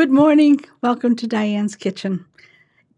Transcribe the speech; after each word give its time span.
Good 0.00 0.10
morning. 0.10 0.64
Welcome 0.80 1.14
to 1.16 1.26
Diane's 1.26 1.76
Kitchen. 1.76 2.24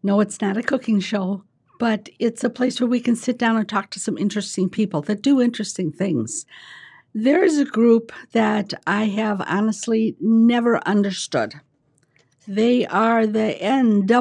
No, 0.05 0.21
it's 0.21 0.41
not 0.41 0.57
a 0.57 0.63
cooking 0.63 1.01
show, 1.01 1.43
but 1.81 2.09
it's 2.21 2.45
a 2.45 2.49
place 2.49 2.81
where 2.81 2.89
we 2.89 3.01
can 3.01 3.17
sit 3.17 3.39
down 3.39 3.57
and 3.57 3.69
talk 3.69 3.91
to 3.91 3.99
some 3.99 4.17
interesting 4.17 4.71
people 4.71 5.03
that 5.03 5.21
do 5.21 5.41
interesting 5.41 5.91
things. 5.91 6.47
There 7.13 7.43
is 7.43 7.59
a 7.59 7.65
group 7.65 8.13
that 8.31 8.73
I 8.87 9.07
have 9.07 9.43
honestly 9.49 10.15
never 10.21 10.79
understood. 10.87 11.55
They 12.47 12.87
are 12.87 13.27
the 13.27 13.59
NWRPC. 13.61 14.13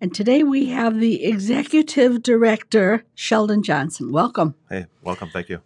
And 0.00 0.14
today 0.14 0.44
we 0.44 0.70
have 0.70 0.98
the 0.98 1.26
Executive 1.26 2.22
Director, 2.22 3.04
Sheldon 3.14 3.62
Johnson. 3.62 4.12
Welcome. 4.12 4.54
Hey, 4.70 4.86
welcome. 5.02 5.28
Thank 5.28 5.50
you. 5.50 5.60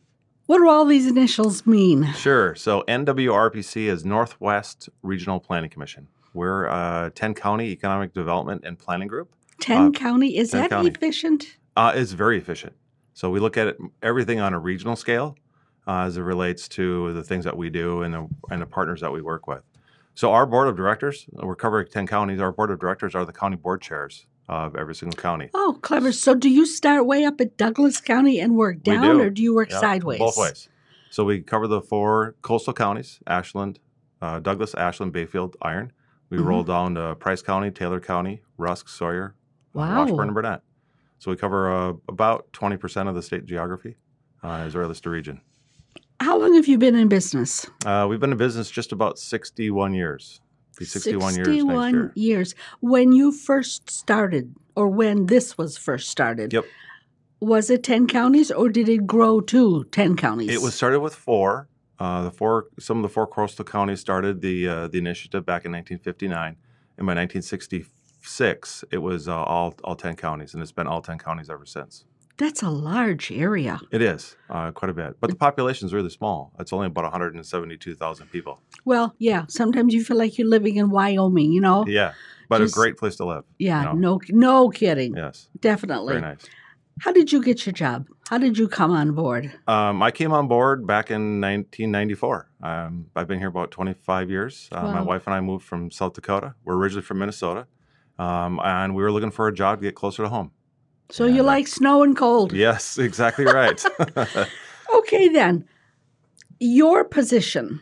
What 0.52 0.58
do 0.58 0.68
all 0.68 0.84
these 0.84 1.06
initials 1.06 1.66
mean? 1.66 2.12
Sure. 2.12 2.54
So 2.56 2.84
NWRPC 2.86 3.86
is 3.86 4.04
Northwest 4.04 4.90
Regional 5.00 5.40
Planning 5.40 5.70
Commission. 5.70 6.08
We're 6.34 6.66
a 6.66 7.10
10 7.14 7.32
county 7.32 7.70
economic 7.70 8.12
development 8.12 8.60
and 8.66 8.78
planning 8.78 9.08
group. 9.08 9.32
10 9.60 9.86
Uh, 9.86 9.90
county, 9.92 10.36
is 10.36 10.50
10 10.50 10.60
that 10.60 10.68
county. 10.68 10.90
efficient? 10.90 11.56
Uh, 11.74 11.92
it's 11.94 12.12
very 12.12 12.36
efficient. 12.36 12.74
So 13.14 13.30
we 13.30 13.40
look 13.40 13.56
at 13.56 13.68
it, 13.68 13.78
everything 14.02 14.40
on 14.40 14.52
a 14.52 14.58
regional 14.58 14.94
scale 14.94 15.36
uh, 15.86 16.00
as 16.00 16.18
it 16.18 16.20
relates 16.20 16.68
to 16.68 17.14
the 17.14 17.22
things 17.22 17.46
that 17.46 17.56
we 17.56 17.70
do 17.70 18.02
and 18.02 18.12
the, 18.12 18.28
and 18.50 18.60
the 18.60 18.66
partners 18.66 19.00
that 19.00 19.10
we 19.10 19.22
work 19.22 19.46
with. 19.46 19.62
So 20.14 20.32
our 20.32 20.44
board 20.44 20.68
of 20.68 20.76
directors, 20.76 21.24
we're 21.32 21.56
covering 21.56 21.86
10 21.90 22.06
counties. 22.06 22.40
Our 22.40 22.52
board 22.52 22.70
of 22.70 22.78
directors 22.78 23.14
are 23.14 23.24
the 23.24 23.32
county 23.32 23.56
board 23.56 23.80
chairs 23.80 24.26
of 24.52 24.76
every 24.76 24.94
single 24.94 25.16
county. 25.16 25.48
Oh, 25.54 25.78
clever. 25.82 26.12
So 26.12 26.34
do 26.34 26.48
you 26.48 26.66
start 26.66 27.06
way 27.06 27.24
up 27.24 27.40
at 27.40 27.56
Douglas 27.56 28.00
County 28.00 28.38
and 28.38 28.54
work 28.56 28.82
down, 28.82 29.16
do. 29.18 29.20
or 29.22 29.30
do 29.30 29.42
you 29.42 29.54
work 29.54 29.70
Yeah, 29.70 29.80
sideways? 29.80 30.18
Both 30.18 30.36
ways. 30.38 30.68
So 31.10 31.24
we 31.24 31.40
cover 31.40 31.66
the 31.66 31.80
four 31.80 32.36
coastal 32.42 32.72
counties: 32.72 33.20
Ashland, 33.26 33.78
uh, 34.20 34.40
Douglas, 34.40 34.74
Ashland, 34.74 35.12
Bayfield, 35.12 35.56
Iron. 35.62 35.92
We 36.30 36.38
Mhm. 36.38 36.44
roll 36.46 36.62
down 36.64 36.94
to 36.94 37.14
Price 37.16 37.42
County, 37.42 37.70
Taylor 37.70 38.00
County, 38.00 38.42
Rusk, 38.56 38.88
Sawyer, 38.88 39.34
uh, 39.74 39.78
Wow. 39.78 39.98
Washburn, 40.04 40.28
and 40.28 40.34
Burnett. 40.34 40.62
So 41.18 41.30
we 41.30 41.36
cover 41.36 41.70
uh, 41.70 41.92
about 42.08 42.52
twenty 42.52 42.76
percent 42.76 43.08
of 43.08 43.14
the 43.14 43.22
state 43.22 43.44
geography 43.46 43.96
uh, 44.42 44.64
as 44.66 44.74
as 44.76 45.00
the 45.00 45.10
region. 45.10 45.40
How 46.20 46.38
long 46.38 46.54
have 46.54 46.68
you 46.68 46.78
been 46.78 46.94
in 46.94 47.08
business? 47.08 47.66
Uh, 47.84 48.06
we've 48.08 48.20
been 48.20 48.32
in 48.32 48.38
business 48.38 48.70
just 48.70 48.92
about 48.92 49.18
sixty-one 49.18 49.92
years. 49.94 50.40
Be 50.78 50.84
sixty-one, 50.84 51.34
years 51.34 51.46
61 51.46 51.92
year. 51.94 52.12
years. 52.14 52.54
When 52.80 53.12
you 53.12 53.30
first 53.32 53.90
started, 53.90 54.54
or 54.74 54.88
when 54.88 55.26
this 55.26 55.58
was 55.58 55.76
first 55.76 56.08
started, 56.08 56.52
Yep. 56.52 56.64
was 57.40 57.68
it 57.70 57.82
10 57.82 58.06
counties 58.06 58.50
or 58.50 58.68
did 58.70 58.88
it 58.88 59.06
grow 59.06 59.40
to 59.42 59.84
10 59.84 60.16
counties? 60.16 60.48
It 60.50 60.62
was 60.62 60.74
started 60.74 61.00
with 61.00 61.14
four. 61.14 61.68
Uh, 61.98 62.22
the 62.22 62.30
four, 62.30 62.66
some 62.80 62.96
of 62.98 63.02
the 63.02 63.08
four 63.08 63.26
coastal 63.26 63.64
counties 63.64 64.00
started 64.00 64.40
the 64.40 64.66
uh, 64.66 64.88
the 64.88 64.98
initiative 64.98 65.44
back 65.46 65.64
in 65.64 65.70
1959, 65.72 66.56
and 66.98 67.06
by 67.06 67.14
1966, 67.14 68.84
it 68.90 68.98
was 68.98 69.28
uh, 69.28 69.36
all 69.36 69.74
all 69.84 69.94
10 69.94 70.16
counties, 70.16 70.54
and 70.54 70.62
it's 70.62 70.72
been 70.72 70.86
all 70.86 71.02
10 71.02 71.18
counties 71.18 71.48
ever 71.50 71.66
since. 71.66 72.04
That's 72.42 72.60
a 72.60 72.70
large 72.70 73.30
area. 73.30 73.80
It 73.92 74.02
is 74.02 74.34
uh, 74.50 74.72
quite 74.72 74.90
a 74.90 74.92
bit, 74.92 75.14
but 75.20 75.30
the 75.30 75.36
population 75.36 75.86
is 75.86 75.94
really 75.94 76.10
small. 76.10 76.52
It's 76.58 76.72
only 76.72 76.88
about 76.88 77.04
172,000 77.04 78.26
people. 78.32 78.60
Well, 78.84 79.14
yeah, 79.18 79.44
sometimes 79.46 79.94
you 79.94 80.02
feel 80.02 80.16
like 80.16 80.36
you're 80.38 80.48
living 80.48 80.74
in 80.74 80.90
Wyoming, 80.90 81.52
you 81.52 81.60
know? 81.60 81.84
Yeah, 81.86 82.14
but 82.48 82.58
Just- 82.58 82.74
a 82.74 82.80
great 82.80 82.96
place 82.96 83.14
to 83.16 83.24
live. 83.26 83.44
Yeah, 83.60 83.92
you 83.92 84.00
know? 84.00 84.18
no 84.18 84.20
no 84.30 84.70
kidding. 84.70 85.14
Yes, 85.16 85.48
Definitely. 85.60 86.14
very 86.14 86.20
nice. 86.20 86.44
How 87.02 87.12
did 87.12 87.30
you 87.30 87.40
get 87.44 87.64
your 87.64 87.74
job? 87.74 88.08
How 88.28 88.38
did 88.38 88.58
you 88.58 88.66
come 88.66 88.90
on 88.90 89.12
board? 89.12 89.52
Um, 89.68 90.02
I 90.02 90.10
came 90.10 90.32
on 90.32 90.48
board 90.48 90.84
back 90.84 91.12
in 91.12 91.40
1994. 91.40 92.50
Um, 92.60 93.06
I've 93.14 93.28
been 93.28 93.38
here 93.38 93.48
about 93.48 93.70
25 93.70 94.30
years. 94.30 94.68
Uh, 94.72 94.82
My 94.82 95.00
wife 95.00 95.28
and 95.28 95.34
I 95.34 95.40
moved 95.40 95.64
from 95.64 95.92
South 95.92 96.14
Dakota. 96.14 96.54
We're 96.64 96.74
originally 96.74 97.02
from 97.04 97.20
Minnesota, 97.20 97.68
um, 98.18 98.58
and 98.64 98.96
we 98.96 99.04
were 99.04 99.12
looking 99.12 99.30
for 99.30 99.46
a 99.46 99.54
job 99.54 99.78
to 99.78 99.84
get 99.84 99.94
closer 99.94 100.24
to 100.24 100.28
home. 100.28 100.50
So 101.12 101.26
you 101.26 101.42
like 101.42 101.68
snow 101.68 102.02
and 102.02 102.16
cold. 102.16 102.54
Yes, 102.54 102.98
exactly 102.98 103.44
right. 103.44 103.84
Okay 104.94 105.28
then. 105.28 105.64
Your 106.60 107.04
position. 107.04 107.80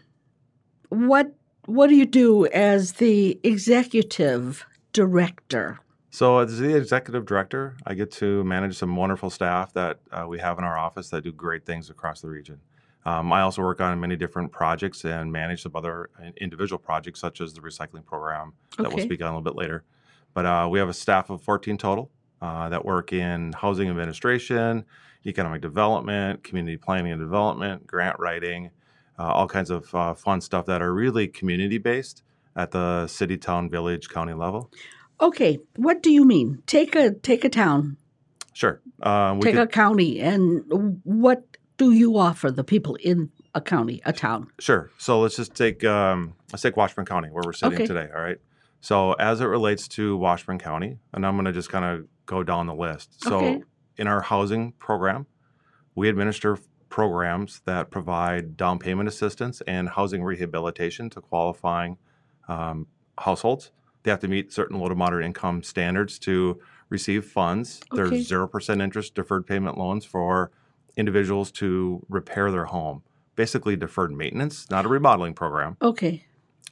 What 0.91 1.33
what 1.67 1.89
do 1.89 1.97
you 1.97 2.07
do 2.07 2.47
as 2.47 2.95
the 2.95 3.39
executive 3.43 4.65
director? 4.93 5.81
so, 6.11 6.39
as 6.39 6.59
the 6.59 6.77
executive 6.77 7.27
director, 7.27 7.77
I 7.87 7.95
get 7.95 8.11
to 8.13 8.43
manage 8.45 8.77
some 8.77 8.95
wonderful 8.97 9.31
staff 9.31 9.73
that 9.75 9.99
uh, 10.13 10.27
we 10.29 10.39
have 10.39 10.59
in 10.59 10.65
our 10.65 10.79
office 10.79 11.11
that 11.11 11.25
do 11.25 11.33
great 11.33 11.67
things 11.67 11.91
across 11.91 12.21
the 12.21 12.29
region. 12.29 12.61
Um, 13.05 13.33
I 13.33 13.43
also 13.43 13.63
work 13.63 13.81
on 13.81 13.99
many 14.01 14.17
different 14.17 14.53
projects 14.53 15.05
and 15.05 15.33
manage 15.33 15.63
some 15.63 15.73
other 15.75 16.11
uh, 16.21 16.31
individual 16.37 16.79
projects, 16.79 17.21
such 17.21 17.41
as 17.41 17.55
the 17.55 17.61
recycling 17.61 18.05
program 18.05 18.55
that 18.79 18.93
we'll 18.93 19.05
speak 19.05 19.21
on 19.21 19.29
a 19.29 19.31
little 19.31 19.43
bit 19.43 19.57
later. 19.57 19.85
But 20.35 20.47
uh, 20.47 20.69
we 20.71 20.79
have 20.79 20.89
a 20.89 20.95
staff 20.95 21.31
of 21.31 21.43
14 21.43 21.77
total 21.77 22.11
uh, 22.41 22.69
that 22.69 22.85
work 22.85 23.13
in 23.13 23.53
housing 23.53 23.89
administration, 23.89 24.85
economic 25.27 25.61
development, 25.61 26.43
community 26.45 26.77
planning 26.77 27.13
and 27.13 27.21
development, 27.21 27.87
grant 27.87 28.19
writing, 28.19 28.71
uh, 29.19 29.25
all 29.25 29.47
kinds 29.47 29.71
of 29.71 29.95
uh, 29.95 30.15
fun 30.15 30.41
stuff 30.41 30.67
that 30.67 30.81
are 30.81 30.93
really 30.95 31.29
community 31.29 31.79
based 31.79 32.23
at 32.57 32.71
the 32.71 33.07
city, 33.07 33.37
town, 33.37 33.69
village, 33.71 34.09
county 34.09 34.33
level. 34.33 34.71
Okay, 35.21 35.59
what 35.77 36.03
do 36.03 36.11
you 36.11 36.25
mean? 36.25 36.63
Take 36.67 36.95
a 36.97 37.13
take 37.13 37.45
a 37.45 37.51
town, 37.51 37.99
Sure. 38.55 38.81
We 38.85 39.41
take 39.43 39.55
could- 39.55 39.59
a 39.59 39.67
county, 39.67 40.19
and 40.21 40.65
what 41.05 41.45
do 41.77 41.93
you 41.93 42.17
offer 42.17 42.51
the 42.51 42.65
people 42.65 42.95
in 42.97 43.31
a 43.55 43.61
county, 43.61 44.01
a 44.05 44.13
town? 44.13 44.49
Sure. 44.59 44.91
So 44.99 45.21
let's 45.21 45.37
just 45.37 45.55
take 45.55 45.85
um, 45.85 46.35
let's 46.53 46.63
take 46.63 46.77
Washburn 46.77 47.05
County 47.05 47.29
where 47.31 47.43
we're 47.45 47.53
sitting 47.53 47.75
Okay. 47.77 47.87
today. 47.87 48.09
All 48.15 48.23
right. 48.23 48.39
So 48.81 49.13
as 49.15 49.41
it 49.43 49.47
relates 49.47 49.87
to 49.89 50.17
Washburn 50.17 50.59
County, 50.59 50.99
and 51.13 51.27
I'm 51.27 51.35
going 51.37 51.45
to 51.45 51.53
just 51.53 51.69
kind 51.71 51.85
of 51.85 52.07
go 52.31 52.43
down 52.45 52.67
the 52.67 52.75
list. 52.75 53.23
So 53.23 53.37
Okay. 53.39 53.63
in 53.99 54.07
our 54.07 54.23
housing 54.23 54.73
program, 54.73 55.27
we 55.97 56.09
administer 56.09 56.57
programs 56.89 57.61
that 57.67 57.91
provide 57.91 58.57
down 58.57 58.79
payment 58.79 59.09
assistance 59.09 59.61
and 59.67 59.89
housing 59.89 60.23
rehabilitation 60.23 61.11
to 61.11 61.21
qualifying 61.21 61.99
um, 62.49 62.87
households. 63.19 63.73
They 64.05 64.11
have 64.11 64.21
to 64.21 64.29
meet 64.29 64.53
certain 64.53 64.79
low 64.79 64.89
to 64.89 64.95
moderate 64.95 65.27
income 65.27 65.63
standards 65.63 66.19
to 66.21 66.61
receive 66.89 67.25
funds. 67.25 67.81
Okay. 67.93 67.97
There's 68.09 68.27
zero 68.29 68.47
percent 68.49 68.81
interest 68.81 69.15
deferred 69.15 69.45
payment 69.47 69.77
loans 69.77 70.05
for 70.05 70.51
individuals 70.97 71.51
to 71.53 72.05
repair 72.09 72.51
their 72.51 72.67
home. 72.67 73.03
Basically, 73.37 73.77
deferred 73.77 74.13
maintenance, 74.13 74.71
not 74.71 74.85
a 74.85 74.89
remodeling 74.89 75.35
program. 75.35 75.77
Okay. 75.83 76.25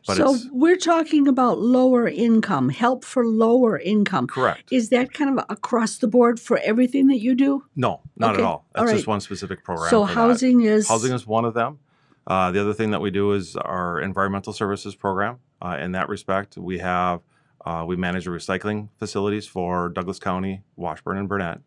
But 0.07 0.17
so 0.17 0.37
we're 0.53 0.77
talking 0.77 1.29
about 1.29 1.59
lower 1.59 2.09
income, 2.09 2.69
help 2.71 3.05
for 3.05 3.27
lower 3.27 3.79
income. 3.79 4.27
Correct. 4.27 4.73
Is 4.73 4.89
that 4.91 5.13
kind 5.13 5.39
of 5.39 5.45
across 5.51 5.99
the 5.99 6.09
board 6.09 6.41
for 6.41 6.59
everything 6.59 7.09
that 7.09 7.19
you 7.21 7.35
do? 7.35 7.65
No, 7.77 8.01
not 8.17 8.33
Okay. 8.35 8.43
at 8.43 8.47
all. 8.47 8.65
That's 8.75 8.89
All 8.91 8.95
just 8.97 9.07
one 9.07 9.21
specific 9.21 9.65
program. 9.65 9.91
so 9.91 10.05
housing 10.05 10.63
is 10.63 10.89
Housing 10.89 11.13
is 11.13 11.27
one 11.27 11.45
of 11.45 11.55
them. 11.55 11.79
Uh, 12.27 12.51
the 12.53 12.61
other 12.61 12.75
thing 12.75 12.91
that 12.93 13.01
we 13.01 13.11
do 13.11 13.33
is 13.33 13.57
our 13.57 14.01
environmental 14.01 14.53
services 14.53 14.95
program. 14.95 15.39
Uh, 15.61 15.77
in 15.81 15.93
that 15.93 16.09
respect, 16.09 16.57
we 16.57 16.79
have 16.79 17.21
uh, 17.67 17.85
we 17.87 17.97
manage 17.97 18.25
the 18.25 18.31
recycling 18.31 18.89
facilities 18.99 19.47
for 19.47 19.89
Douglas 19.91 20.19
County, 20.19 20.63
Washburn, 20.77 21.19
and 21.19 21.29
Burnett, 21.29 21.61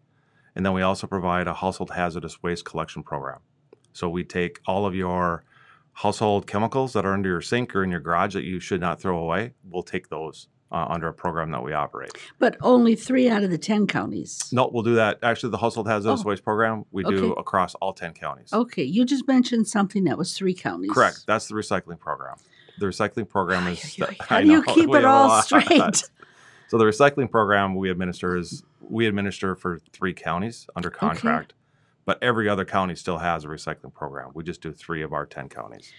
and 0.55 0.65
then 0.65 0.73
we 0.73 0.81
also 0.81 1.05
provide 1.05 1.47
a 1.47 1.53
household 1.53 1.91
hazardous 1.91 2.41
waste 2.41 2.63
collection 2.65 3.03
program. 3.03 3.39
So 3.93 4.07
we 4.09 4.23
take 4.23 4.61
all 4.65 4.85
of 4.85 4.95
your 4.95 5.43
household 5.93 6.47
chemicals 6.47 6.93
that 6.93 7.05
are 7.05 7.13
under 7.13 7.29
your 7.29 7.41
sink 7.41 7.75
or 7.75 7.83
in 7.83 7.91
your 7.91 7.99
garage 7.99 8.33
that 8.33 8.43
you 8.43 8.59
should 8.59 8.81
not 8.81 9.01
throw 9.01 9.17
away. 9.17 9.53
We'll 9.69 9.83
take 9.83 10.09
those 10.09 10.47
uh, 10.71 10.85
under 10.89 11.07
a 11.09 11.13
program 11.13 11.51
that 11.51 11.61
we 11.63 11.73
operate. 11.73 12.11
but 12.39 12.55
only 12.61 12.95
three 12.95 13.29
out 13.29 13.43
of 13.43 13.49
the 13.51 13.57
ten 13.57 13.85
counties. 13.87 14.49
No, 14.53 14.69
we'll 14.71 14.83
do 14.83 14.95
that. 14.95 15.19
Actually, 15.21 15.49
the 15.51 15.57
household 15.57 15.87
hazardous 15.87 16.21
Oh. 16.25 16.29
waste 16.29 16.43
program 16.43 16.85
we 16.91 17.03
do 17.03 17.33
across 17.33 17.75
all 17.75 17.91
ten 17.93 18.13
counties. 18.13 18.53
Okay, 18.53 18.83
you 18.83 19.03
just 19.05 19.27
mentioned 19.27 19.67
something 19.67 20.05
that 20.05 20.17
was 20.17 20.35
three 20.37 20.53
counties. 20.53 20.91
Correct. 20.91 21.25
That's 21.27 21.47
the 21.47 21.55
recycling 21.55 21.99
program. 21.99 22.35
The 22.79 22.85
recycling 22.85 23.27
program 23.27 23.67
is. 23.67 23.97
ay. 24.01 24.15
How 24.21 24.39
do 24.41 24.47
you 24.47 24.53
know, 24.63 24.73
keep 24.73 24.89
it 24.95 25.05
all 25.05 25.41
straight? 25.41 26.03
So 26.69 26.77
the 26.77 26.85
recycling 26.85 27.29
program 27.29 27.75
we 27.75 27.89
administer 27.91 28.37
is 28.37 28.63
we 28.79 29.05
administer 29.05 29.55
for 29.57 29.79
three 29.91 30.13
counties 30.13 30.67
under 30.73 30.89
contract, 30.89 31.53
but 32.05 32.21
every 32.21 32.49
other 32.49 32.65
county 32.65 32.95
still 32.95 33.17
has 33.17 33.45
a 33.45 33.47
recycling 33.47 33.93
program. 33.93 34.31
We 34.33 34.43
just 34.43 34.61
do 34.61 34.71
three 34.71 35.01
of 35.03 35.13
our 35.13 35.25
ten 35.25 35.49
counties. 35.49 35.91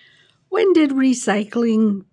When 0.49 0.73
did 0.73 0.91
recycling 0.91 2.05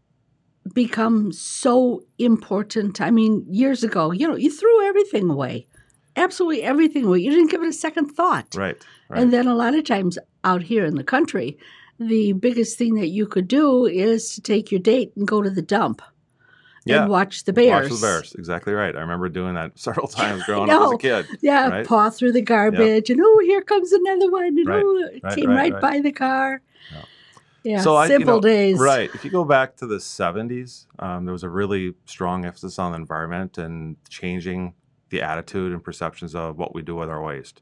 become 0.74 1.32
so 1.32 2.04
important? 2.18 3.02
I 3.02 3.12
mean, 3.12 3.46
years 3.50 3.84
ago, 3.84 4.12
you 4.12 4.28
know, 4.28 4.36
you 4.36 4.52
threw 4.52 4.88
everything 4.88 5.30
away. 5.30 5.68
Absolutely 6.16 6.64
everything 6.64 7.06
away. 7.06 7.20
You 7.20 7.32
didn't 7.32 7.52
give 7.52 7.64
it 7.64 7.70
a 7.70 7.74
second 7.74 8.10
thought. 8.10 8.56
Right. 8.56 8.78
Right. 9.10 9.22
And 9.22 9.34
then 9.34 9.48
a 9.48 9.56
lot 9.56 9.76
of 9.76 9.84
times 9.86 10.18
out 10.44 10.64
here 10.64 10.86
in 10.86 10.96
the 10.96 11.04
country, 11.04 11.58
the 12.00 12.34
biggest 12.34 12.78
thing 12.78 12.96
that 12.96 13.10
you 13.10 13.28
could 13.28 13.48
do 13.48 13.86
is 13.86 14.36
to 14.36 14.42
take 14.42 14.72
your 14.72 14.80
date 14.80 15.12
and 15.16 15.28
go 15.28 15.42
to 15.42 15.50
the 15.50 15.62
dump 15.62 16.02
yeah. 16.90 17.02
and 17.04 17.12
watch 17.12 17.44
the 17.44 17.54
bears. 17.54 17.90
Watch 17.90 18.00
the 18.00 18.06
bears. 18.06 18.36
Exactly 18.36 18.74
right. 18.74 18.96
I 18.96 19.00
remember 19.00 19.30
doing 19.30 19.56
that 19.56 19.72
several 19.80 20.08
times 20.22 20.44
growing 20.44 20.70
up 20.70 20.82
as 20.82 20.92
a 20.94 20.98
kid. 20.98 21.28
Yeah, 21.42 21.70
Right. 21.70 21.88
paw 21.88 22.10
through 22.10 22.34
the 22.34 22.42
garbage, 22.42 23.10
and 23.10 23.20
oh, 23.24 23.40
here 23.46 23.62
comes 23.62 23.92
another 23.92 24.32
one, 24.32 24.46
and 24.46 24.68
Right, 24.68 24.84
oh, 24.84 24.98
it 25.14 25.24
right, 25.24 25.36
came 25.36 25.50
right, 25.50 25.80
by 25.80 26.00
the 26.02 26.12
car. 26.12 26.62
Yeah, 27.64 27.82
So 27.82 27.96
I- 27.96 28.06
you 28.06 28.10
simple 28.12 28.36
know, 28.36 28.42
days. 28.42 28.80
Right. 28.80 29.10
If 29.14 29.26
you 29.26 29.32
go 29.32 29.44
back 29.44 29.76
to 29.78 29.86
the 29.86 30.00
70s, 30.00 30.86
um, 31.00 31.26
there 31.26 31.34
was 31.34 31.44
a 31.44 31.50
really 31.50 31.94
strong 32.06 32.46
emphasis 32.46 32.80
on 32.80 32.94
the 32.94 32.98
environment 32.98 33.58
and 33.58 33.98
changing 34.10 34.74
the 35.10 35.22
attitude 35.22 35.74
and 35.74 35.84
perceptions 35.84 36.36
of 36.36 36.58
what 36.58 36.74
we 36.74 36.82
do 36.82 36.96
with 36.96 37.10
our 37.10 37.22
waste. 37.22 37.62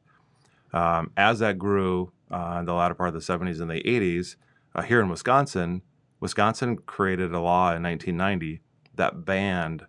Um, 0.74 1.12
as 1.18 1.40
that 1.40 1.58
grew 1.58 2.12
uh, 2.30 2.58
in 2.60 2.66
the 2.66 2.74
latter 2.74 2.94
part 2.94 3.08
of 3.08 3.14
the 3.16 3.22
70s 3.22 3.60
and 3.60 3.72
the 3.72 3.82
80s, 3.82 4.36
uh, 4.76 4.84
here 4.84 5.02
in 5.02 5.10
Wisconsin, 5.10 5.82
Wisconsin 6.20 6.78
created 6.78 7.32
a 7.34 7.40
law 7.40 7.74
in 7.74 7.82
1990 7.84 8.62
that 8.98 9.26
banned 9.26 9.86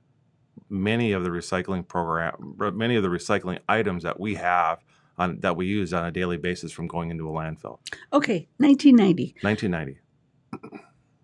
many 0.71 1.13
of 1.13 1.25
the 1.25 1.31
recycling 1.31 1.87
program, 1.87 2.57
many 2.75 2.97
of 2.97 3.03
the 3.03 3.09
recycling 3.09 3.59
items 3.69 4.03
that 4.03 4.19
we 4.21 4.35
have 4.35 4.85
on 5.17 5.41
that 5.41 5.57
we 5.57 5.67
use 5.67 5.93
on 5.93 6.05
a 6.05 6.13
daily 6.13 6.37
basis 6.37 6.73
from 6.73 6.87
going 6.87 7.11
into 7.11 7.29
a 7.29 7.33
landfill. 7.33 7.79
Okay, 8.13 8.49
1990. 8.59 9.35
1990. 9.43 10.01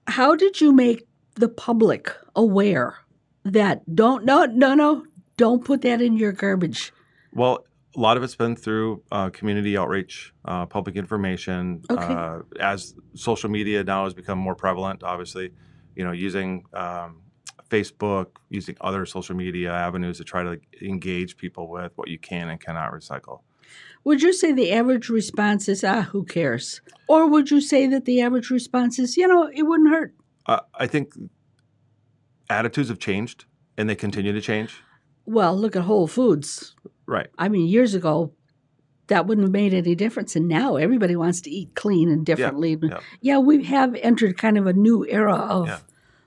How 0.06 0.34
did 0.34 0.60
you 0.60 0.72
make 0.72 1.06
the 1.36 1.48
public 1.48 2.12
aware 2.34 2.96
that 3.44 3.82
don't 3.94 4.24
no 4.24 4.46
no 4.46 4.74
no 4.74 5.04
don't 5.36 5.64
put 5.64 5.82
that 5.82 6.00
in 6.00 6.16
your 6.16 6.32
garbage? 6.32 6.92
Well, 7.32 7.64
a 7.96 8.00
lot 8.00 8.16
of 8.16 8.22
it's 8.22 8.34
been 8.34 8.56
through 8.56 9.02
uh, 9.12 9.30
community 9.30 9.76
outreach, 9.76 10.32
uh, 10.44 10.66
public 10.66 10.96
information. 10.96 11.82
Okay. 11.88 12.02
Uh, 12.02 12.40
as 12.60 12.94
social 13.14 13.48
media 13.48 13.84
now 13.84 14.04
has 14.04 14.14
become 14.14 14.38
more 14.38 14.54
prevalent, 14.54 15.02
obviously, 15.02 15.52
you 15.94 16.04
know, 16.04 16.12
using 16.12 16.64
um, 16.72 17.22
Facebook, 17.70 18.26
using 18.50 18.76
other 18.80 19.06
social 19.06 19.34
media 19.34 19.72
avenues 19.72 20.18
to 20.18 20.24
try 20.24 20.42
to 20.42 20.60
engage 20.82 21.36
people 21.36 21.68
with 21.68 21.92
what 21.96 22.08
you 22.08 22.18
can 22.18 22.48
and 22.48 22.60
cannot 22.60 22.92
recycle. 22.92 23.40
Would 24.04 24.22
you 24.22 24.32
say 24.32 24.52
the 24.52 24.72
average 24.72 25.08
response 25.08 25.68
is 25.68 25.82
ah 25.82 26.02
who 26.02 26.24
cares? 26.24 26.80
Or 27.08 27.26
would 27.26 27.50
you 27.50 27.60
say 27.60 27.86
that 27.86 28.04
the 28.04 28.20
average 28.20 28.50
response 28.50 28.98
is 28.98 29.16
you 29.16 29.26
know 29.26 29.50
it 29.52 29.62
wouldn't 29.62 29.90
hurt? 29.90 30.14
Uh, 30.46 30.60
I 30.74 30.86
think 30.86 31.14
attitudes 32.50 32.88
have 32.90 32.98
changed 32.98 33.46
and 33.78 33.88
they 33.88 33.94
continue 33.94 34.32
to 34.32 34.40
change. 34.40 34.82
Well, 35.26 35.56
look 35.56 35.74
at 35.74 35.82
Whole 35.82 36.06
Foods. 36.06 36.74
Right. 37.06 37.28
I 37.38 37.48
mean, 37.48 37.66
years 37.66 37.94
ago, 37.94 38.32
that 39.06 39.26
wouldn't 39.26 39.46
have 39.46 39.52
made 39.52 39.72
any 39.74 39.94
difference. 39.94 40.36
And 40.36 40.48
now 40.48 40.76
everybody 40.76 41.16
wants 41.16 41.40
to 41.42 41.50
eat 41.50 41.74
clean 41.74 42.10
and 42.10 42.24
differently. 42.24 42.78
yeah. 42.82 43.00
Yeah, 43.20 43.38
we 43.38 43.64
have 43.64 43.94
entered 43.96 44.36
kind 44.38 44.58
of 44.58 44.66
a 44.66 44.72
new 44.72 45.06
era 45.06 45.34
of 45.34 45.66
Yeah. 45.68 45.78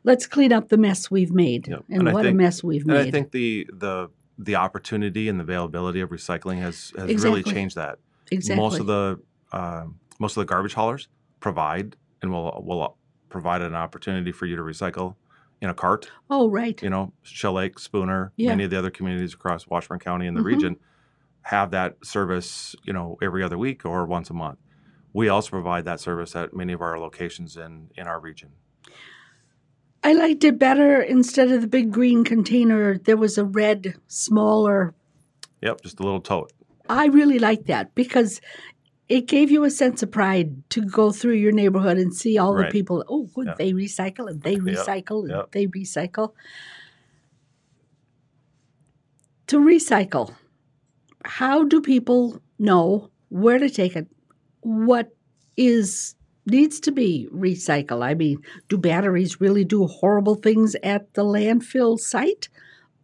Let's 0.03 0.25
clean 0.27 0.51
up 0.53 0.69
the 0.69 0.77
mess 0.77 1.09
we've 1.11 1.31
made. 1.31 1.67
Yep. 1.67 1.83
And, 1.89 2.03
And 2.07 2.13
what 2.13 2.25
a 2.25 2.33
mess 2.33 2.63
we've 2.63 2.81
And 2.83 2.91
made. 2.91 3.07
I 3.07 3.11
think 3.11 3.31
the 3.31 3.67
the 3.73 4.09
the 4.39 4.55
opportunity 4.55 5.29
and 5.29 5.39
the 5.39 5.44
availability 5.44 5.99
of 5.99 6.09
recycling 6.11 6.59
has, 6.59 6.94
has 6.95 7.09
Exactly. 7.09 7.41
really 7.41 7.44
changed 7.44 7.75
that. 7.75 7.97
exactly. 8.31 8.63
Most 8.63 8.79
of 8.79 8.85
the 8.85 9.19
um, 9.51 9.99
most 10.19 10.38
of 10.38 10.41
the 10.41 10.45
garbage 10.45 10.73
haulers 10.75 11.07
provide 11.39 11.95
and 12.21 12.31
will 12.31 12.63
will 12.65 12.97
provide 13.29 13.61
an 13.61 13.75
opportunity 13.75 14.31
for 14.31 14.45
you 14.45 14.55
to 14.55 14.61
recycle 14.61 15.15
in 15.61 15.69
a 15.69 15.73
cart. 15.73 16.11
oh, 16.29 16.50
right. 16.50 16.81
You 16.83 16.89
know, 16.91 17.13
Shell 17.23 17.53
Lake, 17.53 17.79
Spooner, 17.79 18.31
Yeah. 18.35 18.50
many 18.51 18.63
of 18.65 18.69
the 18.69 18.77
other 18.77 18.91
communities 18.91 19.33
across 19.33 19.67
Washburn 19.67 19.97
County 20.00 20.27
and 20.27 20.38
the 20.38 20.41
Mhm. 20.41 20.45
region 20.45 20.75
have 21.41 21.71
that 21.71 21.97
service. 22.05 22.75
You 22.83 22.93
know, 22.93 23.17
every 23.23 23.41
other 23.43 23.57
week 23.57 23.83
or 23.85 24.05
once 24.05 24.29
a 24.29 24.33
month. 24.35 24.59
We 25.13 25.29
also 25.29 25.50
provide 25.50 25.83
that 25.85 26.00
service 26.00 26.35
at 26.35 26.53
many 26.53 26.73
of 26.73 26.81
our 26.81 27.00
locations 27.00 27.57
in 27.57 27.89
in 27.97 28.05
our 28.07 28.19
region. 28.19 28.50
I 30.07 30.13
liked 30.13 30.45
it 30.45 30.57
better 30.57 31.01
instead 31.01 31.51
of 31.51 31.59
the 31.59 31.68
big 31.68 31.92
green 31.92 32.24
container. 32.24 32.98
There 32.98 33.18
was 33.18 33.38
a 33.38 33.44
red, 33.44 33.95
smaller. 34.07 34.95
Yep, 35.62 35.81
just 35.81 36.00
a 36.00 36.04
little 36.04 36.21
tote. 36.21 36.54
I 36.88 37.07
really 37.07 37.39
liked 37.39 37.68
that 37.68 37.94
because 37.94 38.39
it 39.09 39.27
gave 39.27 39.51
you 39.51 39.65
a 39.65 39.69
sense 39.69 40.01
of 40.01 40.09
pride 40.09 40.63
to 40.69 40.80
go 40.80 41.12
through 41.12 41.33
your 41.33 41.51
neighborhood 41.51 41.98
and 41.98 42.15
see 42.15 42.38
all 42.38 42.56
the 42.56 42.68
people. 42.71 43.04
Oh, 43.09 43.27
good, 43.36 43.48
Yeah. 43.48 43.56
they 43.57 43.74
recycle 43.74 44.30
and 44.30 44.42
they 44.44 44.56
recycle 44.56 45.24
and 45.24 45.31
Yep. 45.31 45.51
they 45.51 45.68
recycle. 45.68 46.31
To 49.48 49.60
recycle, 49.60 50.33
how 51.25 51.65
do 51.65 51.81
people 51.81 52.42
know 52.57 53.10
where 53.27 53.60
to 53.60 53.69
take 53.69 53.98
it? 53.98 54.07
What 54.62 55.13
is 55.57 56.15
needs 56.47 56.79
to 56.81 56.91
be 56.91 57.27
recycled? 57.33 58.03
I 58.03 58.13
mean, 58.13 58.41
do 58.69 58.77
batteries 58.77 59.39
really 59.41 59.63
do 59.65 59.85
horrible 59.88 60.35
things 60.35 60.75
at 60.83 61.13
the 61.13 61.23
landfill 61.23 61.99
site, 61.99 62.49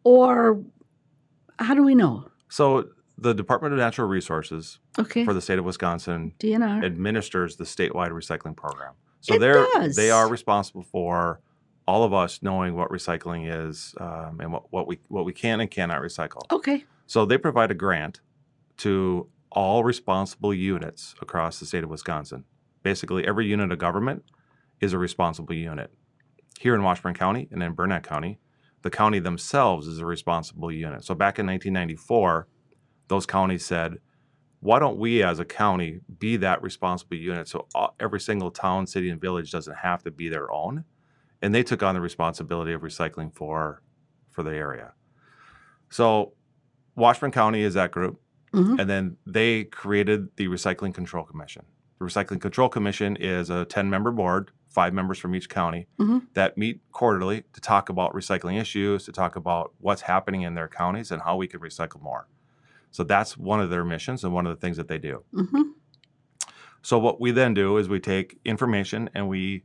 or 0.04 0.62
how 1.60 1.74
do 1.76 1.84
we 1.84 1.96
know? 1.96 2.30
So 2.50 2.90
the 3.18 3.34
Department 3.34 3.74
of 3.74 3.80
Natural 3.80 4.08
Resources 4.08 4.80
Okay, 5.00 5.24
for 5.26 5.34
the 5.34 5.42
state 5.42 5.60
of 5.60 5.66
Wisconsin 5.66 6.34
DNR. 6.40 6.84
administers 6.84 7.56
the 7.56 7.64
statewide 7.64 8.10
recycling 8.12 8.56
program. 8.56 8.94
So 9.22 9.36
It 9.36 9.40
they're 9.40 9.66
does. 9.76 9.96
they 9.96 10.12
are 10.12 10.28
responsible 10.30 10.84
for 10.84 11.40
all 11.88 12.04
of 12.04 12.14
us 12.14 12.40
knowing 12.42 12.76
what 12.76 12.90
recycling 12.90 13.70
is 13.70 13.94
um, 14.00 14.40
and 14.42 14.52
what, 14.52 14.64
what 14.72 14.88
we 14.88 15.00
what 15.10 15.26
we 15.26 15.34
can 15.34 15.60
and 15.62 15.70
cannot 15.70 16.02
recycle. 16.02 16.42
Okay, 16.52 16.86
So 17.08 17.26
they 17.26 17.38
provide 17.38 17.72
a 17.72 17.76
grant 17.76 18.20
to 18.78 19.28
all 19.52 19.84
responsible 19.84 20.54
units 20.54 21.14
across 21.22 21.60
the 21.60 21.66
state 21.66 21.84
of 21.84 21.90
Wisconsin. 21.90 22.44
Basically, 22.84 23.26
every 23.26 23.48
unit 23.48 23.72
of 23.72 23.80
government 23.80 24.24
is 24.80 24.94
a 24.94 24.98
responsible 24.98 25.56
unit. 25.56 25.92
Here 26.60 26.76
in 26.76 26.84
Washburn 26.84 27.14
County 27.14 27.48
and 27.52 27.64
in 27.64 27.74
Burnett 27.74 28.04
County, 28.04 28.40
the 28.82 28.90
county 28.90 29.20
themselves 29.20 29.88
is 29.88 30.00
a 30.00 30.06
responsible 30.06 30.72
unit. 30.72 31.04
So 31.04 31.16
back 31.16 31.40
in 31.40 31.48
1994, 31.48 32.48
those 33.08 33.26
counties 33.26 33.66
said, 33.66 33.98
why 34.60 34.80
don't 34.80 34.98
we 34.98 35.24
as 35.24 35.40
a 35.40 35.46
county 35.46 36.02
be 36.20 36.38
that 36.38 36.62
responsible 36.62 37.18
unit 37.18 37.48
so 37.48 37.68
every 38.00 38.20
single 38.20 38.52
town, 38.52 38.88
city, 38.88 39.10
and 39.10 39.20
village 39.20 39.52
doesn't 39.52 39.76
have 39.78 40.04
to 40.04 40.12
be 40.12 40.30
their 40.30 40.52
own? 40.52 40.86
And 41.42 41.54
they 41.54 41.64
took 41.64 41.84
on 41.84 41.96
the 41.96 42.02
responsibility 42.02 42.72
of 42.72 42.82
recycling 42.82 43.34
for, 43.34 43.82
for 44.30 44.44
the 44.44 44.52
area. 44.52 44.94
So 45.90 46.34
Washburn 46.96 47.32
County 47.32 47.62
is 47.62 47.74
that 47.74 47.92
group. 47.92 48.22
Mhm. 48.54 48.80
And 48.80 48.90
then 48.90 49.18
they 49.26 49.66
created 49.66 50.36
the 50.38 50.48
Recycling 50.48 50.94
Control 50.94 51.26
Commission. 51.26 51.66
The 52.04 52.10
Recycling 52.10 52.42
Control 52.42 52.68
Commission 52.70 53.16
is 53.16 53.50
a 53.50 53.64
10 53.66 53.90
member 53.90 54.12
board, 54.12 54.52
five 54.68 54.94
members 54.94 55.18
from 55.20 55.34
each 55.36 55.48
county, 55.50 55.88
Mhm. 56.00 56.24
that 56.34 56.58
meet 56.58 56.82
quarterly 56.92 57.44
to 57.54 57.62
talk 57.62 57.88
about 57.90 58.14
recycling 58.14 58.60
issues, 58.60 59.06
to 59.06 59.12
talk 59.12 59.36
about 59.38 59.72
what's 59.80 60.02
happening 60.02 60.42
in 60.42 60.54
their 60.56 60.68
counties 60.68 61.12
and 61.12 61.22
how 61.22 61.38
we 61.38 61.48
can 61.48 61.62
recycle 61.62 62.02
more. 62.02 62.28
So 62.92 63.04
that's 63.04 63.38
one 63.38 63.60
of 63.62 63.70
their 63.70 63.86
missions 63.86 64.24
and 64.24 64.34
one 64.34 64.46
of 64.46 64.54
the 64.56 64.60
things 64.60 64.78
that 64.78 64.88
they 64.88 64.98
do. 64.98 65.24
hmm 65.34 65.62
So 66.82 67.00
what 67.00 67.22
we 67.22 67.32
then 67.32 67.54
do 67.54 67.78
is 67.78 67.88
we 67.88 68.02
take 68.02 68.38
information 68.44 69.10
and 69.14 69.30
we 69.30 69.64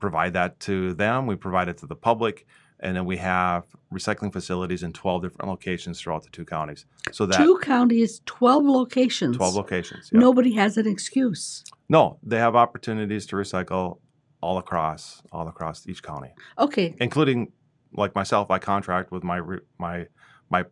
provide 0.00 0.34
that 0.34 0.60
to 0.60 0.92
them, 0.92 1.26
we 1.26 1.34
provide 1.36 1.68
it 1.68 1.78
to 1.78 1.86
the 1.86 1.96
public, 1.96 2.46
and 2.80 2.94
then 2.94 3.06
we 3.06 3.16
have 3.16 3.64
recycling 3.92 4.32
facilities 4.32 4.82
in 4.82 4.92
12 4.92 5.22
different 5.22 5.48
locations 5.48 5.98
throughout 6.00 6.22
the 6.24 6.30
two 6.30 6.44
counties. 6.44 6.84
So 7.10 7.24
that 7.26 7.38
two 7.38 7.58
counties, 7.62 8.20
twelve 8.26 8.64
locations. 8.66 9.36
12 9.36 9.54
locations. 9.54 10.10
yep. 10.12 10.20
Nobody 10.20 10.52
has 10.52 10.76
an 10.76 10.86
excuse. 10.86 11.64
No, 11.88 12.18
they 12.22 12.38
have 12.38 12.54
opportunities 12.54 13.26
to 13.26 13.36
recycle 13.36 13.98
all 14.40 14.58
across 14.58 15.22
all 15.32 15.48
across 15.48 15.86
each 15.86 16.02
county, 16.02 16.32
Okay, 16.58 16.94
including 17.00 17.52
like 17.92 18.14
myself. 18.14 18.50
I 18.50 18.58
contract 18.58 19.10
with 19.10 19.24
my 19.24 19.36
re- 19.36 19.60
my 19.78 20.06
my 20.50 20.64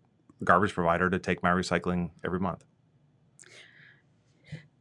garbage 0.44 0.74
provider 0.74 1.08
to 1.10 1.18
take 1.18 1.42
my 1.42 1.50
recycling 1.50 2.10
every 2.24 2.38
month. 2.40 2.64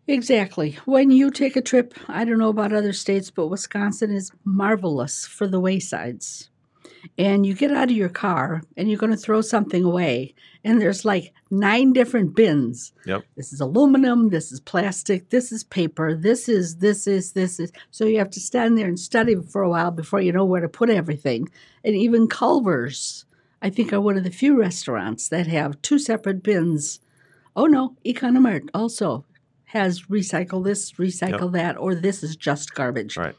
exactly. 0.07 0.77
When 0.85 1.09
you 1.09 1.31
take 1.31 1.55
a 1.55 1.61
trip, 1.61 1.93
I 2.07 2.25
don't 2.25 2.37
know 2.37 2.49
about 2.49 2.73
other 2.73 2.93
states, 2.93 3.31
but 3.31 3.47
Wisconsin 3.47 4.11
is 4.11 4.31
marvelous 4.43 5.25
for 5.25 5.47
the 5.47 5.59
waysides. 5.61 6.49
And 7.17 7.45
you 7.45 7.53
get 7.53 7.71
out 7.71 7.89
of 7.89 7.95
your 7.95 8.09
car 8.09 8.61
and 8.77 8.89
you're 8.89 8.99
going 8.99 9.11
to 9.11 9.17
throw 9.17 9.41
something 9.41 9.83
away, 9.83 10.33
and 10.63 10.81
there's 10.81 11.05
like 11.05 11.33
nine 11.51 11.93
different 11.93 12.35
bins. 12.35 12.91
Yep. 13.05 13.23
This 13.37 13.53
is 13.53 13.61
aluminum, 13.61 14.29
this 14.29 14.51
is 14.51 14.59
plastic, 14.59 15.29
this 15.29 15.51
is 15.51 15.63
paper, 15.63 16.15
this 16.15 16.49
is, 16.49 16.77
this 16.77 17.07
is, 17.07 17.33
this 17.33 17.59
is. 17.59 17.71
So 17.91 18.05
you 18.05 18.17
have 18.17 18.31
to 18.31 18.39
stand 18.39 18.77
there 18.77 18.87
and 18.87 18.99
study 18.99 19.35
for 19.35 19.61
a 19.61 19.69
while 19.69 19.91
before 19.91 20.21
you 20.21 20.31
know 20.31 20.45
where 20.45 20.61
to 20.61 20.69
put 20.69 20.89
everything. 20.89 21.49
And 21.83 21.95
even 21.95 22.27
Culver's, 22.27 23.25
I 23.61 23.69
think, 23.69 23.93
are 23.93 24.01
one 24.01 24.17
of 24.17 24.23
the 24.23 24.31
few 24.31 24.59
restaurants 24.59 25.29
that 25.29 25.47
have 25.47 25.81
two 25.81 25.99
separate 25.99 26.43
bins. 26.43 26.99
Oh 27.55 27.65
no, 27.65 27.95
Economart 28.05 28.69
also 28.73 29.25
has 29.65 30.03
recycle 30.03 30.63
this, 30.63 30.93
recycle 30.93 31.51
that, 31.51 31.77
or 31.77 31.95
this 31.95 32.23
is 32.23 32.35
just 32.35 32.73
garbage. 32.73 33.17
Right. 33.17 33.35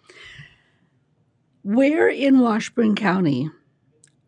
Where 1.66 2.08
in 2.08 2.38
Washburn 2.38 2.94
County 2.94 3.50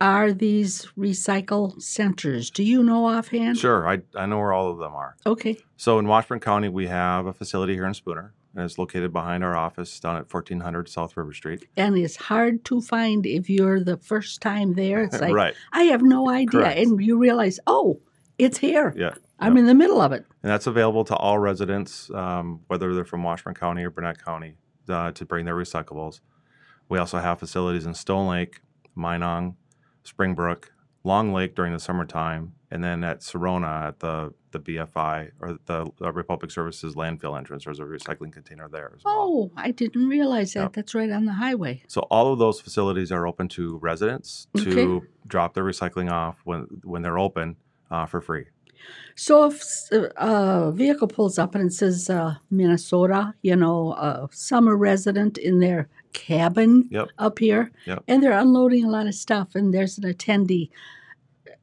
are 0.00 0.32
these 0.32 0.86
recycle 0.98 1.80
centers? 1.80 2.50
Do 2.50 2.64
you 2.64 2.82
know 2.82 3.06
offhand? 3.06 3.58
Sure, 3.58 3.88
I 3.88 4.00
I 4.16 4.26
know 4.26 4.38
where 4.38 4.52
all 4.52 4.72
of 4.72 4.78
them 4.78 4.92
are. 4.92 5.14
Okay. 5.24 5.56
So 5.76 6.00
in 6.00 6.08
Washburn 6.08 6.40
County, 6.40 6.68
we 6.68 6.88
have 6.88 7.26
a 7.26 7.32
facility 7.32 7.74
here 7.74 7.86
in 7.86 7.94
Spooner, 7.94 8.34
and 8.56 8.64
it's 8.64 8.76
located 8.76 9.12
behind 9.12 9.44
our 9.44 9.54
office 9.54 10.00
down 10.00 10.16
at 10.16 10.32
1400 10.34 10.88
South 10.88 11.16
River 11.16 11.32
Street. 11.32 11.64
And 11.76 11.96
it's 11.96 12.16
hard 12.16 12.64
to 12.64 12.80
find 12.80 13.24
if 13.24 13.48
you're 13.48 13.84
the 13.84 13.98
first 13.98 14.40
time 14.42 14.74
there. 14.74 15.04
It's 15.04 15.20
like, 15.26 15.32
right. 15.32 15.54
I 15.72 15.84
have 15.84 16.02
no 16.02 16.28
idea. 16.28 16.50
Correct. 16.62 16.80
And 16.80 17.00
you 17.00 17.18
realize, 17.18 17.60
oh, 17.68 18.00
it's 18.36 18.58
here. 18.58 18.92
Yeah. 18.96 19.14
I'm 19.38 19.56
in 19.56 19.66
the 19.66 19.74
middle 19.74 20.00
of 20.00 20.10
it. 20.10 20.26
And 20.42 20.50
that's 20.50 20.66
available 20.66 21.04
to 21.04 21.14
all 21.14 21.38
residents, 21.38 22.10
um, 22.10 22.62
whether 22.66 22.92
they're 22.96 23.04
from 23.04 23.22
Washburn 23.22 23.54
County 23.54 23.84
or 23.84 23.90
Burnett 23.90 24.24
County. 24.24 24.56
uh, 24.88 25.12
to 25.12 25.24
bring 25.24 25.44
their 25.44 25.54
recyclables. 25.54 26.18
We 26.88 26.98
also 26.98 27.18
have 27.18 27.38
facilities 27.38 27.86
in 27.86 27.94
Stone 27.94 28.28
Lake, 28.28 28.60
Minong, 28.96 29.54
Springbrook, 30.02 30.72
Long 31.04 31.32
Lake 31.32 31.54
during 31.54 31.72
the 31.72 31.78
summertime, 31.80 32.54
and 32.70 32.82
then 32.82 33.04
at 33.04 33.20
Sarona 33.20 33.88
at 33.88 34.00
the 34.00 34.32
the 34.50 34.58
BFI 34.60 35.30
or 35.40 35.58
the 35.66 35.86
uh, 36.02 36.10
Republic 36.12 36.50
Services 36.50 36.94
landfill 36.94 37.36
entrance. 37.36 37.66
There's 37.66 37.80
a 37.80 37.84
recycling 37.84 38.32
container 38.32 38.66
there 38.66 38.92
as 38.96 39.04
well. 39.04 39.14
Oh, 39.18 39.50
I 39.56 39.72
didn't 39.72 40.08
realize 40.08 40.54
that. 40.54 40.60
Yep. 40.62 40.72
That's 40.72 40.94
right 40.94 41.10
on 41.10 41.26
the 41.26 41.34
highway. 41.34 41.82
So 41.86 42.00
all 42.10 42.32
of 42.32 42.38
those 42.38 42.58
facilities 42.58 43.12
are 43.12 43.26
open 43.26 43.48
to 43.48 43.76
residents 43.76 44.48
to 44.56 44.70
Okay. 44.96 45.06
drop 45.26 45.52
their 45.52 45.64
recycling 45.64 46.10
off 46.10 46.40
when 46.44 46.62
when 46.82 47.02
they're 47.02 47.18
open 47.18 47.56
uh, 47.90 48.06
for 48.06 48.20
free. 48.22 48.46
So 49.16 49.46
if 49.50 49.62
uh, 49.92 50.08
a 50.16 50.72
vehicle 50.72 51.08
pulls 51.08 51.38
up 51.38 51.54
and 51.54 51.66
it 51.66 51.72
says 51.72 52.08
uh, 52.08 52.36
Minnesota, 52.50 53.34
you 53.42 53.56
know, 53.56 53.92
a 53.94 54.28
summer 54.32 54.76
resident 54.76 55.38
in 55.38 55.58
their 55.58 55.88
cabin 56.12 56.88
Yep. 56.90 57.08
up 57.18 57.38
here, 57.38 57.70
Yep. 57.86 58.04
and 58.08 58.22
they're 58.22 58.38
unloading 58.38 58.84
a 58.84 58.88
lot 58.90 59.06
of 59.06 59.14
stuff, 59.14 59.54
and 59.54 59.74
there's 59.74 59.98
an 59.98 60.04
attendee, 60.04 60.70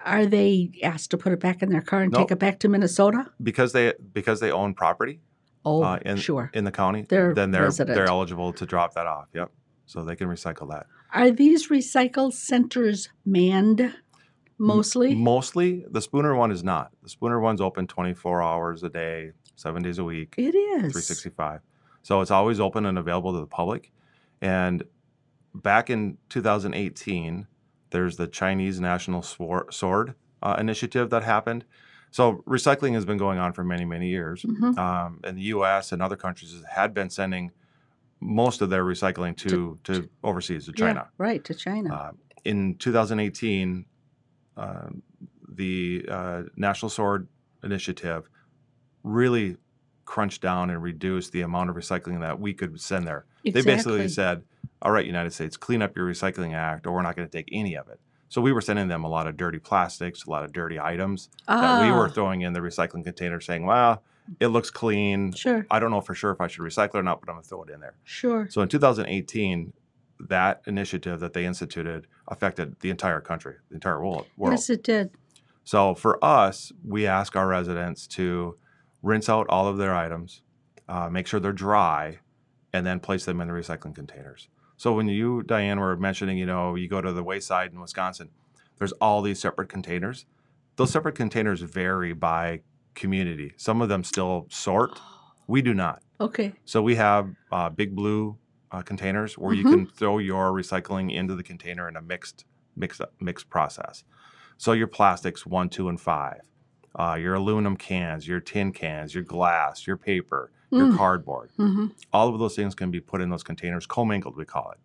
are 0.06 0.26
they 0.26 0.72
asked 0.84 1.12
to 1.12 1.18
put 1.18 1.32
it 1.34 1.40
back 1.40 1.64
in 1.64 1.70
their 1.70 1.82
car 1.82 2.02
and 2.02 2.12
Nope. 2.12 2.24
take 2.24 2.32
it 2.32 2.40
back 2.40 2.60
to 2.60 2.68
Minnesota? 2.70 3.32
Because 3.42 3.72
they 3.74 3.94
because 4.14 4.40
they 4.40 4.52
own 4.52 4.74
property 4.74 5.20
Oh, 5.66 5.82
uh, 5.82 5.98
in 6.06 6.18
sure. 6.18 6.52
in 6.54 6.64
the 6.64 6.72
county, 6.72 7.06
They're 7.10 7.34
then 7.34 7.52
they're 7.52 7.64
resident. 7.64 7.96
they're 7.96 8.06
eligible 8.08 8.54
to 8.54 8.66
drop 8.66 8.94
that 8.94 9.08
off. 9.08 9.28
Yep. 9.34 9.50
So 9.88 10.04
they 10.04 10.16
can 10.16 10.28
recycle 10.28 10.70
that. 10.72 10.86
Are 11.14 11.32
these 11.32 11.70
recycle 11.70 12.32
centers 12.34 13.10
manned 13.26 13.94
mostly? 14.58 15.16
Mostly, 15.16 15.86
the 15.90 16.02
Spooner 16.02 16.36
one 16.36 16.52
is 16.52 16.64
not. 16.64 16.92
The 17.04 17.10
Spooner 17.10 17.40
one's 17.40 17.62
open 17.62 17.88
24 17.88 18.42
hours 18.42 18.84
a 18.84 18.90
day, 18.90 19.32
seven 19.56 19.82
days 19.84 19.98
a 20.00 20.04
week. 20.04 20.36
it 20.38 20.56
is. 20.56 20.92
365. 20.94 21.62
So 22.04 22.22
it's 22.22 22.32
always 22.32 22.60
open 22.60 22.86
and 22.86 22.98
available 22.98 23.34
to 23.34 23.40
the 23.40 23.48
public. 23.48 23.92
And 24.42 24.84
back 25.54 25.90
in 25.90 26.18
2018, 26.30 27.48
there's 27.90 28.18
the 28.18 28.28
Chinese 28.28 28.80
National 28.80 29.22
Swor- 29.22 29.72
Sword 29.72 30.16
uh, 30.44 30.56
initiative 30.60 31.10
that 31.10 31.24
happened. 31.24 31.66
So 32.12 32.44
recycling 32.48 32.94
has 32.94 33.06
been 33.06 33.18
going 33.18 33.40
on 33.40 33.54
for 33.54 33.64
many, 33.64 33.84
many 33.86 34.10
years. 34.10 34.44
Mhm. 34.44 34.78
Um, 34.78 35.20
and 35.24 35.38
the 35.38 35.42
U.S. 35.44 35.92
and 35.92 36.02
other 36.02 36.16
countries 36.16 36.62
had 36.70 36.94
been 36.94 37.10
sending 37.10 37.52
most 38.22 38.62
of 38.62 38.70
their 38.70 38.84
recycling 38.86 39.36
to 39.38 39.78
to 39.84 40.08
overseas 40.24 40.66
to 40.66 40.72
Yeah, 40.78 40.88
China. 40.88 41.08
right, 41.18 41.44
to 41.44 41.54
China. 41.54 41.94
Uh, 41.94 42.12
in 42.46 42.76
2018, 42.76 43.86
uh, 44.58 44.88
the 45.48 46.06
uh, 46.10 46.44
National 46.56 46.90
Sword 46.90 47.28
Initiative 47.64 48.30
really 49.04 49.58
crunched 50.06 50.42
down 50.42 50.70
and 50.70 50.82
reduced 50.84 51.32
the 51.32 51.42
amount 51.42 51.70
of 51.70 51.76
recycling 51.76 52.20
that 52.22 52.40
we 52.40 52.54
could 52.54 52.80
send 52.80 53.08
there. 53.08 53.26
They 53.44 53.62
basically 53.62 54.08
said, 54.08 54.44
"All 54.82 54.92
right, 54.92 55.06
United 55.06 55.32
States, 55.34 55.58
clean 55.58 55.82
up 55.82 55.96
your 55.96 56.06
recycling 56.08 56.54
act, 56.54 56.86
or 56.86 56.94
we're 56.94 57.02
not 57.02 57.16
going 57.16 57.28
to 57.28 57.32
take 57.32 57.50
any 57.52 57.76
of 57.76 57.88
it." 57.90 58.00
So 58.30 58.42
we 58.42 58.52
were 58.52 58.62
sending 58.62 58.88
them 58.88 59.04
a 59.04 59.08
lot 59.10 59.28
of 59.28 59.38
dirty 59.38 59.60
plastics, 59.60 60.26
a 60.26 60.30
lot 60.30 60.44
of 60.44 60.52
dirty 60.52 60.80
items 60.80 61.30
that 61.48 61.82
we 61.82 61.92
were 61.92 62.08
Ah, 62.08 62.10
throwing 62.12 62.42
in 62.42 62.54
the 62.54 62.60
recycling 62.60 63.04
container, 63.04 63.40
saying, 63.40 63.66
"Well, 63.66 64.04
it 64.40 64.48
looks 64.48 64.70
clean. 64.72 65.32
Sure, 65.34 65.66
I 65.70 65.80
don't 65.80 65.92
know 65.92 66.02
for 66.02 66.16
sure 66.16 66.32
if 66.32 66.42
I 66.42 66.48
should 66.48 66.64
recycle 66.64 66.96
or 66.96 67.04
not, 67.04 67.20
but 67.22 67.30
I'm 67.30 67.36
going 67.36 67.44
to 67.44 67.50
throw 67.50 67.64
it 67.64 67.70
in 67.70 67.80
there." 67.80 67.94
sure. 68.04 68.48
So 68.50 68.62
in 68.62 68.68
2018, 68.68 69.74
that 70.20 70.62
initiative 70.68 71.20
that 71.20 71.34
they 71.34 71.46
instituted 71.46 72.08
affected 72.28 72.76
the 72.80 72.90
entire 72.90 73.22
country, 73.22 73.56
the 73.70 73.76
entire 73.76 74.00
world. 74.00 74.26
world. 74.38 74.54
Yes, 74.54 74.70
it 74.70 74.84
did. 74.84 75.12
So 75.64 75.96
for 75.96 76.24
us, 76.24 76.72
we 76.84 77.08
ask 77.08 77.36
our 77.36 77.48
residents 77.48 78.08
to 78.08 78.58
rinse 79.02 79.30
out 79.30 79.48
all 79.50 79.68
of 79.68 79.78
their 79.78 79.96
items, 79.96 80.42
uh, 80.88 81.10
make 81.10 81.28
sure 81.28 81.40
they're 81.40 81.52
dry, 81.52 82.20
and 82.74 82.86
then 82.86 83.00
place 83.00 83.26
them 83.26 83.42
in 83.42 83.48
the 83.48 83.54
recycling 83.54 83.96
containers. 83.96 84.48
So 84.78 84.94
when 84.94 85.08
you, 85.08 85.42
Diane, 85.44 85.80
were 85.80 85.96
mentioning, 85.96 86.38
you 86.38 86.46
know, 86.46 86.76
you 86.76 86.88
go 86.88 87.02
to 87.02 87.14
the 87.14 87.24
wayside 87.24 87.72
in 87.72 87.80
Wisconsin, 87.80 88.30
there's 88.78 88.92
all 88.94 89.22
these 89.22 89.40
separate 89.40 89.70
containers. 89.70 90.26
Those 90.76 90.92
separate 90.92 91.16
containers 91.16 91.62
vary 91.62 92.14
by 92.14 92.62
community. 92.94 93.54
Some 93.56 93.82
of 93.82 93.90
them 93.90 94.04
still 94.04 94.48
sort. 94.50 95.00
We 95.48 95.62
do 95.62 95.76
not. 95.76 96.02
Okay. 96.20 96.54
So 96.66 96.82
we 96.82 96.96
have 96.96 97.30
uh, 97.52 97.70
big 97.70 97.96
blue 97.96 98.36
uh, 98.76 98.84
containers 98.84 99.38
where 99.38 99.54
you 99.54 99.66
Mhm. 99.66 99.70
can 99.72 99.88
throw 99.88 100.20
your 100.20 100.52
recycling 100.52 101.14
into 101.14 101.36
the 101.36 101.44
container 101.44 101.90
in 101.90 101.98
a 101.98 102.02
mixed 102.04 102.46
mixed 102.76 103.02
mixed 103.22 103.50
process. 103.50 104.04
So 104.58 104.74
your 104.74 104.88
plastics 104.88 105.46
one, 105.46 105.70
two, 105.70 105.90
and 105.90 106.02
five, 106.02 106.42
uh, 106.96 107.18
your 107.20 107.36
aluminum 107.36 107.78
cans, 107.78 108.28
your 108.28 108.42
tin 108.42 108.74
cans, 108.74 109.16
your 109.16 109.24
glass, 109.26 109.88
your 109.88 109.98
paper, 109.98 110.52
your 110.72 110.88
Mm. 110.88 110.98
cardboard, 110.98 111.52
hmm 111.58 111.88
all 112.14 112.30
of 112.34 112.40
those 112.40 112.56
things 112.56 112.76
can 112.76 112.92
be 112.92 113.02
put 113.02 113.22
in 113.22 113.30
those 113.32 113.44
containers, 113.44 113.88
commingled, 113.88 114.38
we 114.38 114.46
call 114.46 114.72
it. 114.72 114.80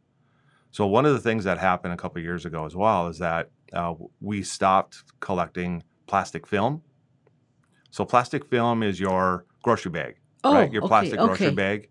So 0.72 0.86
one 0.86 1.06
of 1.06 1.14
the 1.14 1.20
things 1.20 1.44
that 1.44 1.58
happened 1.58 1.94
a 1.94 1.98
couple 1.98 2.18
of 2.20 2.24
years 2.24 2.46
ago 2.46 2.66
as 2.66 2.76
well 2.76 3.08
is 3.08 3.18
that 3.18 3.50
uh, 3.72 3.94
we 4.20 4.42
stopped 4.42 5.04
collecting 5.20 5.84
plastic 6.06 6.46
film. 6.46 6.82
So 7.90 8.04
plastic 8.06 8.46
film 8.46 8.82
is 8.82 9.00
your 9.00 9.46
grocery 9.62 9.92
bag 9.92 10.16
Oh, 10.44 10.54
right? 10.54 10.72
Your 10.72 10.82
okay, 10.82 10.88
plastic 10.88 11.20
grocery 11.20 11.52
okay. 11.52 11.56
bag, 11.56 11.89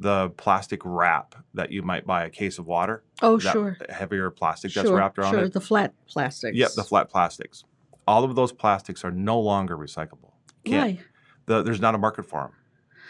the 0.00 0.30
plastic 0.30 0.80
wrap 0.82 1.34
that 1.52 1.70
you 1.70 1.82
might 1.82 2.06
buy 2.06 2.24
a 2.24 2.30
case 2.30 2.58
of 2.58 2.66
water, 2.66 3.04
Oh, 3.20 3.38
sure. 3.38 3.76
heavier 3.90 4.30
plastic 4.30 4.70
sure, 4.70 4.82
that's 4.82 4.92
wrapped 4.92 5.18
around 5.18 5.34
sure. 5.34 5.42
it. 5.44 5.52
The 5.52 5.60
flat 5.60 5.92
plastics. 6.08 6.56
Yep, 6.56 6.72
the 6.74 6.84
flat 6.84 7.10
plastics. 7.10 7.64
All 8.06 8.24
of 8.24 8.34
those 8.34 8.50
plastics 8.50 9.04
are 9.04 9.10
no 9.10 9.38
longer 9.38 9.76
recyclable. 9.76 10.32
Can't, 10.64 10.98
Why? 10.98 11.04
the, 11.46 11.62
there's 11.62 11.80
not 11.80 11.94
a 11.94 11.98
market 11.98 12.24
for 12.24 12.40
them. 12.40 12.52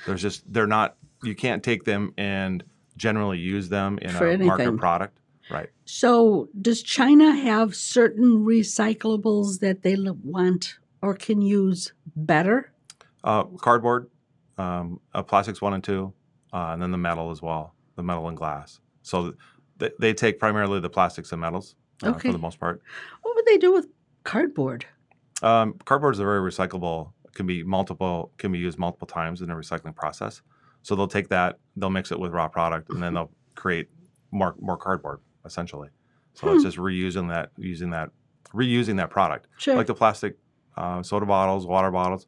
There's 0.05 0.21
just 0.21 0.53
they're 0.53 0.67
not. 0.67 0.97
You 1.23 1.35
can't 1.35 1.63
take 1.63 1.85
them 1.85 2.13
and 2.19 2.65
generally 2.97 3.39
use 3.39 3.69
them 3.69 3.99
in 3.99 4.11
For 4.11 4.29
a 4.31 4.39
market 4.39 4.77
product. 4.77 5.19
Right. 5.51 5.69
So, 5.85 6.49
does 6.61 6.83
China 6.83 7.35
have 7.35 7.75
certain 7.75 8.45
recyclables 8.45 9.61
that 9.61 9.83
they 9.83 9.97
want 10.25 10.79
or 11.03 11.15
can 11.15 11.43
use 11.43 11.93
better? 12.17 12.73
Uh, 13.23 13.45
cardboard, 13.45 14.09
um, 14.59 15.01
uh, 15.13 15.23
plastics 15.23 15.61
one 15.61 15.75
and 15.75 15.85
two, 15.85 16.13
uh, 16.53 16.71
and 16.73 16.83
then 16.83 16.91
the 16.91 16.99
metal 16.99 17.31
as 17.31 17.41
well, 17.43 17.75
the 17.97 18.03
metal 18.03 18.29
and 18.29 18.37
glass. 18.37 18.81
So 19.03 19.35
th- 19.79 19.93
they 19.99 20.13
take 20.15 20.39
primarily 20.39 20.81
the 20.81 20.91
plastics 20.91 21.33
and 21.33 21.41
metals 21.41 21.77
uh, 22.03 22.09
Okay. 22.11 22.29
for 22.29 22.33
the 22.33 22.39
most 22.39 22.59
part. 22.61 22.83
What 23.23 23.35
would 23.37 23.47
they 23.47 23.57
do 23.59 23.73
with 23.73 23.87
cardboard? 24.25 24.87
Um, 25.43 25.75
cardboard 25.85 26.15
is 26.15 26.19
a 26.21 26.25
very 26.25 26.41
recyclable. 26.41 27.13
Can 27.35 27.47
be 27.47 27.63
multiple. 27.63 28.33
Can 28.39 28.53
be 28.53 28.59
used 28.59 28.79
multiple 28.79 29.07
times 29.07 29.41
in 29.41 29.49
the 29.49 29.55
recycling 29.55 29.95
process. 29.95 30.43
So 30.83 30.95
they'll 30.97 31.07
take 31.09 31.29
that, 31.29 31.59
they'll 31.77 31.91
mix 31.91 32.11
it 32.11 32.19
with 32.19 32.33
raw 32.33 32.49
product, 32.49 32.91
and 32.91 33.03
then 33.03 33.15
they'll 33.15 33.31
create 33.55 33.89
more 34.31 34.55
more 34.61 34.77
cardboard 34.77 35.21
essentially. 35.45 35.89
So 36.35 36.49
Hmm. 36.49 36.55
it's 36.55 36.65
just 36.65 36.77
reusing 36.79 37.29
that, 37.29 37.51
using 37.57 37.91
that, 37.91 38.11
reusing 38.55 38.97
that 38.97 39.11
product. 39.11 39.47
Sure. 39.59 39.77
Like 39.77 39.87
the 39.87 39.95
plastic 39.95 40.37
uh, 40.77 41.03
soda 41.03 41.27
bottles, 41.27 41.67
water 41.67 41.91
bottles. 41.91 42.27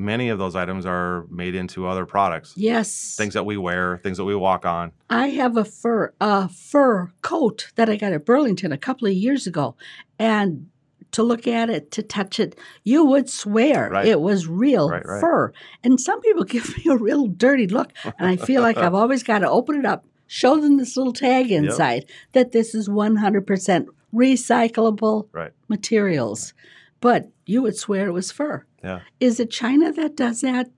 Many 0.00 0.30
of 0.30 0.38
those 0.38 0.56
items 0.56 0.86
are 0.86 1.26
made 1.30 1.54
into 1.54 1.86
other 1.86 2.06
products. 2.06 2.54
yes. 2.56 3.16
Things 3.18 3.34
that 3.34 3.44
we 3.44 3.58
wear, 3.58 3.98
things 4.02 4.16
that 4.16 4.24
we 4.24 4.34
walk 4.34 4.64
on. 4.64 4.92
I 5.10 5.28
have 5.28 5.58
a 5.58 5.64
fur 5.64 6.14
a 6.22 6.48
fur 6.48 7.10
coat 7.20 7.70
that 7.76 7.90
I 7.90 7.96
got 7.96 8.14
at 8.14 8.24
Burlington 8.24 8.72
a 8.72 8.78
couple 8.78 9.06
of 9.08 9.12
years 9.12 9.46
ago, 9.46 9.76
and 10.18 10.68
to 11.12 11.22
look 11.22 11.46
at 11.46 11.68
it, 11.68 11.90
to 11.90 12.02
touch 12.02 12.40
it, 12.40 12.56
you 12.82 13.04
would 13.04 13.28
swear 13.28 13.90
Right. 13.90 14.06
it 14.06 14.20
was 14.22 14.46
real 14.46 14.88
Right, 14.88 15.04
right. 15.04 15.20
fur. 15.20 15.52
And 15.84 16.00
some 16.00 16.20
people 16.22 16.44
give 16.54 16.66
me 16.78 16.84
a 16.90 16.96
real 16.96 17.26
dirty 17.26 17.66
look, 17.66 17.92
and 18.18 18.26
I 18.26 18.36
feel 18.36 18.62
like 18.62 18.78
I've 18.78 18.94
always 18.94 19.22
got 19.22 19.40
to 19.40 19.50
open 19.50 19.74
it 19.76 19.84
up, 19.84 20.06
show 20.28 20.58
them 20.60 20.78
this 20.78 20.96
little 20.96 21.12
tag 21.12 21.52
inside 21.52 22.06
that 22.32 22.52
this 22.52 22.74
is 22.74 22.88
100% 22.88 23.86
recyclable 24.14 25.26
materials. 25.68 26.54
But 27.00 27.30
you 27.46 27.62
would 27.62 27.76
swear 27.76 28.06
it 28.06 28.12
was 28.12 28.30
fur. 28.30 28.64
Yeah. 28.82 29.00
Is 29.20 29.40
it 29.40 29.50
China 29.50 29.92
that 29.92 30.16
does 30.16 30.40
that? 30.40 30.70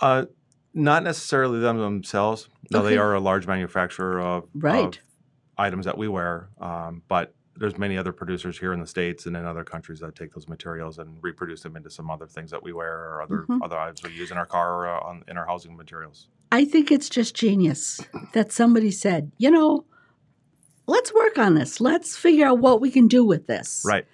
Uh, 0.00 0.26
not 0.72 1.02
necessarily 1.02 1.60
them 1.60 1.78
themselves. 1.78 2.48
No, 2.70 2.80
Okay. 2.80 2.90
they 2.90 2.98
are 2.98 3.14
a 3.14 3.20
large 3.20 3.46
manufacturer 3.46 4.20
of, 4.20 4.48
Right. 4.54 4.96
of 4.96 5.02
items 5.56 5.84
that 5.84 5.96
we 5.98 6.08
wear. 6.08 6.48
Um, 6.60 7.02
but 7.08 7.34
there's 7.56 7.78
many 7.78 7.96
other 7.96 8.12
producers 8.12 8.58
here 8.58 8.72
in 8.72 8.80
the 8.80 8.86
states 8.86 9.26
and 9.26 9.36
in 9.36 9.44
other 9.44 9.62
countries 9.62 10.00
that 10.00 10.16
take 10.16 10.34
those 10.34 10.48
materials 10.48 10.98
and 10.98 11.18
reproduce 11.22 11.62
them 11.62 11.76
into 11.76 11.88
some 11.90 12.10
other 12.10 12.26
things 12.26 12.50
that 12.50 12.62
we 12.62 12.72
wear 12.72 12.92
or 12.92 13.22
other 13.22 13.44
Mhm. 13.48 13.60
other 13.62 13.78
items 13.78 14.02
we 14.02 14.10
use 14.10 14.32
in 14.32 14.36
our 14.36 14.46
car 14.46 14.74
or 14.74 14.88
uh, 14.88 15.00
on, 15.00 15.22
in 15.28 15.36
our 15.36 15.46
housing 15.46 15.76
materials. 15.76 16.28
I 16.50 16.64
think 16.64 16.90
it's 16.90 17.08
just 17.08 17.34
genius 17.36 18.00
that 18.32 18.50
somebody 18.50 18.90
said, 18.90 19.30
you 19.38 19.50
know, 19.52 19.84
let's 20.88 21.14
work 21.14 21.38
on 21.38 21.54
this. 21.54 21.80
Let's 21.80 22.16
figure 22.16 22.46
out 22.46 22.58
what 22.58 22.80
we 22.80 22.90
can 22.90 23.06
do 23.06 23.24
with 23.24 23.46
this. 23.46 23.82
Right. 23.86 24.06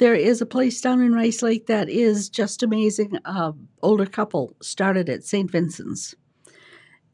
There 0.00 0.14
is 0.14 0.40
a 0.40 0.46
place 0.46 0.80
down 0.80 1.02
in 1.02 1.12
Rice 1.14 1.42
Lake 1.42 1.66
that 1.66 1.90
is 1.90 2.30
just 2.30 2.62
amazing. 2.62 3.18
Uh, 3.26 3.52
older 3.82 4.06
couple 4.06 4.56
started 4.62 5.10
at 5.10 5.24
St. 5.24 5.50
Vincent's. 5.50 6.14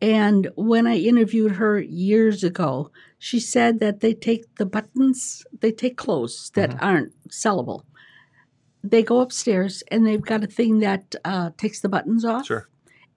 And 0.01 0.49
when 0.55 0.87
I 0.87 0.97
interviewed 0.97 1.53
her 1.57 1.81
years 1.81 2.45
ago, 2.45 2.93
she 3.19 3.41
said 3.41 3.81
that 3.81 4.01
they 4.01 4.15
take 4.15 4.45
the 4.55 4.67
buttons, 4.67 5.45
they 5.61 5.73
take 5.73 5.97
clothes 5.97 6.53
that 6.55 6.71
Mhm. 6.71 6.79
aren't 6.81 7.29
sellable. 7.29 7.83
They 8.85 9.03
go 9.03 9.21
upstairs 9.21 9.83
and 9.91 10.07
they've 10.07 10.23
got 10.23 10.45
a 10.45 10.47
thing 10.47 10.79
that 10.79 11.17
uh, 11.25 11.51
takes 11.59 11.81
the 11.81 11.89
buttons 11.89 12.25
off 12.25 12.47
Sure. 12.47 12.69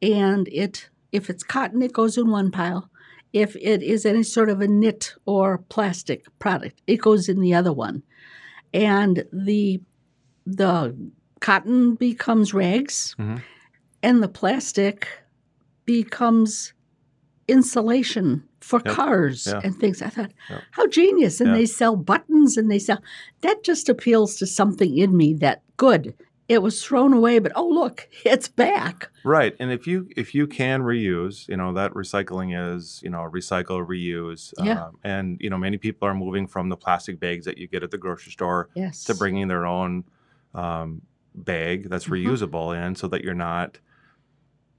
and 0.01 0.47
it 0.51 0.89
If 1.11 1.27
it's 1.29 1.41
cotton, 1.43 1.81
it 1.81 1.91
goes 1.93 2.17
in 2.19 2.29
one 2.29 2.51
pile. 2.51 2.89
If 3.33 3.55
it 3.55 3.81
is 3.81 4.05
any 4.05 4.21
sort 4.21 4.47
of 4.49 4.61
a 4.61 4.67
knit 4.67 5.15
or 5.25 5.57
plastic 5.69 6.25
product, 6.37 6.83
it 6.85 6.97
goes 7.01 7.27
in 7.27 7.39
the 7.39 7.53
other 7.55 7.73
one. 7.73 8.03
And 8.73 9.25
the 9.33 9.81
the 10.45 10.95
cotton 11.41 11.95
becomes 11.95 12.53
rags 12.53 13.15
Mhm. 13.19 13.41
and 14.03 14.21
the 14.23 14.27
plastic 14.27 15.07
becomes 15.85 16.73
insulation 17.47 18.43
for 18.61 18.81
Yep. 18.85 18.95
cars 18.95 19.47
Yeah. 19.47 19.61
and 19.63 19.75
things. 19.79 20.01
I 20.01 20.09
thought, 20.09 20.31
Yep. 20.49 20.61
how 20.71 20.87
genius. 20.87 21.39
And 21.41 21.55
they 21.55 21.65
sell 21.65 21.95
buttons 21.95 22.57
and 22.57 22.69
they 22.69 22.79
sell 22.79 23.01
that 23.41 23.63
just 23.63 23.89
appeals 23.89 24.35
to 24.37 24.45
something 24.45 24.97
in 24.97 25.15
me 25.15 25.33
that 25.35 25.63
good. 25.77 26.13
It 26.49 26.63
was 26.63 26.83
thrown 26.83 27.13
away, 27.13 27.37
but 27.37 27.51
oh 27.55 27.67
look, 27.67 28.09
it's 28.25 28.47
back. 28.47 29.11
Right, 29.23 29.55
and 29.59 29.71
if 29.71 29.85
you 29.85 30.07
if 30.17 30.33
you 30.33 30.47
can 30.47 30.81
reuse, 30.81 31.47
you 31.47 31.57
know 31.57 31.73
that 31.73 31.91
recycling 31.93 32.57
is 32.75 33.01
you 33.03 33.09
know 33.11 33.19
recycle, 33.31 33.85
reuse, 33.85 34.51
Yeah. 34.57 34.85
um, 34.87 34.97
and 35.03 35.37
you 35.39 35.49
know 35.49 35.57
many 35.59 35.77
people 35.77 36.07
are 36.07 36.15
moving 36.15 36.47
from 36.47 36.69
the 36.69 36.77
plastic 36.77 37.19
bags 37.19 37.45
that 37.45 37.57
you 37.59 37.67
get 37.67 37.83
at 37.83 37.91
the 37.91 37.97
grocery 37.99 38.31
store 38.31 38.69
Yes. 38.75 39.03
to 39.05 39.13
bringing 39.13 39.47
their 39.47 39.65
own 39.67 40.05
um, 40.55 41.03
bag 41.35 41.89
that's 41.89 42.07
Mhm. 42.07 42.13
reusable 42.13 42.73
in, 42.75 42.95
so 42.95 43.07
that 43.09 43.23
you're 43.23 43.35
not, 43.35 43.79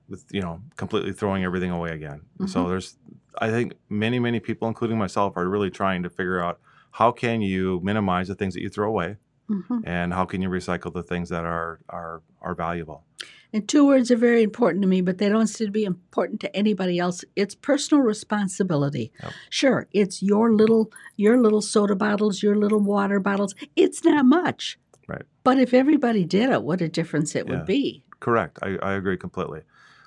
with 0.08 0.24
you 0.30 0.40
know, 0.40 0.60
completely 0.76 1.12
throwing 1.12 1.44
everything 1.44 1.70
away 1.70 1.90
again. 1.92 2.22
So 2.46 2.66
Mhm. 2.66 2.68
there's, 2.68 2.98
I 3.38 3.50
think 3.50 3.74
many 3.88 4.18
many 4.18 4.40
people, 4.40 4.66
including 4.68 4.98
myself, 4.98 5.36
are 5.36 5.48
really 5.48 5.70
trying 5.70 6.02
to 6.02 6.10
figure 6.10 6.40
out 6.42 6.60
how 6.92 7.12
can 7.12 7.40
you 7.42 7.80
minimize 7.84 8.26
the 8.28 8.34
things 8.34 8.54
that 8.54 8.62
you 8.62 8.68
throw 8.68 8.88
away, 8.88 9.16
Mhm. 9.50 9.82
and 9.84 10.12
how 10.14 10.24
can 10.24 10.40
you 10.42 10.48
recycle 10.48 10.92
the 10.92 11.02
things 11.02 11.28
that 11.28 11.44
are 11.44 11.80
are 11.88 12.22
are 12.40 12.54
valuable. 12.54 13.04
And 13.52 13.68
two 13.68 13.84
words 13.84 14.12
are 14.12 14.16
very 14.16 14.44
important 14.44 14.80
to 14.82 14.88
me, 14.88 15.00
but 15.00 15.18
they 15.18 15.28
don't 15.28 15.48
seem 15.48 15.66
to 15.66 15.72
be 15.72 15.84
important 15.84 16.38
to 16.42 16.56
anybody 16.56 17.00
else. 17.00 17.24
It's 17.34 17.54
personal 17.56 18.02
responsibility. 18.04 19.12
Yep. 19.22 19.32
Sure, 19.50 19.88
it's 19.92 20.22
your 20.22 20.52
little 20.52 20.92
your 21.16 21.40
little 21.40 21.60
soda 21.60 21.96
bottles, 21.96 22.42
your 22.42 22.54
little 22.56 22.80
water 22.80 23.18
bottles. 23.20 23.54
It's 23.76 24.04
not 24.04 24.24
much. 24.24 24.78
Right. 25.08 25.22
But 25.42 25.58
if 25.58 25.74
everybody 25.74 26.24
did 26.24 26.50
it, 26.50 26.62
what 26.62 26.80
a 26.80 26.88
difference 26.88 27.34
it 27.34 27.46
Yeah. 27.46 27.56
would 27.56 27.66
be. 27.66 28.04
Correct. 28.20 28.58
I, 28.62 28.76
I 28.82 28.92
agree 28.92 29.16
completely. 29.16 29.62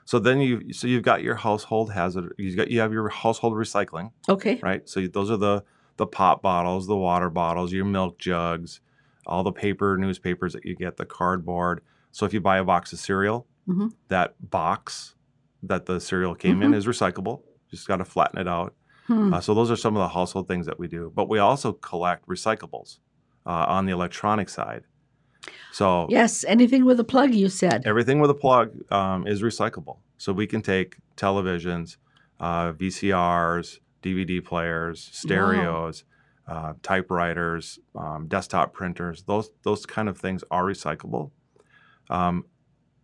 So 0.06 0.20
then 0.20 0.40
you 0.40 0.72
so 0.74 0.88
you've 0.88 1.04
got 1.04 1.24
your 1.24 1.36
household 1.36 1.92
hazard. 1.92 2.34
You 2.38 2.56
got 2.56 2.70
you 2.72 2.80
have 2.80 2.94
your 2.94 3.10
household 3.10 3.54
recycling, 3.54 4.12
Okay. 4.30 4.60
right? 4.64 4.88
So 4.88 5.06
those 5.08 5.30
are 5.30 5.38
the 5.38 5.64
the 5.98 6.08
pop 6.08 6.42
bottles, 6.42 6.88
the 6.88 6.96
water 6.98 7.30
bottles, 7.30 7.72
your 7.74 7.86
milk 7.86 8.18
jugs, 8.20 8.80
all 9.26 9.44
the 9.44 9.52
paper 9.52 9.98
newspapers 9.98 10.54
that 10.54 10.66
you 10.66 10.76
get, 10.76 10.98
the 10.98 11.06
cardboard. 11.06 11.82
So 12.12 12.26
if 12.26 12.34
you 12.34 12.42
buy 12.42 12.58
a 12.58 12.64
box 12.64 12.94
of 12.94 13.00
cereal, 13.00 13.48
Mhm. 13.68 13.94
that 14.10 14.36
box 14.52 15.16
that 15.62 15.86
the 15.86 16.00
cereal 16.00 16.36
came 16.36 16.62
in 16.62 16.72
Mhm. 16.72 16.76
is 16.76 16.86
recyclable. 16.86 17.42
Just 17.72 17.88
got 17.88 17.98
to 17.98 18.06
flatten 18.06 18.38
it 18.40 18.48
out. 18.48 18.76
Hmm. 19.08 19.34
Uh, 19.34 19.40
so 19.42 19.54
those 19.54 19.72
are 19.72 19.76
some 19.76 19.96
of 19.96 20.02
the 20.02 20.10
household 20.14 20.48
things 20.48 20.66
that 20.66 20.78
we 20.80 20.88
do. 20.88 21.12
But 21.16 21.28
we 21.30 21.40
also 21.40 21.72
collect 21.74 22.28
recyclables 22.28 23.00
uh, 23.46 23.66
on 23.68 23.86
the 23.86 23.92
electronic 23.92 24.48
side. 24.50 24.84
So 25.72 26.08
Yes, 26.10 26.46
anything 26.46 26.86
with 26.86 27.00
a 27.00 27.04
plug, 27.04 27.34
you 27.34 27.50
said. 27.50 27.84
everything 27.86 28.20
with 28.20 28.30
a 28.30 28.34
plug 28.36 28.72
um, 28.92 29.28
is 29.28 29.42
recyclable. 29.42 29.98
So 30.18 30.32
we 30.32 30.48
can 30.48 30.62
take 30.62 30.98
televisions, 31.18 31.98
uh, 32.40 32.72
VCRs, 32.74 33.80
DVD 34.02 34.40
players, 34.44 35.10
stereos, 35.12 36.04
uh, 36.48 36.74
typewriters, 36.82 37.80
um, 37.96 38.28
desktop 38.28 38.74
printers. 38.74 39.24
Those 39.24 39.50
those 39.64 39.86
kind 39.86 40.10
of 40.10 40.18
things 40.18 40.44
are 40.52 40.64
recyclable. 40.66 41.32
Um, 42.10 42.46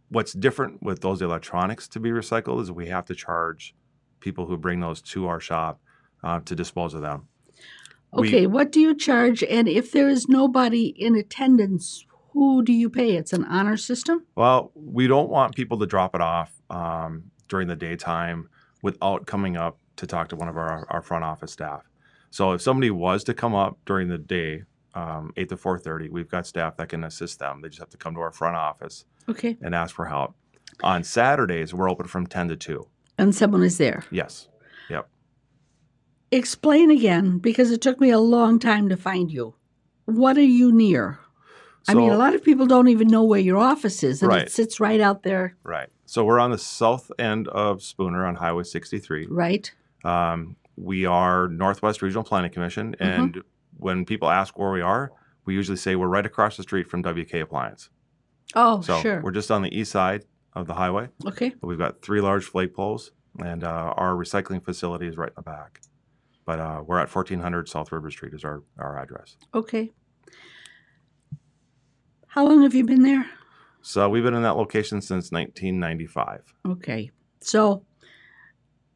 what's 0.10 0.34
different 0.34 0.82
with 0.84 1.02
those 1.02 1.22
electronics 1.22 1.88
to 1.90 2.00
be 2.00 2.10
recycled 2.10 2.62
is 2.62 2.72
we 2.72 2.88
have 2.88 3.06
to 3.06 3.16
charge 3.16 3.76
people 4.20 4.46
who 4.48 4.58
bring 4.58 4.80
those 4.82 5.02
to 5.02 5.28
our 5.28 5.40
shop 5.40 5.80
uh, 6.24 6.40
to 6.42 6.56
dispose 6.56 6.94
of 6.94 7.02
them. 7.02 7.28
we- 8.12 8.28
Okay, 8.28 8.48
what 8.48 8.72
do 8.72 8.80
you 8.82 8.94
charge? 8.96 9.44
And 9.44 9.68
if 9.70 9.92
there 9.92 10.10
is 10.10 10.28
nobody 10.28 10.88
in 10.88 11.16
attendance, 11.16 12.06
who 12.34 12.62
do 12.64 12.74
you 12.74 12.90
pay? 12.90 13.16
It's 13.16 13.34
an 13.34 13.46
honor 13.46 13.78
system? 13.78 14.26
Well, 14.36 14.72
we 14.76 15.08
don't 15.08 15.30
want 15.30 15.56
people 15.56 15.80
to 15.80 15.86
drop 15.86 16.14
it 16.16 16.22
off 16.22 16.52
um, 16.70 17.32
during 17.48 17.68
the 17.68 17.76
daytime 17.76 18.50
without 18.84 19.26
coming 19.26 19.56
up 19.58 19.78
to 19.96 20.06
talk 20.08 20.28
to 20.30 20.36
one 20.36 20.48
of 20.50 20.58
our, 20.58 20.86
our 20.90 21.02
front 21.02 21.24
office 21.24 21.52
staff. 21.54 21.89
So 22.32 22.52
if 22.54 22.62
somebody 22.62 22.92
was 22.92 23.24
to 23.26 23.34
come 23.34 23.56
up 23.56 23.78
during 23.86 24.08
the 24.08 24.18
day, 24.18 24.64
um, 24.94 25.32
eight 25.38 25.50
to 25.50 25.58
four 25.58 25.78
thirty, 25.80 26.10
we've 26.10 26.30
got 26.30 26.46
staff 26.48 26.78
that 26.78 26.90
can 26.90 27.04
assist 27.04 27.40
them. 27.40 27.62
They 27.62 27.70
just 27.70 27.80
have 27.80 27.90
to 27.90 27.98
come 27.98 28.14
to 28.16 28.22
our 28.22 28.32
front 28.32 28.56
office 28.56 29.06
Okay. 29.28 29.58
and 29.62 29.74
ask 29.76 29.96
for 29.96 30.06
help. 30.06 30.36
On 30.84 31.04
Saturdays, 31.04 31.74
we're 31.74 31.90
open 31.90 32.08
from 32.08 32.28
ten 32.28 32.48
to 32.50 32.56
two. 32.56 32.88
And 33.18 33.34
someone 33.36 33.64
is 33.64 33.78
there. 33.78 34.04
Yes. 34.12 34.48
Yep. 34.90 35.10
Explain 36.32 36.92
again, 36.92 37.40
because 37.40 37.72
it 37.72 37.82
took 37.82 38.00
me 38.00 38.12
a 38.12 38.20
long 38.20 38.60
time 38.60 38.90
to 38.90 38.98
find 38.98 39.32
you. 39.32 39.56
What 40.06 40.38
are 40.38 40.42
you 40.44 40.72
near? 40.72 41.20
I 41.88 41.94
mean, 41.96 42.10
So- 42.12 42.16
a 42.16 42.18
lot 42.18 42.36
of 42.36 42.44
people 42.44 42.68
don't 42.68 42.88
even 42.88 43.08
know 43.08 43.24
where 43.24 43.40
your 43.40 43.58
office 43.58 44.04
is, 44.04 44.22
and 44.22 44.30
Right. 44.32 44.44
it 44.44 44.52
sits 44.52 44.80
right 44.80 45.00
out 45.02 45.24
there, 45.24 45.56
Right. 45.64 45.90
So 46.06 46.24
we're 46.26 46.40
on 46.40 46.50
the 46.52 46.58
south 46.58 47.12
end 47.20 47.48
of 47.50 47.84
Spooner 47.84 48.26
on 48.26 48.36
Highway 48.36 48.64
63. 48.64 49.28
right? 49.30 49.72
Um, 50.04 50.56
we 50.80 51.06
are 51.06 51.48
Northwest 51.50 52.02
Regional 52.02 52.24
Planning 52.24 52.52
Commission, 52.52 52.96
and 53.00 53.42
when 53.78 54.06
people 54.06 54.30
ask 54.30 54.58
where 54.58 54.72
we 54.72 54.82
are, 54.82 55.12
we 55.46 55.54
usually 55.54 55.78
say 55.78 55.96
we're 55.96 56.08
right 56.08 56.26
across 56.26 56.58
the 56.58 56.64
street 56.64 56.88
from 56.88 57.02
WK 57.02 57.36
Appliance. 57.36 57.90
Oh, 58.56 58.82
So 58.82 59.00
sure. 59.02 59.22
we're 59.22 59.32
just 59.32 59.52
on 59.52 59.62
the 59.62 59.78
east 59.78 59.92
side 59.92 60.26
of 60.54 60.68
the 60.68 60.74
highway. 60.74 61.10
Okay. 61.26 61.54
We've 61.62 61.78
got 61.78 62.02
three 62.02 62.22
large 62.22 62.46
flake 62.46 62.74
poles, 62.76 63.12
and 63.44 63.64
uh, 63.64 63.94
our 63.98 64.14
recycling 64.14 64.64
facility 64.64 65.08
is 65.08 65.18
right 65.18 65.30
in 65.30 65.34
the 65.36 65.42
back. 65.42 65.82
But 66.46 66.60
uh, 66.60 66.82
we're 66.86 67.00
at 67.00 67.14
1400 67.14 67.68
South 67.70 67.92
River 67.92 68.10
Street 68.10 68.34
is 68.34 68.44
our, 68.44 68.64
our 68.78 68.98
address. 68.98 69.38
Okay. 69.54 69.92
How 72.28 72.48
long 72.48 72.64
have 72.64 72.74
you 72.74 72.86
been 72.86 73.04
there? 73.04 73.26
So 73.82 74.10
we've 74.10 74.24
been 74.24 74.34
in 74.34 74.44
that 74.44 74.56
location 74.58 75.02
since 75.02 75.32
1995. 75.32 76.54
Okay. 76.68 77.12
So 77.42 77.84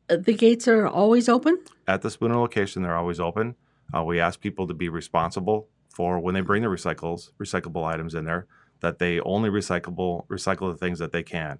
the 0.07 0.33
gates 0.33 0.67
are 0.67 0.87
always 0.87 1.29
open? 1.29 1.59
At 1.87 2.01
the 2.01 2.09
Spooner 2.09 2.35
location, 2.37 2.81
they're 2.83 2.95
always 2.97 3.19
open. 3.19 3.55
Uh, 3.95 4.03
we 4.03 4.19
ask 4.19 4.39
people 4.39 4.67
to 4.67 4.73
be 4.73 4.89
responsible 4.89 5.67
for 5.89 6.19
when 6.19 6.33
they 6.33 6.41
bring 6.41 6.63
the 6.63 6.67
recycles, 6.69 7.31
recyclable 7.39 7.85
items 7.85 8.15
in 8.15 8.25
there, 8.25 8.47
that 8.79 8.99
they 8.99 9.19
only 9.21 9.49
recyclable 9.49 10.25
recycle 10.27 10.71
the 10.71 10.77
things 10.77 10.99
that 10.99 11.11
they 11.11 11.23
can. 11.23 11.59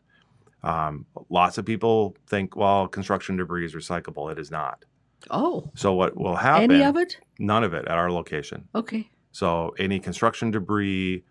Um, 0.64 1.06
lots 1.30 1.58
of 1.58 1.66
people 1.66 2.16
think, 2.28 2.56
well, 2.56 2.88
construction 2.88 3.36
debris 3.38 3.66
is 3.66 3.76
recyclable. 3.76 4.32
It 4.32 4.40
is 4.40 4.50
not. 4.50 4.86
Oh, 5.30 5.70
So 5.76 5.94
what 5.94 6.18
will 6.18 6.36
happen? 6.36 6.72
any 6.72 6.84
of 6.84 6.96
it? 6.98 7.18
None 7.40 7.64
of 7.64 7.74
it 7.74 7.86
at 7.86 7.92
our 7.98 8.12
location. 8.12 8.68
Okay. 8.74 9.10
So 9.32 9.74
any 9.78 10.00
construction 10.00 10.52
debris, 10.52 11.24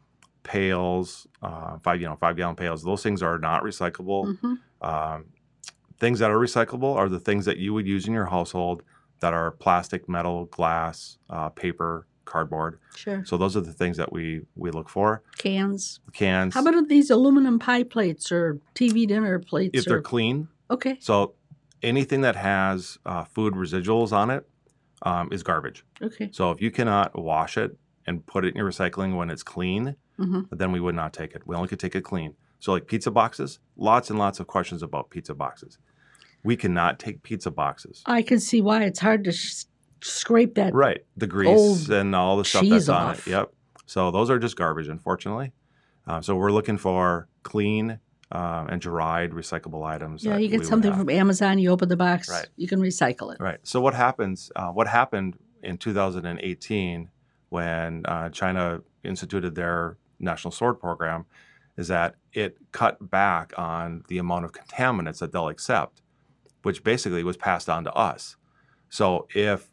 pails, 0.42 1.26
uh, 1.42 1.78
five 1.82 2.00
you 2.00 2.06
know 2.06 2.16
five 2.16 2.36
gallon 2.36 2.56
pails, 2.56 2.82
those 2.82 3.02
things 3.02 3.22
are 3.22 3.38
not 3.38 3.62
recyclable. 3.62 4.36
hmm 4.38 4.54
Um, 4.80 5.26
things 6.02 6.18
that 6.18 6.30
are 6.32 6.36
recyclable 6.38 6.96
are 6.96 7.08
the 7.08 7.20
things 7.20 7.44
that 7.44 7.58
you 7.58 7.72
would 7.72 7.86
use 7.86 8.08
in 8.08 8.12
your 8.12 8.26
household 8.26 8.82
that 9.20 9.32
are 9.32 9.52
plastic, 9.52 10.08
metal, 10.08 10.46
glass, 10.46 11.16
uh, 11.30 11.48
paper, 11.50 12.08
cardboard. 12.24 12.80
Sure. 12.96 13.22
So 13.24 13.36
those 13.36 13.56
are 13.56 13.60
the 13.60 13.72
things 13.72 13.96
that 13.98 14.10
we 14.12 14.40
we 14.56 14.72
look 14.72 14.88
for. 14.88 15.22
Cans. 15.38 16.00
Cans, 16.12 16.54
How 16.54 16.60
about 16.66 16.88
these 16.88 17.08
aluminum 17.08 17.60
pie 17.60 17.84
plates 17.84 18.32
or 18.32 18.58
TV 18.74 19.06
dinner 19.06 19.38
plates? 19.38 19.78
if 19.78 19.84
they're 19.84 20.02
clean. 20.02 20.48
okay. 20.70 20.96
So 21.00 21.34
anything 21.84 22.22
that 22.22 22.34
has 22.34 22.98
uh, 23.06 23.22
food 23.24 23.54
residuals 23.54 24.10
on 24.12 24.28
it 24.30 24.42
um, 25.02 25.28
is 25.30 25.44
garbage. 25.44 25.84
Okay. 26.02 26.30
So 26.32 26.50
if 26.50 26.60
you 26.60 26.72
cannot 26.72 27.16
wash 27.16 27.56
it 27.56 27.76
and 28.08 28.26
put 28.26 28.44
it 28.44 28.48
in 28.48 28.56
your 28.56 28.68
recycling 28.68 29.14
when 29.16 29.30
it's 29.30 29.44
clean, 29.44 29.94
hmm 30.16 30.40
then 30.50 30.72
we 30.72 30.80
would 30.80 30.96
not 30.96 31.12
take 31.12 31.32
it. 31.36 31.42
We 31.46 31.54
only 31.54 31.68
could 31.68 31.80
take 31.86 31.94
it 31.94 32.02
clean. 32.02 32.34
So 32.58 32.72
like 32.72 32.86
pizza 32.86 33.10
boxes, 33.10 33.60
lots 33.76 34.10
and 34.10 34.18
lots 34.18 34.40
of 34.40 34.46
questions 34.46 34.82
about 34.82 35.10
pizza 35.10 35.34
boxes. 35.34 35.78
We 36.44 36.56
cannot 36.56 36.98
take 36.98 37.22
pizza 37.22 37.50
boxes. 37.50 38.02
I 38.06 38.22
can 38.22 38.40
see 38.40 38.60
why 38.60 38.84
it's 38.84 38.98
hard 38.98 39.24
to 39.24 39.32
sh- 39.32 39.64
scrape 40.02 40.54
that. 40.56 40.74
Right. 40.74 41.04
The 41.16 41.26
grease 41.26 41.88
and 41.88 42.14
all 42.14 42.36
the 42.36 42.44
stuff 42.44 42.64
that's 42.68 42.88
on 42.88 43.10
off. 43.10 43.26
it. 43.26 43.30
Yep. 43.30 43.52
So 43.86 44.10
those 44.10 44.30
are 44.30 44.38
just 44.38 44.56
garbage, 44.56 44.88
unfortunately. 44.88 45.52
Uh, 46.06 46.20
so 46.20 46.34
we're 46.34 46.50
looking 46.50 46.78
for 46.78 47.28
clean 47.44 47.98
uh, 48.32 48.66
and 48.68 48.80
dried 48.80 49.30
recyclable 49.30 49.84
items. 49.86 50.24
Yeah, 50.24 50.36
you 50.38 50.48
get 50.48 50.66
something 50.66 50.92
from 50.92 51.08
Amazon, 51.10 51.58
you 51.58 51.70
open 51.70 51.88
the 51.88 51.96
box, 51.96 52.28
Right. 52.30 52.48
you 52.56 52.66
can 52.66 52.80
recycle 52.80 53.32
it. 53.34 53.40
Right. 53.40 53.58
So 53.62 53.80
what 53.80 53.94
happens? 53.94 54.50
Uh, 54.56 54.70
what 54.70 54.88
happened 54.88 55.36
in 55.62 55.76
2018 55.78 57.10
when 57.50 58.04
uh, 58.06 58.30
China 58.30 58.80
instituted 59.04 59.54
their 59.54 59.96
national 60.18 60.50
sword 60.52 60.80
program 60.80 61.26
is 61.76 61.88
that 61.88 62.16
it 62.32 62.56
cut 62.72 63.10
back 63.10 63.52
on 63.56 64.02
the 64.08 64.18
amount 64.18 64.44
of 64.44 64.52
contaminants 64.52 65.18
that 65.18 65.32
they'll 65.32 65.48
accept, 65.48 66.01
which 66.62 66.84
basically 66.84 67.24
was 67.24 67.36
passed 67.36 67.68
on 67.68 67.84
to 67.84 67.92
us. 67.92 68.36
So 68.88 69.26
if 69.34 69.70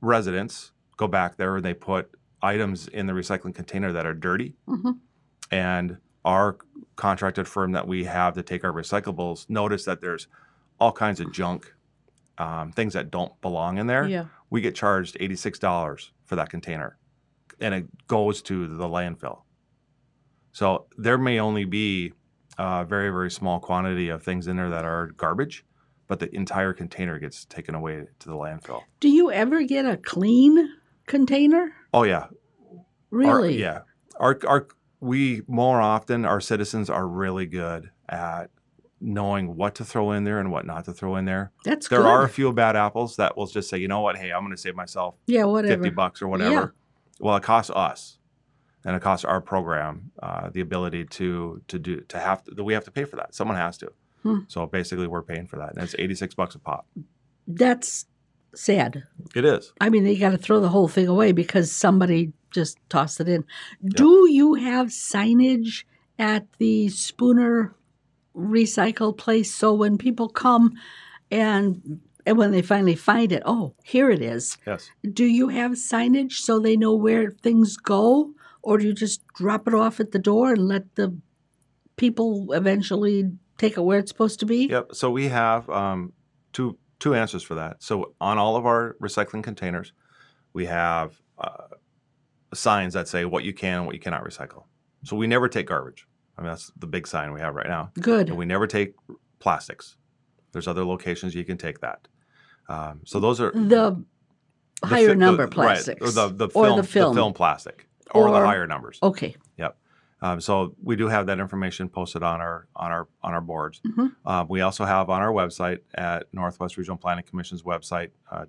residents 0.00 0.72
go 0.96 1.08
back 1.08 1.36
there 1.36 1.56
and 1.56 1.64
they 1.64 1.74
put 1.74 2.10
items 2.42 2.88
in 2.88 3.06
the 3.06 3.12
recycling 3.12 3.54
container 3.54 3.92
that 3.92 4.06
are 4.06 4.14
dirty, 4.14 4.54
hmm 4.66 4.92
and 5.50 5.98
our 6.24 6.56
contracted 6.96 7.46
firm 7.46 7.72
that 7.72 7.86
we 7.86 8.04
have 8.04 8.32
to 8.34 8.42
take 8.42 8.64
our 8.64 8.72
recyclables 8.72 9.50
notice 9.50 9.84
that 9.84 10.00
there's 10.00 10.28
all 10.80 10.92
kinds 10.92 11.20
of 11.20 11.30
junk, 11.32 11.74
um, 12.38 12.72
things 12.72 12.94
that 12.94 13.10
don't 13.10 13.38
belong 13.42 13.76
in 13.76 13.86
there. 13.86 14.06
Yeah. 14.08 14.26
We 14.48 14.60
get 14.60 14.74
charged 14.74 15.16
eighty-six 15.20 15.58
dollars 15.58 16.12
for 16.24 16.36
that 16.36 16.48
container, 16.48 16.96
and 17.60 17.74
it 17.74 18.06
goes 18.06 18.40
to 18.42 18.66
the 18.66 18.88
landfill. 18.88 19.42
So 20.52 20.86
there 20.96 21.18
may 21.18 21.38
only 21.38 21.64
be 21.64 22.12
a 22.56 22.84
very 22.84 23.10
very 23.10 23.30
small 23.30 23.60
quantity 23.60 24.08
of 24.08 24.22
things 24.22 24.46
in 24.46 24.56
there 24.56 24.70
that 24.70 24.84
are 24.84 25.08
garbage, 25.16 25.64
but 26.08 26.18
the 26.20 26.34
entire 26.34 26.72
container 26.72 27.18
gets 27.18 27.44
taken 27.44 27.74
away 27.74 28.04
to 28.18 28.28
the 28.28 28.34
landfill. 28.34 28.82
Do 29.00 29.08
you 29.08 29.30
ever 29.30 29.62
get 29.62 29.86
a 29.86 29.96
clean 29.96 30.68
container? 31.06 31.72
Oh 31.94 32.02
yeah, 32.04 32.26
Our- 32.70 32.84
Really? 33.10 33.60
yeah. 33.60 33.80
Our 34.20 34.38
our 34.46 34.68
we 35.00 35.42
more 35.48 35.80
often 35.80 36.24
our 36.24 36.40
citizens 36.40 36.88
are 36.90 37.06
really 37.08 37.46
good 37.46 37.90
at 38.08 38.50
knowing 39.00 39.56
what 39.56 39.74
to 39.76 39.84
throw 39.84 40.12
in 40.12 40.22
there 40.24 40.38
and 40.38 40.52
what 40.52 40.64
not 40.64 40.84
to 40.84 40.92
throw 40.92 41.16
in 41.16 41.24
there. 41.24 41.50
That's 41.64 41.88
There 41.88 41.98
good. 42.00 42.06
are 42.06 42.22
a 42.24 42.28
few 42.28 42.52
bad 42.52 42.76
apples 42.76 43.16
that 43.16 43.36
will 43.36 43.46
just 43.46 43.68
say, 43.68 43.78
you 43.78 43.88
know 43.88 44.00
what, 44.00 44.16
hey, 44.16 44.30
I'm 44.32 44.42
going 44.42 44.52
to 44.54 44.56
save 44.60 44.76
myself 44.76 45.16
yeah, 45.26 45.44
whatever. 45.44 45.82
50 45.82 45.90
bucks 45.90 46.22
or 46.22 46.28
whatever. 46.28 46.50
Yeah. 46.52 46.66
Well, 47.18 47.36
it 47.36 47.42
costs 47.42 47.70
us 47.74 48.18
and 48.84 48.94
it 48.94 49.02
costs 49.02 49.24
our 49.24 49.40
program 49.40 50.12
uh, 50.22 50.50
the 50.50 50.60
ability 50.60 51.04
to 51.06 51.62
to 51.68 51.78
do 51.78 52.00
to 52.02 52.18
have 52.20 52.44
to 52.44 52.62
we 52.62 52.74
have 52.74 52.84
to 52.84 52.90
pay 52.92 53.04
for 53.04 53.16
that. 53.16 53.34
Someone 53.34 53.56
has 53.56 53.76
to. 53.78 53.92
Hmm. 54.22 54.40
So 54.48 54.66
basically 54.66 55.06
we're 55.06 55.22
paying 55.22 55.46
for 55.46 55.56
that. 55.56 55.74
And 55.74 55.82
it's 55.82 55.94
86 55.98 56.34
bucks 56.34 56.54
a 56.54 56.58
pop. 56.58 56.86
That's 57.46 58.06
sad. 58.54 59.04
It 59.34 59.44
is. 59.44 59.72
I 59.80 59.88
mean, 59.88 60.04
they 60.04 60.16
got 60.16 60.30
to 60.30 60.38
throw 60.38 60.60
the 60.60 60.68
whole 60.68 60.88
thing 60.88 61.08
away 61.08 61.32
because 61.32 61.72
somebody 61.72 62.32
just 62.50 62.78
tossed 62.88 63.20
it 63.20 63.28
in. 63.28 63.44
Do 63.84 64.28
you 64.30 64.54
have 64.54 64.88
signage 64.88 65.84
at 66.18 66.46
the 66.58 66.88
Spooner 66.88 67.74
recycle 68.36 69.16
place 69.16 69.54
so 69.54 69.74
when 69.74 69.98
people 69.98 70.28
come 70.28 70.72
and 71.30 72.00
and 72.24 72.38
when 72.38 72.52
they 72.52 72.62
finally 72.62 72.94
find 72.94 73.32
it, 73.32 73.42
oh, 73.46 73.74
here 73.82 74.08
it 74.08 74.22
is. 74.22 74.56
Yes. 74.64 74.88
Do 75.12 75.24
you 75.24 75.48
have 75.48 75.72
signage 75.72 76.34
so 76.34 76.60
they 76.60 76.76
know 76.76 76.94
where 76.94 77.32
things 77.32 77.76
go, 77.76 78.32
or 78.62 78.78
do 78.78 78.86
you 78.86 78.92
just 78.92 79.26
drop 79.34 79.66
it 79.66 79.74
off 79.74 79.98
at 79.98 80.12
the 80.12 80.20
door 80.20 80.52
and 80.52 80.68
let 80.68 80.94
the 80.94 81.16
people 81.96 82.52
eventually 82.52 83.32
take 83.62 83.76
it 83.76 83.80
where 83.80 83.98
it's 84.00 84.10
supposed 84.10 84.40
to 84.40 84.46
be? 84.46 84.66
Yep. 84.66 84.88
So 84.94 85.10
we 85.10 85.28
have 85.28 85.68
um, 85.70 86.12
two 86.52 86.76
two 86.98 87.14
answers 87.14 87.42
for 87.42 87.54
that. 87.56 87.82
So 87.82 88.14
on 88.20 88.38
all 88.38 88.56
of 88.56 88.66
our 88.66 88.96
recycling 89.00 89.42
containers, 89.42 89.92
we 90.52 90.66
have 90.66 91.20
uh, 91.38 91.68
signs 92.54 92.94
that 92.94 93.08
say 93.08 93.24
what 93.24 93.44
you 93.44 93.52
can 93.52 93.78
and 93.78 93.86
what 93.86 93.94
you 93.94 94.00
cannot 94.00 94.24
recycle. 94.24 94.64
So 95.04 95.16
we 95.16 95.26
never 95.26 95.48
take 95.48 95.66
garbage. 95.66 96.06
I 96.36 96.42
mean, 96.42 96.50
that's 96.50 96.70
the 96.76 96.86
big 96.86 97.06
sign 97.06 97.32
we 97.32 97.40
have 97.40 97.54
right 97.54 97.66
now. 97.68 97.90
Good. 98.00 98.28
And 98.28 98.38
we 98.38 98.44
never 98.46 98.66
take 98.66 98.94
plastics. 99.38 99.96
There's 100.52 100.68
other 100.68 100.84
locations 100.84 101.34
you 101.34 101.44
can 101.44 101.58
take 101.58 101.80
that. 101.80 102.06
Um, 102.68 103.00
so 103.04 103.18
those 103.20 103.40
are 103.40 103.50
The 103.52 104.04
the 104.80 104.86
higher 104.86 105.08
fi- 105.08 105.12
the- 105.14 105.16
number 105.16 105.42
right, 105.44 105.50
plastics. 105.52 106.00
or 106.00 106.10
the, 106.10 106.28
the 106.28 106.46
Or 106.54 106.64
film, 106.64 106.76
the 106.76 106.86
film. 106.86 107.32
plastic, 107.34 107.88
or, 108.14 108.30
the 108.30 108.44
higher 108.46 108.66
numbers. 108.66 108.98
Okay. 109.02 109.34
Um, 110.24 110.40
so 110.40 110.74
we 110.82 110.94
do 110.96 111.08
have 111.08 111.26
that 111.26 111.40
information 111.40 111.88
posted 111.88 112.22
on 112.22 112.40
our 112.40 112.68
on 112.76 112.92
our 112.92 113.08
on 113.22 113.34
our 113.34 113.40
boards. 113.40 113.80
Mhm. 113.84 114.12
Uh, 114.24 114.44
we 114.48 114.60
also 114.60 114.84
have 114.84 115.10
on 115.10 115.20
our 115.20 115.32
website 115.32 115.80
at 115.94 116.26
Northwest 116.32 116.76
Regional 116.78 116.96
Planning 116.96 117.24
Commission's 117.28 117.62
website 117.64 118.10
uh, 118.30 118.44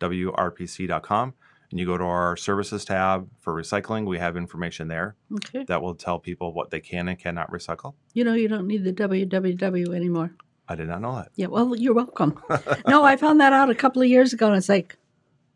www.nwrpc.com, 0.00 1.34
and 1.70 1.80
you 1.80 1.86
go 1.86 1.96
to 1.96 2.04
our 2.04 2.36
services 2.36 2.84
tab 2.84 3.28
for 3.40 3.54
recycling. 3.54 4.06
We 4.06 4.18
have 4.18 4.36
information 4.36 4.88
there 4.88 5.16
Okay. 5.32 5.64
that 5.64 5.80
will 5.82 5.94
tell 5.94 6.18
people 6.18 6.52
what 6.52 6.70
they 6.70 6.80
can 6.80 7.08
and 7.08 7.18
cannot 7.18 7.50
recycle. 7.50 7.94
You 8.12 8.24
know, 8.24 8.34
you 8.34 8.48
don't 8.48 8.66
need 8.66 8.84
the 8.84 8.92
www 8.92 9.94
anymore. 9.94 10.34
I 10.66 10.74
did 10.76 10.88
not 10.88 11.02
know 11.02 11.14
that. 11.16 11.28
Yeah, 11.36 11.46
well, 11.48 11.76
you're 11.76 11.92
welcome. 11.94 12.40
no, 12.88 13.04
I 13.04 13.16
found 13.16 13.40
that 13.40 13.52
out 13.52 13.68
a 13.70 13.74
couple 13.74 14.00
of 14.00 14.08
years 14.08 14.32
ago, 14.32 14.46
and 14.48 14.56
it's 14.56 14.68
like, 14.68 14.96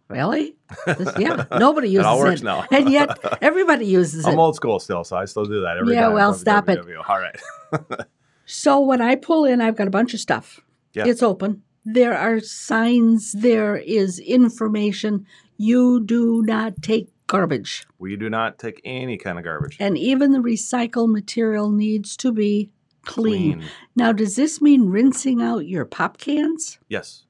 really? 0.09 0.57
This- 0.87 1.13
yeah, 1.19 1.45
nobody 1.59 1.89
uses 1.89 2.05
it 2.05 2.09
all 2.09 2.19
works 2.19 2.41
it. 2.41 2.45
now. 2.45 2.65
and 2.71 2.91
yet, 2.91 3.19
everybody 3.43 3.87
uses 3.87 4.27
it. 4.27 4.31
I'm 4.31 4.39
old 4.39 4.57
school 4.57 4.79
still, 4.81 5.05
so 5.05 5.17
I 5.17 5.25
still 5.27 5.45
do 5.45 5.61
that 5.63 5.77
every 5.79 5.95
Yeah, 5.95 6.09
well, 6.09 6.35
stop 6.35 6.69
it. 6.69 6.81
All 7.09 7.19
right. 7.21 7.37
So 8.51 8.81
when 8.81 9.03
I 9.03 9.15
pull 9.15 9.45
in, 9.45 9.61
I've 9.61 9.77
got 9.77 9.89
a 9.89 9.91
bunch 9.91 10.15
of 10.15 10.21
stuff. 10.21 10.61
Yeah. 10.95 11.05
It's 11.07 11.23
open. 11.23 11.63
There 11.85 12.17
are 12.17 12.41
signs, 12.41 13.33
there 13.33 13.77
is 13.77 14.19
information. 14.19 15.27
You 15.59 16.03
do 16.03 16.41
not 16.43 16.81
take 16.81 17.11
garbage. 17.27 17.87
we 17.99 18.17
do 18.17 18.31
not 18.31 18.59
take 18.59 18.81
any 18.87 19.19
kind 19.19 19.37
of 19.37 19.45
garbage. 19.45 19.77
And 19.79 19.99
even 19.99 20.33
the 20.33 20.39
recycled 20.39 21.13
material 21.13 21.71
needs 21.71 22.17
to 22.17 22.33
be 22.33 22.71
clean. 23.05 23.59
clean. 23.59 23.69
Now, 23.95 24.13
does 24.13 24.37
this 24.37 24.63
mean 24.63 24.89
rinsing 24.89 25.43
out 25.43 25.67
your 25.67 25.85
pop 25.85 26.17
cans? 26.17 26.79
Yes. 26.89 27.25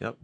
Yep. 0.00 0.16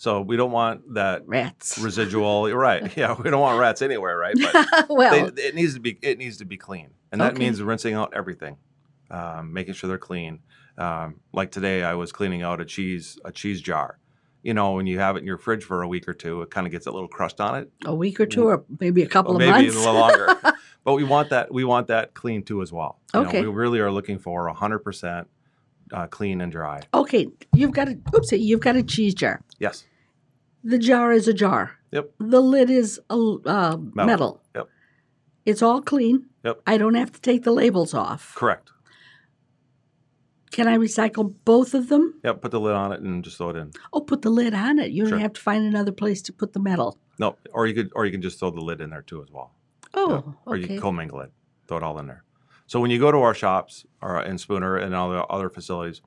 So 0.00 0.20
we 0.20 0.36
don't 0.36 0.52
want 0.52 0.94
that 0.94 1.22
Rats. 1.26 1.76
residual. 1.82 2.48
You're 2.48 2.56
right. 2.58 2.90
Yeah, 2.96 3.14
we 3.20 3.30
don't 3.30 3.40
want 3.40 3.58
rats 3.58 3.82
anywhere, 3.82 4.16
right? 4.16 4.36
But 4.40 4.86
well, 4.88 5.30
they, 5.30 5.42
it 5.42 5.54
needs 5.54 5.74
to 5.74 5.80
be 5.80 5.98
it 6.02 6.18
needs 6.18 6.36
to 6.38 6.44
be 6.44 6.56
clean, 6.56 6.90
and 7.12 7.20
that 7.20 7.32
Okay. 7.32 7.40
means 7.40 7.60
rinsing 7.62 7.94
out 7.94 8.12
everything, 8.14 8.56
um, 9.10 9.52
making 9.52 9.74
sure 9.74 9.88
they're 9.88 9.98
clean. 9.98 10.38
Um, 10.78 11.16
like 11.32 11.50
today, 11.50 11.82
I 11.82 11.94
was 11.94 12.12
cleaning 12.12 12.42
out 12.42 12.60
a 12.60 12.64
cheese 12.64 13.18
a 13.24 13.32
cheese 13.32 13.60
jar. 13.60 13.98
You 14.44 14.54
know, 14.54 14.72
when 14.74 14.86
you 14.86 15.00
have 15.00 15.16
it 15.16 15.20
in 15.20 15.24
your 15.26 15.36
fridge 15.36 15.64
for 15.64 15.82
a 15.82 15.88
week 15.88 16.08
or 16.08 16.14
two, 16.14 16.42
it 16.42 16.50
kind 16.50 16.64
of 16.64 16.70
gets 16.70 16.86
a 16.86 16.92
little 16.92 17.08
crust 17.08 17.40
on 17.40 17.56
it. 17.56 17.70
a 17.84 17.94
week 17.94 18.20
or 18.20 18.26
two, 18.26 18.44
or 18.48 18.64
maybe 18.78 19.02
a 19.02 19.08
couple 19.08 19.32
Or 19.32 19.34
of 19.34 19.40
maybe 19.40 19.50
months. 19.66 19.74
a 19.74 19.78
little 19.80 19.94
longer. 19.94 20.28
but 20.84 20.94
we 20.94 21.02
want 21.02 21.30
that 21.30 21.52
we 21.52 21.64
want 21.64 21.88
that 21.88 22.14
clean 22.14 22.44
too 22.44 22.62
as 22.62 22.72
well. 22.72 23.00
You 23.12 23.22
know, 23.22 23.28
Okay. 23.30 23.40
we 23.42 23.48
really 23.48 23.80
are 23.80 23.90
looking 23.90 24.20
for 24.20 24.48
100% 24.48 25.26
uh, 25.92 26.06
clean 26.06 26.40
and 26.40 26.52
dry. 26.52 26.82
okay, 26.94 27.26
you've 27.52 27.72
got 27.72 27.88
a 27.88 27.94
oopsie, 28.12 28.38
you've 28.40 28.60
got 28.60 28.76
a 28.76 28.82
cheese 28.84 29.12
jar. 29.14 29.40
Yes. 29.58 29.84
The 30.68 30.78
jar 30.78 31.12
is 31.12 31.26
a 31.26 31.32
jar. 31.32 31.78
Yep. 31.92 32.12
The 32.20 32.42
lid 32.42 32.68
is 32.68 33.00
a 33.08 33.14
uh, 33.14 33.78
metal. 33.94 34.42
Yep. 34.54 34.68
It's 35.46 35.62
all 35.62 35.80
clean. 35.80 36.26
Yep. 36.44 36.60
I 36.66 36.76
don't 36.76 36.92
have 36.92 37.10
to 37.12 37.20
take 37.22 37.44
the 37.44 37.52
labels 37.52 37.94
off. 37.94 38.34
Correct. 38.34 38.70
Can 40.50 40.68
I 40.68 40.76
recycle 40.76 41.34
both 41.46 41.72
of 41.72 41.88
them? 41.88 42.20
Yep. 42.22 42.42
Put 42.42 42.50
the 42.50 42.60
lid 42.60 42.74
on 42.74 42.92
it 42.92 43.00
and 43.00 43.24
just 43.24 43.38
throw 43.38 43.48
it 43.48 43.56
in. 43.56 43.70
Oh, 43.94 44.02
put 44.02 44.20
the 44.20 44.28
lid 44.28 44.52
on 44.52 44.78
it. 44.78 44.90
You 44.90 45.08
don't 45.08 45.20
have 45.20 45.32
to 45.32 45.40
find 45.40 45.64
another 45.64 45.90
place 45.90 46.20
to 46.20 46.34
put 46.34 46.52
the 46.52 46.60
metal. 46.60 46.98
No, 47.18 47.38
or 47.54 47.66
you 47.66 47.72
could 47.72 47.90
or 47.94 48.04
you 48.04 48.12
can 48.12 48.20
just 48.20 48.38
throw 48.38 48.50
the 48.50 48.60
lid 48.60 48.82
in 48.82 48.90
there 48.90 49.00
too 49.00 49.22
as 49.22 49.30
well. 49.30 49.54
Oh, 49.94 50.34
or 50.44 50.56
you 50.56 50.64
okay. 50.64 50.74
can 50.74 50.82
commingle 50.82 51.20
it, 51.20 51.32
throw 51.66 51.78
it 51.78 51.82
all 51.82 51.98
in 51.98 52.06
there. 52.06 52.24
So 52.66 52.78
when 52.78 52.90
you 52.90 52.98
go 52.98 53.10
to 53.10 53.18
our 53.18 53.32
shops 53.32 53.86
or 54.02 54.20
in 54.20 54.36
Spooner 54.36 54.76
and 54.76 54.94
all 54.94 55.08
the 55.08 55.24
other 55.24 55.48
facilities, 55.48 56.02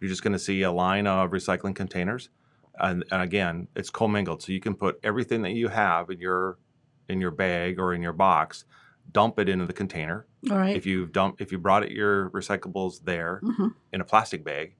you're 0.00 0.08
just 0.08 0.22
going 0.22 0.34
to 0.34 0.38
see 0.38 0.62
a 0.62 0.70
line 0.70 1.08
of 1.08 1.32
recycling 1.32 1.74
containers, 1.74 2.28
and, 2.78 3.04
and 3.10 3.22
again, 3.22 3.68
it's 3.76 3.90
commingled. 3.90 4.42
So 4.42 4.52
you 4.52 4.60
can 4.60 4.74
put 4.74 4.98
everything 5.02 5.42
that 5.42 5.52
you 5.52 5.68
have 5.68 6.10
in 6.10 6.18
your 6.20 6.58
in 7.08 7.20
your 7.20 7.30
bag 7.30 7.78
or 7.78 7.92
in 7.94 8.00
your 8.02 8.12
box, 8.14 8.64
dump 9.12 9.38
it 9.38 9.48
into 9.48 9.66
the 9.66 9.72
container. 9.74 10.26
All 10.50 10.56
right. 10.56 10.74
If 10.74 10.86
you 10.86 11.06
dump, 11.06 11.40
if 11.40 11.52
you 11.52 11.58
brought 11.58 11.82
it 11.84 11.90
your 11.92 12.30
recyclables 12.30 13.04
there 13.04 13.40
Mhm. 13.44 13.74
in 13.92 14.00
a 14.00 14.04
plastic 14.04 14.42
bag, 14.42 14.74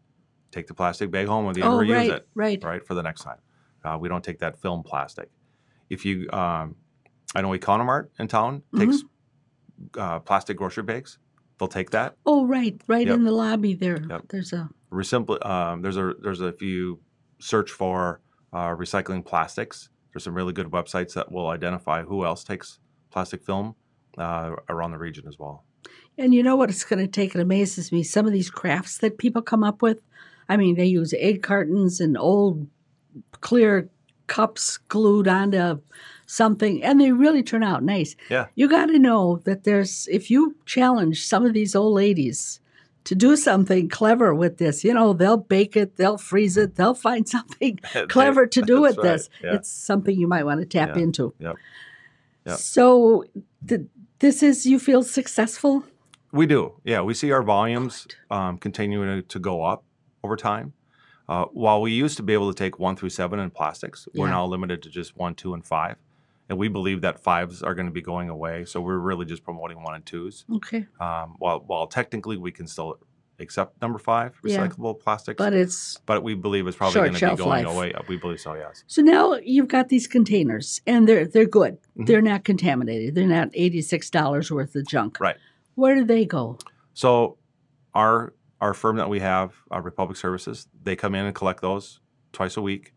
take 0.50 0.66
the 0.66 0.74
plastic 0.74 1.11
bag 1.11 1.26
home 1.26 1.44
with 1.44 1.57
you 1.59 1.64
Oh, 1.64 1.78
and 1.80 1.88
reuse 1.90 1.94
right, 1.94 2.11
it 2.11 2.28
right. 2.35 2.64
right, 2.64 2.87
for 2.87 2.94
the 2.94 3.02
next 3.02 3.22
time. 3.22 3.38
Uh, 3.85 3.98
we 4.00 4.09
don't 4.09 4.24
take 4.24 4.38
that 4.38 4.57
film 4.59 4.83
plastic. 4.83 5.30
If 5.90 6.07
you, 6.07 6.30
um, 6.33 6.76
I 7.35 7.42
know 7.42 7.50
Economart 7.50 8.09
in 8.18 8.26
town 8.28 8.62
takes 8.76 9.02
Mm-hmm. 9.02 10.00
uh, 10.00 10.20
plastic 10.20 10.57
grocery 10.57 10.85
bags. 10.85 11.18
They'll 11.59 11.68
take 11.68 11.90
that. 11.90 12.16
Oh, 12.24 12.46
right, 12.46 12.80
right 12.88 13.07
Yep. 13.07 13.16
in 13.16 13.24
the 13.24 13.33
lobby 13.33 13.74
there. 13.74 14.00
Yep. 14.09 14.22
There's 14.30 14.52
a 14.52 14.70
Resimpl- 14.90 15.44
um, 15.44 15.83
there's 15.83 15.96
a 15.96 16.14
there's 16.22 16.40
a 16.40 16.52
few 16.52 17.00
search 17.44 17.70
for 17.70 18.20
uh, 18.54 18.68
recycling 18.68 19.24
plastics. 19.24 19.90
There's 20.12 20.24
some 20.24 20.35
really 20.35 20.54
good 20.54 20.70
websites 20.70 21.12
that 21.14 21.30
will 21.30 21.48
identify 21.48 22.02
who 22.02 22.24
else 22.24 22.42
takes 22.42 22.78
plastic 23.11 23.44
film 23.44 23.74
uh, 24.16 24.52
around 24.70 24.92
the 24.92 24.98
region 24.98 25.28
as 25.28 25.38
well. 25.38 25.64
And 26.16 26.33
you 26.33 26.42
know 26.42 26.57
what 26.57 26.70
it's 26.70 26.85
going 26.85 27.04
to 27.04 27.11
take? 27.11 27.35
It 27.35 27.40
amazes 27.40 27.92
me. 27.92 28.02
Some 28.02 28.26
of 28.26 28.33
these 28.33 28.50
crafts 28.50 28.98
that 28.98 29.18
people 29.18 29.42
come 29.42 29.62
up 29.62 29.83
with. 29.83 30.00
I 30.48 30.57
mean, 30.57 30.76
they 30.76 30.87
use 30.87 31.12
egg 31.18 31.42
cartons 31.42 32.00
and 32.00 32.16
old 32.16 32.66
clear 33.40 33.90
cups 34.26 34.78
glued 34.78 35.28
onto 35.28 35.80
something, 36.26 36.83
and 36.83 36.98
they 36.98 37.12
really 37.12 37.42
turn 37.42 37.62
out 37.62 37.83
nice. 37.83 38.16
Yeah. 38.30 38.46
You 38.54 38.70
got 38.70 38.87
to 38.87 38.98
know 38.98 39.42
that 39.44 39.64
there's, 39.64 40.09
if 40.11 40.30
you 40.30 40.57
challenge 40.64 41.26
some 41.26 41.44
of 41.44 41.52
these 41.52 41.74
old 41.74 41.94
ladies 41.94 42.61
to 43.04 43.14
do 43.14 43.36
something 43.36 43.88
clever 43.88 44.34
with 44.34 44.58
this, 44.58 44.82
you 44.84 44.94
know, 44.94 45.12
they'll 45.12 45.36
bake 45.36 45.76
it, 45.76 45.96
they'll 45.96 46.18
freeze 46.18 46.56
it, 46.56 46.76
they'll 46.76 46.94
find 46.94 47.28
something 47.36 47.78
clever 48.08 48.46
to 48.46 48.62
do 48.62 48.80
with 48.80 48.96
right, 48.98 49.04
this. 49.04 49.30
yeah. 49.42 49.54
It's 49.54 49.70
something 49.70 50.18
you 50.18 50.26
might 50.26 50.44
want 50.44 50.60
to 50.60 50.66
tap 50.66 50.96
Yeah, 50.96 51.02
into. 51.02 51.34
yep, 51.38 51.56
yep. 52.46 52.56
So, 52.56 53.24
th- 53.68 53.82
this 54.20 54.42
is, 54.42 54.64
you 54.64 54.78
feel 54.78 55.02
successful? 55.02 55.84
We 56.32 56.46
do. 56.46 56.80
Yeah, 56.84 57.02
we 57.02 57.14
see 57.14 57.30
our 57.30 57.42
volumes 57.42 58.06
um, 58.30 58.58
continuing 58.58 59.22
to 59.22 59.38
go 59.38 59.62
up 59.62 59.84
over 60.22 60.36
time. 60.36 60.72
Uh, 61.28 61.44
while 61.52 61.80
we 61.80 61.92
used 61.92 62.16
to 62.18 62.22
be 62.22 62.32
able 62.34 62.52
to 62.52 62.56
take 62.58 62.78
one 62.78 62.96
through 62.96 63.08
seven 63.10 63.38
in 63.38 63.50
plastics, 63.50 64.06
we're 64.14 64.28
now 64.28 64.44
limited 64.44 64.82
to 64.82 64.90
just 64.90 65.16
one, 65.16 65.34
two, 65.34 65.54
and 65.54 65.64
five. 65.64 65.96
And 66.48 66.59
we 66.59 66.68
believe 66.68 67.00
that 67.02 67.20
fives 67.20 67.62
are 67.62 67.74
going 67.74 67.87
to 67.87 67.92
be 67.92 68.02
going 68.02 68.28
away. 68.28 68.64
So 68.66 68.80
we're 68.80 68.98
really 68.98 69.24
just 69.24 69.44
promoting 69.44 69.83
one 69.83 69.94
and 69.94 70.04
twos. 70.04 70.44
Okay. 70.57 70.87
Um, 71.00 71.37
while 71.38 71.61
while 71.66 71.87
technically 71.87 72.37
we 72.37 72.52
can 72.52 72.66
still 72.66 72.98
accept 73.40 73.80
number 73.83 73.98
five 73.98 74.38
Yeah. 74.44 74.59
recyclable 74.68 75.00
plastics. 75.00 75.38
But 75.38 75.54
it's 75.54 75.98
but 76.07 76.22
we 76.22 76.35
believe 76.35 76.66
it's 76.66 76.76
probably 76.76 77.00
going 77.00 77.14
to 77.14 77.30
be 77.30 77.37
going 77.37 77.64
life. 77.64 77.66
away. 77.66 77.92
We 78.09 78.16
believe 78.18 78.40
so, 78.40 78.54
yes. 78.54 78.85
so 78.87 79.02
now 79.02 79.35
you've 79.42 79.68
got 79.68 79.88
these 79.88 80.07
containers 80.07 80.80
and 80.87 81.09
they're 81.09 81.26
they're 81.26 81.46
good. 81.46 81.78
Mhm. 81.98 82.07
They're 82.07 82.22
not 82.22 82.44
contaminated. 82.44 83.14
They're 83.14 83.26
not 83.26 83.48
eighty 83.54 83.80
six 83.83 84.11
dollars 84.11 84.50
worth 84.52 84.76
of 84.76 84.87
junk. 84.87 85.18
Right. 85.20 85.37
Where 85.76 85.94
do 85.96 86.04
they 86.04 86.24
go? 86.26 86.59
So 86.92 87.38
our 87.94 88.35
our 88.61 88.74
firm 88.74 88.96
that 88.96 89.09
we 89.09 89.20
have, 89.20 89.54
uh, 89.72 89.80
Republic 89.80 90.16
Services, 90.16 90.68
they 90.83 90.94
come 90.94 91.14
in 91.14 91.24
and 91.26 91.35
collect 91.35 91.61
those 91.61 92.00
twice 92.33 92.57
a 92.57 92.62
week. 92.62 92.94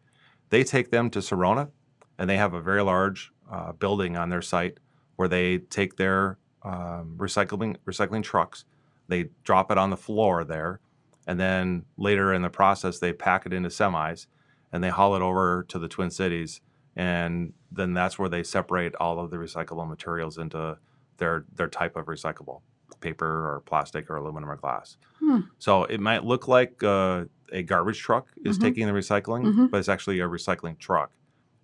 They 0.50 0.64
take 0.64 0.92
them 0.92 1.10
to 1.10 1.20
Sarona, 1.20 1.72
and 2.20 2.30
they 2.30 2.38
have 2.38 2.54
a 2.54 2.62
very 2.62 2.84
large 2.84 3.32
uh, 3.52 3.72
building 3.74 4.18
on 4.18 4.30
their 4.30 4.42
site 4.42 4.78
where 5.16 5.28
they 5.28 5.58
take 5.60 5.98
their 5.98 6.38
um, 6.64 7.16
recycling 7.18 7.76
recycling 7.86 8.24
trucks. 8.24 8.66
They 9.08 9.30
drop 9.44 9.72
it 9.72 9.78
on 9.78 9.90
the 9.90 9.98
floor 9.98 10.44
there, 10.44 10.80
and 11.26 11.40
then 11.40 11.86
later 11.98 12.34
in 12.34 12.42
the 12.42 12.50
process, 12.50 13.00
they 13.00 13.14
pack 13.14 13.46
it 13.46 13.54
into 13.54 13.70
semis, 13.70 14.28
and 14.72 14.84
they 14.84 14.90
haul 14.90 15.16
it 15.16 15.22
over 15.22 15.64
to 15.70 15.80
the 15.80 15.88
Twin 15.88 16.10
Cities, 16.12 16.62
and 16.96 17.54
then 17.72 17.94
that's 17.94 18.20
where 18.20 18.30
they 18.30 18.44
separate 18.44 18.96
all 18.96 19.20
of 19.20 19.32
the 19.32 19.38
recyclable 19.38 19.88
materials 19.88 20.38
into 20.38 20.78
their 21.18 21.46
their 21.56 21.68
type 21.70 21.96
of 21.96 22.06
recyclable 22.08 22.62
paper 23.00 23.26
or 23.54 23.62
plastic 23.66 24.10
or 24.10 24.16
aluminum 24.16 24.50
or 24.50 24.56
glass. 24.56 24.98
Hmm. 25.20 25.42
So 25.60 25.84
it 25.86 26.00
might 26.00 26.24
look 26.26 26.48
like 26.48 26.82
uh, 26.84 27.26
a 27.52 27.62
garbage 27.64 28.00
truck 28.00 28.28
is 28.44 28.58
Mhm. 28.58 28.62
taking 28.62 28.88
the 28.88 28.94
recycling, 28.94 29.46
Mhm. 29.46 29.70
but 29.72 29.78
it's 29.78 29.90
actually 29.90 30.20
a 30.20 30.28
recycling 30.28 30.78
truck. 30.80 31.12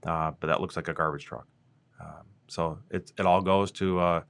Uh, 0.05 0.31
but 0.39 0.47
that 0.47 0.61
looks 0.61 0.75
like 0.75 0.87
a 0.89 0.93
garbage 0.93 1.25
truck. 1.25 1.47
Um, 1.99 2.25
so 2.47 2.79
it, 2.91 3.11
it 3.17 3.25
all 3.25 3.41
goes 3.41 3.71
to 3.73 3.99
uh, 3.99 4.21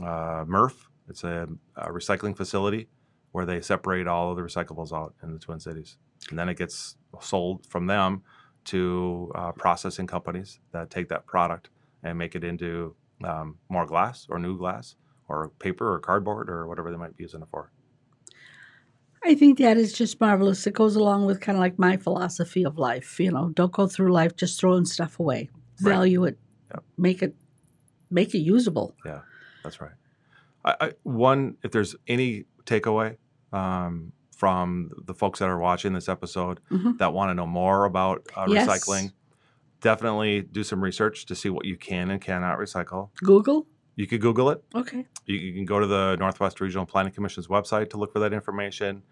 uh, 0.00 0.44
MRF. 0.44 0.74
It's 1.08 1.24
a, 1.24 1.48
a 1.76 1.88
recycling 1.88 2.36
facility 2.36 2.88
where 3.32 3.46
they 3.46 3.60
separate 3.60 4.06
all 4.06 4.30
of 4.30 4.36
the 4.36 4.42
recyclables 4.42 4.92
out 4.92 5.14
in 5.22 5.32
the 5.32 5.38
Twin 5.38 5.60
Cities. 5.60 5.96
And 6.30 6.38
then 6.38 6.48
it 6.48 6.56
gets 6.56 6.96
sold 7.20 7.66
from 7.66 7.86
them 7.86 8.22
to 8.66 9.32
uh, 9.34 9.52
processing 9.52 10.06
companies 10.06 10.60
that 10.72 10.90
take 10.90 11.08
that 11.08 11.26
product 11.26 11.70
and 12.02 12.18
make 12.18 12.34
it 12.34 12.44
into 12.44 12.94
um, 13.24 13.58
more 13.68 13.86
glass 13.86 14.26
or 14.28 14.38
new 14.38 14.56
glass 14.56 14.96
or 15.28 15.50
paper 15.58 15.92
or 15.92 15.98
cardboard 15.98 16.50
or 16.50 16.66
whatever 16.66 16.90
they 16.90 16.96
might 16.96 17.16
be 17.16 17.24
using 17.24 17.42
it 17.42 17.48
for. 17.50 17.70
I 19.22 19.34
think 19.34 19.58
that 19.58 19.76
is 19.76 19.92
just 19.92 20.20
marvelous. 20.20 20.66
It 20.66 20.74
goes 20.74 20.96
along 20.96 21.26
with 21.26 21.40
kind 21.40 21.56
of 21.56 21.60
like 21.60 21.78
my 21.78 21.96
philosophy 21.96 22.64
of 22.64 22.78
life. 22.78 23.20
You 23.20 23.30
know, 23.30 23.50
don't 23.50 23.72
go 23.72 23.86
through 23.86 24.12
life 24.12 24.34
just 24.34 24.58
throwing 24.58 24.86
stuff 24.86 25.20
away. 25.20 25.50
Right. 25.80 25.92
Value 25.94 26.24
it. 26.24 26.38
Make 26.96 27.22
it 27.22 27.34
make 28.10 28.34
it 28.34 28.38
usable. 28.38 28.94
Yeah, 29.04 29.20
that's 29.62 29.80
right. 29.80 29.92
I, 30.64 30.74
I, 30.80 30.92
one, 31.04 31.56
if 31.62 31.70
there's 31.70 31.94
any 32.08 32.44
takeaway 32.64 33.16
um, 33.52 34.12
from 34.36 34.90
the 35.06 35.14
folks 35.14 35.38
that 35.38 35.48
are 35.48 35.58
watching 35.58 35.92
this 35.92 36.08
episode 36.08 36.60
Mhm. 36.70 36.98
that 36.98 37.12
want 37.12 37.30
to 37.30 37.34
know 37.34 37.46
more 37.46 37.84
about 37.84 38.26
uh, 38.36 38.46
Yes. 38.48 38.68
recycling, 38.68 39.12
definitely 39.80 40.42
do 40.42 40.62
some 40.64 40.82
research 40.82 41.26
to 41.26 41.34
see 41.34 41.48
what 41.48 41.64
you 41.64 41.76
can 41.76 42.10
and 42.10 42.20
cannot 42.20 42.58
recycle. 42.58 43.10
Google. 43.22 43.66
You 43.96 44.06
could 44.06 44.20
Google 44.20 44.50
it. 44.50 44.62
Okay. 44.74 45.06
You, 45.26 45.36
you 45.36 45.52
can 45.54 45.64
go 45.64 45.78
to 45.80 45.86
the 45.86 46.16
Northwest 46.18 46.60
Regional 46.60 46.86
Planning 46.86 47.12
Commission's 47.12 47.48
website 47.48 47.90
to 47.90 47.96
look 47.98 48.12
for 48.12 48.18
that 48.20 48.32
information. 48.32 49.02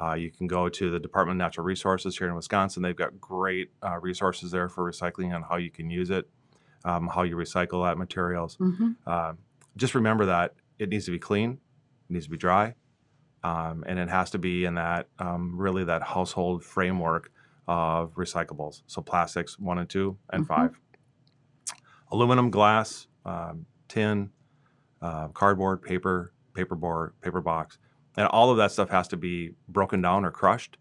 Uh, 0.00 0.14
you 0.14 0.30
can 0.30 0.46
go 0.46 0.68
to 0.68 0.90
the 0.90 0.98
Department 1.00 1.34
of 1.36 1.38
Natural 1.44 1.64
Resources 1.66 2.16
here 2.16 2.28
in 2.28 2.34
Wisconsin. 2.34 2.82
They've 2.82 2.94
got 2.96 3.20
great 3.20 3.70
uh, 3.82 3.98
resources 4.00 4.50
there 4.52 4.68
for 4.68 4.88
recycling 4.90 5.34
and 5.34 5.44
how 5.44 5.56
you 5.56 5.70
can 5.70 5.90
use 5.90 6.10
it, 6.10 6.28
um, 6.84 7.08
how 7.08 7.22
you 7.22 7.36
recycle 7.36 7.84
that 7.86 7.98
materials. 7.98 8.56
hmm 8.56 8.92
Um, 9.06 9.38
just 9.76 9.94
remember 9.94 10.26
that 10.26 10.54
it 10.78 10.88
needs 10.88 11.04
to 11.06 11.10
be 11.12 11.18
clean, 11.18 11.52
it 12.08 12.12
needs 12.12 12.24
to 12.26 12.30
be 12.30 12.36
dry, 12.36 12.74
um, 13.44 13.84
and 13.86 13.98
it 13.98 14.08
has 14.08 14.30
to 14.32 14.38
be 14.38 14.64
in 14.64 14.74
that 14.74 15.08
um, 15.18 15.56
really 15.56 15.84
that 15.84 16.02
household 16.02 16.64
framework 16.64 17.30
of 17.66 18.14
recyclables. 18.14 18.82
So 18.86 19.02
plastics 19.02 19.58
one 19.58 19.78
and 19.78 19.88
two 19.88 20.16
and 20.32 20.44
Mhm. 20.44 20.48
five, 20.48 20.80
aluminum, 22.10 22.50
glass, 22.50 23.06
um, 23.24 23.66
tin, 23.88 24.30
uh, 25.02 25.28
cardboard, 25.28 25.82
paper, 25.82 26.32
paperboard, 26.54 27.12
paper 27.20 27.40
box, 27.40 27.78
and 28.16 28.26
all 28.28 28.50
of 28.50 28.56
that 28.56 28.72
stuff 28.72 28.90
has 28.90 29.06
to 29.08 29.16
be 29.16 29.54
broken 29.68 30.00
down 30.02 30.24
or 30.24 30.30
crushed. 30.30 30.76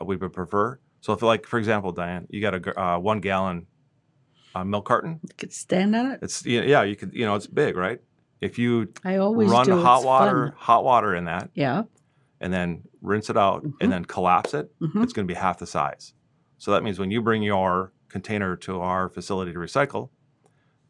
Uh, 0.00 0.04
we 0.04 0.16
would 0.16 0.32
prefer. 0.32 0.78
So 1.00 1.12
if 1.12 1.22
like 1.22 1.46
for 1.46 1.58
example, 1.58 1.92
Diane, 1.92 2.26
you 2.30 2.40
got 2.40 2.54
a 2.54 2.80
uh, 2.80 2.98
one 2.98 3.20
gallon 3.20 3.66
uh, 4.54 4.64
milk 4.64 4.84
carton. 4.86 5.20
You 5.22 5.28
Could 5.38 5.52
stand 5.52 5.94
on 5.96 6.10
it. 6.12 6.20
It's 6.22 6.44
yeah, 6.44 6.82
you 6.82 6.96
could 6.96 7.12
you 7.14 7.24
know 7.26 7.34
it's 7.34 7.46
big, 7.46 7.76
right? 7.76 8.00
If 8.40 8.58
you 8.58 8.92
I 9.04 9.16
always 9.16 9.50
run 9.50 9.66
do. 9.66 9.80
hot 9.80 9.98
It's 9.98 10.06
water, 10.06 10.46
fun. 10.48 10.54
hot 10.56 10.84
water 10.84 11.14
in 11.14 11.24
that, 11.26 11.50
Yeah. 11.54 11.82
and 12.40 12.52
then 12.52 12.82
rinse 13.02 13.28
it 13.30 13.36
out, 13.36 13.62
Mhm. 13.64 13.72
and 13.80 13.92
then 13.92 14.04
collapse 14.04 14.54
it, 14.54 14.70
Mhm. 14.80 15.02
it's 15.02 15.12
going 15.12 15.26
to 15.28 15.32
be 15.32 15.38
half 15.38 15.58
the 15.58 15.66
size. 15.66 16.14
So 16.58 16.70
that 16.72 16.82
means 16.82 16.98
when 16.98 17.10
you 17.10 17.20
bring 17.22 17.42
your 17.42 17.92
container 18.08 18.56
to 18.56 18.80
our 18.80 19.08
facility 19.08 19.52
to 19.52 19.58
recycle, 19.58 20.08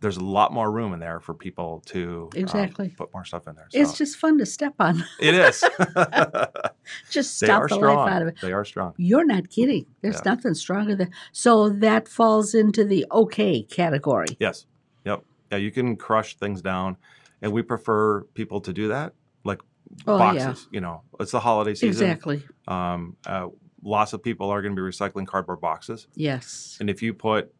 there's 0.00 0.16
a 0.16 0.24
lot 0.24 0.52
more 0.52 0.70
room 0.70 0.92
in 0.94 1.00
there 1.00 1.20
for 1.20 1.34
people 1.34 1.82
to 1.86 2.30
um, 2.34 2.40
Exactly. 2.40 2.88
put 2.96 3.12
more 3.12 3.24
stuff 3.24 3.46
in 3.48 3.54
there. 3.56 3.68
It's 3.72 3.98
just 3.98 4.16
fun 4.16 4.38
to 4.38 4.46
step 4.46 4.74
on. 4.78 5.04
it 5.20 5.34
is. 5.34 5.62
just 7.10 7.36
stop 7.36 7.68
the 7.68 7.74
strong. 7.76 7.96
life 7.96 8.12
out 8.12 8.22
of 8.22 8.28
it. 8.28 8.36
They 8.40 8.52
are 8.52 8.64
strong. 8.64 8.94
You're 8.96 9.24
not 9.24 9.48
kidding. 9.50 9.86
There's 10.02 10.16
Yeah. 10.24 10.32
nothing 10.34 10.54
stronger 10.54 10.94
than 10.96 11.10
so 11.32 11.68
that 11.68 12.08
falls 12.08 12.54
into 12.54 12.84
the 12.84 13.06
okay 13.12 13.62
category. 13.62 14.26
Yes. 14.38 14.66
Yep. 15.04 15.24
Yeah, 15.52 15.58
you 15.58 15.70
can 15.70 15.96
crush 15.96 16.36
things 16.36 16.62
down, 16.62 16.96
and 17.42 17.52
we 17.52 17.62
prefer 17.62 18.22
people 18.34 18.60
to 18.62 18.72
do 18.72 18.88
that, 18.88 19.14
like 19.44 19.60
Oh 20.06 20.18
boxes. 20.18 20.68
You 20.70 20.80
know, 20.80 21.02
it's 21.18 21.32
the 21.32 21.40
holiday 21.40 21.74
season. 21.74 21.88
Exactly. 22.08 22.42
Um, 22.68 23.16
uh, 23.26 23.48
lots 23.82 24.12
of 24.12 24.22
people 24.22 24.50
are 24.50 24.62
going 24.62 24.76
to 24.76 24.80
be 24.80 24.86
recycling 24.86 25.26
cardboard 25.26 25.60
boxes, 25.60 26.06
Yes. 26.14 26.76
and 26.80 26.88
if 26.90 27.02
you 27.02 27.14
put 27.14 27.52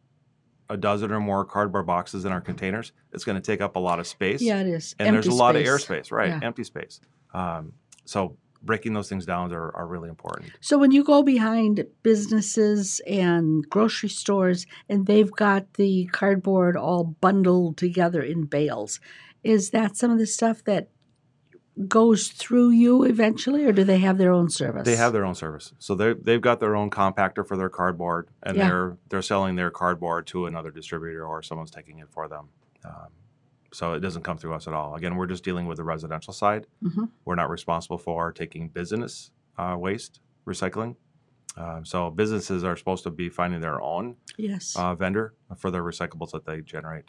a 0.69 0.77
dozen 0.77 1.11
or 1.11 1.19
more 1.19 1.43
cardboard 1.43 1.85
boxes 1.85 2.23
in 2.23 2.31
our 2.31 2.39
containers, 2.39 2.93
it's 3.11 3.25
going 3.25 3.35
to 3.35 3.41
take 3.41 3.59
up 3.59 3.75
a 3.75 3.79
lot 3.79 3.99
of 3.99 4.07
space. 4.07 4.41
Yeah, 4.41 4.61
it 4.61 4.67
is. 4.67 4.95
and 4.99 5.13
there's 5.13 5.25
a 5.25 5.29
Empty 5.31 5.37
lot 5.39 5.55
of 5.57 5.65
air 5.65 5.77
space. 5.77 6.07
airspace, 6.07 6.11
right? 6.13 6.29
Yeah. 6.29 6.39
Empty 6.43 6.63
space. 6.63 7.01
Um, 7.33 7.73
so 8.05 8.37
breaking 8.63 8.93
those 8.93 9.09
things 9.09 9.25
down 9.25 9.51
are, 9.53 9.75
are 9.75 9.87
really 9.87 10.09
important. 10.09 10.51
So 10.61 10.77
when 10.77 10.91
you 10.91 11.03
go 11.03 11.23
behind 11.23 11.85
businesses 12.03 13.01
and 13.07 13.67
grocery 13.69 14.09
stores 14.09 14.65
and 14.87 15.05
they've 15.07 15.31
got 15.31 15.73
the 15.75 16.05
cardboard 16.11 16.77
all 16.77 17.03
bundled 17.03 17.77
together 17.77 18.21
in 18.21 18.43
bales, 18.43 18.99
is 19.43 19.71
that 19.71 19.97
some 19.97 20.11
of 20.11 20.19
the 20.19 20.27
stuff 20.27 20.63
that 20.65 20.89
goes 21.87 22.27
through 22.27 22.69
you 22.69 23.03
eventually, 23.03 23.65
or 23.65 23.71
do 23.71 23.83
they 23.83 23.99
have 23.99 24.17
their 24.17 24.31
own 24.31 24.49
service? 24.49 24.85
They 24.85 24.97
have 24.97 25.13
their 25.13 25.25
own 25.25 25.35
service, 25.35 25.73
so 25.79 25.95
they 25.95 26.13
they've 26.13 26.41
got 26.41 26.59
their 26.59 26.75
own 26.75 26.89
compactor 26.89 27.47
for 27.47 27.55
their 27.57 27.69
cardboard, 27.69 28.27
and 28.43 28.57
Yeah. 28.57 28.67
they're 28.67 28.97
they're 29.09 29.21
selling 29.21 29.55
their 29.55 29.71
cardboard 29.71 30.27
to 30.27 30.45
another 30.45 30.69
distributor 30.69 31.25
or 31.25 31.41
someone's 31.41 31.71
taking 31.71 31.99
it 31.99 32.09
for 32.09 32.27
them. 32.27 32.49
Um, 32.85 33.07
so 33.73 33.93
it 33.93 33.99
doesn't 34.01 34.23
come 34.23 34.37
through 34.37 34.53
us 34.53 34.67
at 34.67 34.73
all. 34.73 34.95
Again, 34.95 35.15
we're 35.15 35.27
just 35.27 35.43
dealing 35.43 35.65
with 35.65 35.77
the 35.77 35.83
residential 35.83 36.33
side. 36.33 36.67
Mhm. 36.83 37.09
We're 37.25 37.35
not 37.35 37.49
responsible 37.49 37.97
for 37.97 38.31
taking 38.31 38.67
business 38.69 39.31
uh, 39.57 39.75
waste 39.77 40.19
recycling. 40.47 40.95
Um, 41.57 41.83
so 41.85 42.09
businesses 42.09 42.63
are 42.63 42.75
supposed 42.77 43.03
to 43.03 43.11
be 43.11 43.29
finding 43.29 43.59
their 43.61 43.81
own 43.81 44.15
Yes. 44.37 44.75
uh, 44.77 44.95
vendor 44.95 45.33
for 45.57 45.69
their 45.71 45.83
recyclables 45.83 46.31
that 46.31 46.45
they 46.45 46.61
generate. 46.61 47.05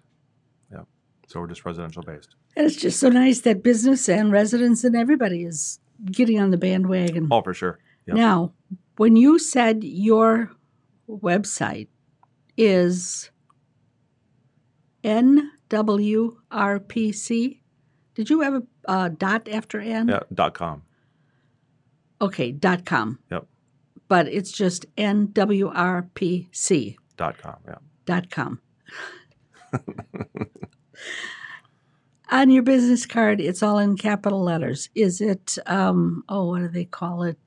Yeah. 0.70 0.82
So 1.28 1.40
we're 1.40 1.46
just 1.46 1.64
residential 1.64 2.02
based. 2.02 2.34
and 2.56 2.66
it's 2.66 2.76
just 2.76 2.98
so 3.00 3.08
nice 3.08 3.40
that 3.42 3.62
business 3.62 4.08
and 4.08 4.30
residents 4.32 4.84
and 4.84 4.94
everybody 4.96 5.44
is 5.44 5.78
getting 6.04 6.38
on 6.40 6.50
the 6.50 6.58
bandwagon. 6.58 7.28
Oh, 7.30 7.40
for 7.42 7.54
sure. 7.54 7.78
Yep. 8.06 8.16
Now, 8.16 8.52
when 8.96 9.14
you 9.16 9.38
said 9.38 9.82
your 9.84 10.50
website 11.08 11.88
is 12.56 13.30
NWRPC, 15.72 17.58
did 18.14 18.30
you 18.30 18.40
have 18.42 18.54
a 18.54 18.62
uh, 18.86 19.08
dot 19.08 19.48
after 19.48 19.80
N? 19.80 20.08
Yeah. 20.08 20.20
Dot 20.32 20.54
com. 20.54 20.82
Okay, 22.20 22.52
dot 22.52 22.84
com. 22.84 23.18
Yep. 23.30 23.46
But 24.08 24.28
it's 24.28 24.52
just 24.52 24.84
NWRPC 24.96 26.96
Dot 27.16 27.38
com. 27.38 27.56
Yeah. 27.66 27.76
dot 28.04 28.30
com. 28.30 28.60
On 32.30 32.50
your 32.50 32.62
business 32.62 33.04
card, 33.04 33.40
it's 33.40 33.62
all 33.62 33.78
in 33.78 33.96
capital 33.96 34.42
letters. 34.42 34.88
Is 34.94 35.20
it, 35.20 35.58
um, 35.66 36.24
oh, 36.28 36.48
what 36.48 36.60
do 36.60 36.68
they 36.68 36.86
call 36.86 37.24
it? 37.24 37.38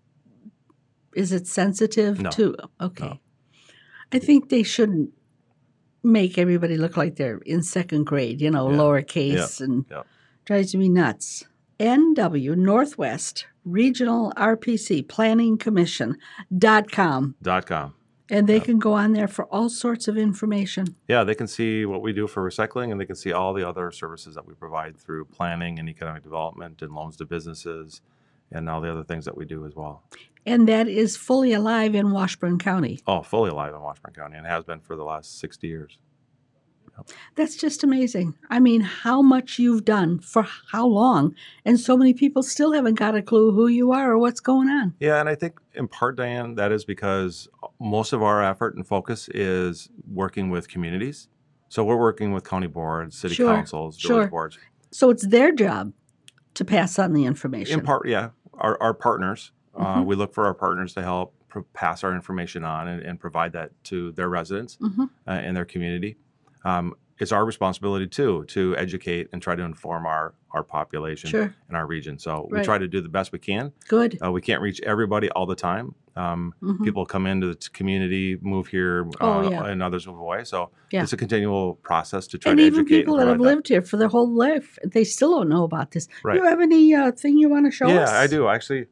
Is 1.16 1.32
it 1.32 1.48
sensitive 1.48 2.22
No. 2.22 2.30
to? 2.32 2.56
Okay. 2.80 3.08
No. 3.08 3.18
I 4.12 4.20
think 4.20 4.50
they 4.50 4.62
shouldn't 4.62 5.10
make 6.06 6.38
everybody 6.38 6.78
look 6.78 6.96
like 6.98 7.16
they're 7.16 7.40
in 7.40 7.62
second 7.64 8.06
grade, 8.06 8.40
you 8.42 8.52
know, 8.52 8.70
Yeah. 8.70 8.78
lowercase 8.78 9.60
and 9.62 9.86
Yeah. 9.90 10.04
drives 10.46 10.76
me 10.76 10.88
nuts. 10.90 11.46
NW 11.80 12.56
Northwest 12.56 13.48
Regional 13.66 14.32
RPC 14.38 15.02
Planning 15.08 15.58
Commission 15.58 16.18
dot 16.56 16.92
com. 16.92 17.36
Dot 17.42 17.66
com. 17.66 17.94
And 18.30 18.48
they 18.48 18.58
Yeah. 18.58 18.64
can 18.64 18.80
go 18.80 18.94
on 18.94 19.14
there 19.14 19.28
for 19.28 19.46
all 19.46 19.70
sorts 19.70 20.08
of 20.08 20.18
information. 20.18 20.96
Yeah, 21.08 21.24
they 21.24 21.36
can 21.36 21.48
see 21.48 21.86
what 21.86 22.02
we 22.02 22.14
do 22.14 22.28
for 22.28 22.48
recycling 22.48 22.92
and 22.92 23.00
they 23.02 23.06
can 23.06 23.16
see 23.16 23.32
all 23.32 23.54
the 23.54 23.68
other 23.68 23.92
services 23.92 24.36
that 24.36 24.48
we 24.48 24.54
provide 24.54 24.98
through 24.98 25.26
planning 25.26 25.78
and 25.80 25.90
economic 25.90 26.24
development 26.24 26.82
and 26.82 26.94
loans 26.94 27.18
to 27.18 27.26
businesses 27.26 28.02
and 28.52 28.70
all 28.70 28.82
the 28.82 28.92
other 28.92 29.04
things 29.04 29.26
that 29.26 29.36
we 29.38 29.46
do 29.46 29.66
as 29.66 29.76
well. 29.76 30.04
And 30.46 30.68
that 30.68 30.88
is 30.88 31.18
fully 31.18 31.54
alive 31.54 31.96
in 31.96 32.12
Washburn 32.12 32.60
County. 32.60 33.02
Oh, 33.08 33.22
fully 33.24 33.50
alive 33.50 33.74
in 33.74 33.82
Washburn 33.82 34.14
County, 34.14 34.38
and 34.38 34.46
has 34.46 34.64
been 34.64 34.80
for 34.80 34.96
the 34.96 35.04
last 35.04 35.40
60 35.40 35.68
years. 35.68 35.98
That's 37.36 37.56
just 37.56 37.84
amazing. 37.84 38.36
I 38.50 38.60
mean, 38.60 38.82
how 38.82 39.22
much 39.22 39.60
you've 39.60 39.84
done 39.84 40.20
for 40.20 40.48
how 40.72 40.88
long, 40.88 41.36
and 41.66 41.80
so 41.80 41.98
many 41.98 42.14
people 42.14 42.42
still 42.42 42.72
haven't 42.72 42.96
got 42.96 43.16
a 43.16 43.22
clue 43.22 43.52
who 43.52 43.68
you 43.68 43.92
are 43.92 44.12
or 44.12 44.18
what's 44.18 44.40
going 44.40 44.70
on. 44.70 44.94
Yeah, 45.00 45.20
and 45.20 45.28
I 45.28 45.36
think 45.36 45.60
in 45.74 45.88
part, 45.88 46.16
Diane, 46.16 46.56
that 46.56 46.72
is 46.72 46.86
because 46.86 47.50
most 47.80 48.14
of 48.14 48.24
our 48.24 48.42
effort 48.44 48.76
and 48.76 48.88
focus 48.88 49.28
is 49.34 49.90
working 50.10 50.50
with 50.50 50.70
communities. 50.70 51.28
So 51.68 51.84
we're 51.84 51.98
working 52.00 52.32
with 52.32 52.46
county 52.46 52.68
boards, 52.68 53.18
city 53.18 53.36
Sure, 53.36 53.54
councils, 53.54 54.00
village 54.02 54.24
sure. 54.24 54.28
boards. 54.28 54.58
So 54.92 55.10
it's 55.10 55.28
their 55.28 55.52
job 55.52 55.92
to 56.54 56.64
pass 56.64 56.98
on 56.98 57.12
the 57.12 57.26
information. 57.26 57.80
In 57.80 57.86
part, 57.86 58.08
yeah, 58.08 58.30
our, 58.54 58.82
our 58.82 58.94
partners. 58.94 59.52
Uh, 59.76 59.98
Mhm. 59.98 60.06
we 60.06 60.16
look 60.16 60.34
for 60.34 60.46
our 60.46 60.54
partners 60.54 60.94
to 60.94 61.02
help 61.04 61.34
pass 61.74 62.04
our 62.04 62.14
information 62.14 62.64
on 62.64 62.88
and, 62.88 63.02
and 63.02 63.20
provide 63.20 63.54
that 63.54 63.72
to 63.86 64.12
their 64.14 64.28
residents 64.30 64.78
Mhm. 64.82 65.10
uh, 65.28 65.32
and 65.32 65.56
their 65.56 65.66
community. 65.66 66.18
Um, 66.66 66.96
it's 67.18 67.32
our 67.32 67.46
responsibility 67.46 68.08
too 68.08 68.44
to 68.50 68.76
educate 68.78 69.30
and 69.32 69.42
try 69.42 69.56
to 69.56 69.64
inform 69.64 70.06
our 70.06 70.34
our 70.52 70.64
population 70.64 71.30
Sure. 71.30 71.54
in 71.70 71.76
our 71.76 71.86
region. 71.86 72.18
So 72.18 72.48
we 72.50 72.62
try 72.62 72.78
to 72.78 72.88
do 72.88 73.02
the 73.02 73.10
best 73.10 73.34
we 73.34 73.40
can. 73.40 73.74
Good. 73.90 74.18
Uh, 74.24 74.32
we 74.32 74.40
can't 74.40 74.62
reach 74.62 74.80
everybody 74.84 75.30
all 75.32 75.46
the 75.46 75.56
time. 75.56 75.96
Um, 76.16 76.54
Mhm. 76.64 76.82
People 76.86 77.06
come 77.06 77.28
into 77.28 77.48
the 77.48 77.70
community, 77.74 78.38
move 78.42 78.68
here, 78.68 79.06
Oh, 79.20 79.40
uh, 79.46 79.50
yeah. 79.50 79.66
and 79.66 79.84
others 79.84 80.08
move 80.08 80.18
away. 80.18 80.46
So 80.46 80.70
Yeah. 80.94 81.04
it's 81.04 81.12
a 81.12 81.18
continual 81.18 81.76
process 81.84 82.26
to 82.28 82.38
try 82.38 82.52
And 82.54 82.60
to 82.60 82.66
even 82.68 82.80
educate. 82.80 83.00
people 83.00 83.18
that 83.18 83.28
have 83.28 83.42
lived 83.42 83.68
here 83.68 83.82
for 83.82 83.98
their 83.98 84.08
whole 84.08 84.30
life, 84.34 84.80
they 84.86 85.04
still 85.04 85.32
don't 85.36 85.50
know 85.50 85.66
about 85.66 85.92
this. 85.92 86.08
Right. 86.24 86.38
You 86.38 86.46
have 86.46 86.62
any 86.62 86.94
uh, 86.96 87.12
thing 87.12 87.38
you 87.38 87.50
want 87.50 87.66
to 87.66 87.72
show 87.72 87.90
yeah, 87.90 88.04
us? 88.04 88.12
Yeah, 88.12 88.20
I 88.22 88.28
do 88.28 88.48
actually. 88.48 88.86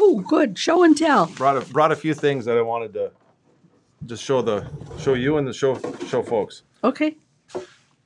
Oh, 0.00 0.20
good. 0.26 0.56
Show 0.58 0.82
and 0.84 0.96
tell. 0.96 1.26
brought 1.26 1.56
a, 1.56 1.60
brought 1.72 1.92
a 1.92 1.96
few 1.96 2.14
things 2.14 2.44
that 2.44 2.56
I 2.56 2.62
wanted 2.62 2.92
to 2.94 3.10
just 4.06 4.22
show 4.22 4.40
the 4.42 4.64
show 5.00 5.14
you 5.14 5.36
and 5.38 5.46
the 5.46 5.52
show 5.52 5.78
show 6.06 6.22
folks. 6.22 6.62
Okay. 6.84 7.16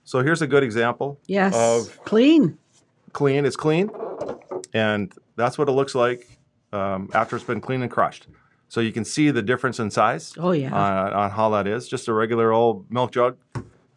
So 0.04 0.20
here's 0.22 0.42
a 0.42 0.46
good 0.46 0.62
example. 0.62 1.20
Yes. 1.26 1.54
Of 1.54 2.02
Clean. 2.04 2.58
clean. 3.12 3.44
It's 3.44 3.56
clean, 3.56 3.90
and 4.72 5.12
that's 5.36 5.58
what 5.58 5.68
it 5.68 5.72
looks 5.72 5.94
like 5.94 6.38
um, 6.72 7.10
after 7.14 7.36
it's 7.36 7.44
been 7.44 7.60
cleaned 7.60 7.82
and 7.82 7.92
crushed. 7.92 8.26
So 8.68 8.80
you 8.80 8.90
can 8.90 9.04
see 9.04 9.30
the 9.30 9.42
difference 9.42 9.78
in 9.78 9.90
size 9.90 10.32
Oh, 10.38 10.52
yeah. 10.52 10.74
uh, 10.74 11.10
on 11.14 11.30
how 11.32 11.50
that 11.50 11.66
is. 11.66 11.86
Just 11.86 12.08
a 12.08 12.12
regular 12.14 12.52
old 12.52 12.90
milk 12.90 13.12
jug 13.12 13.36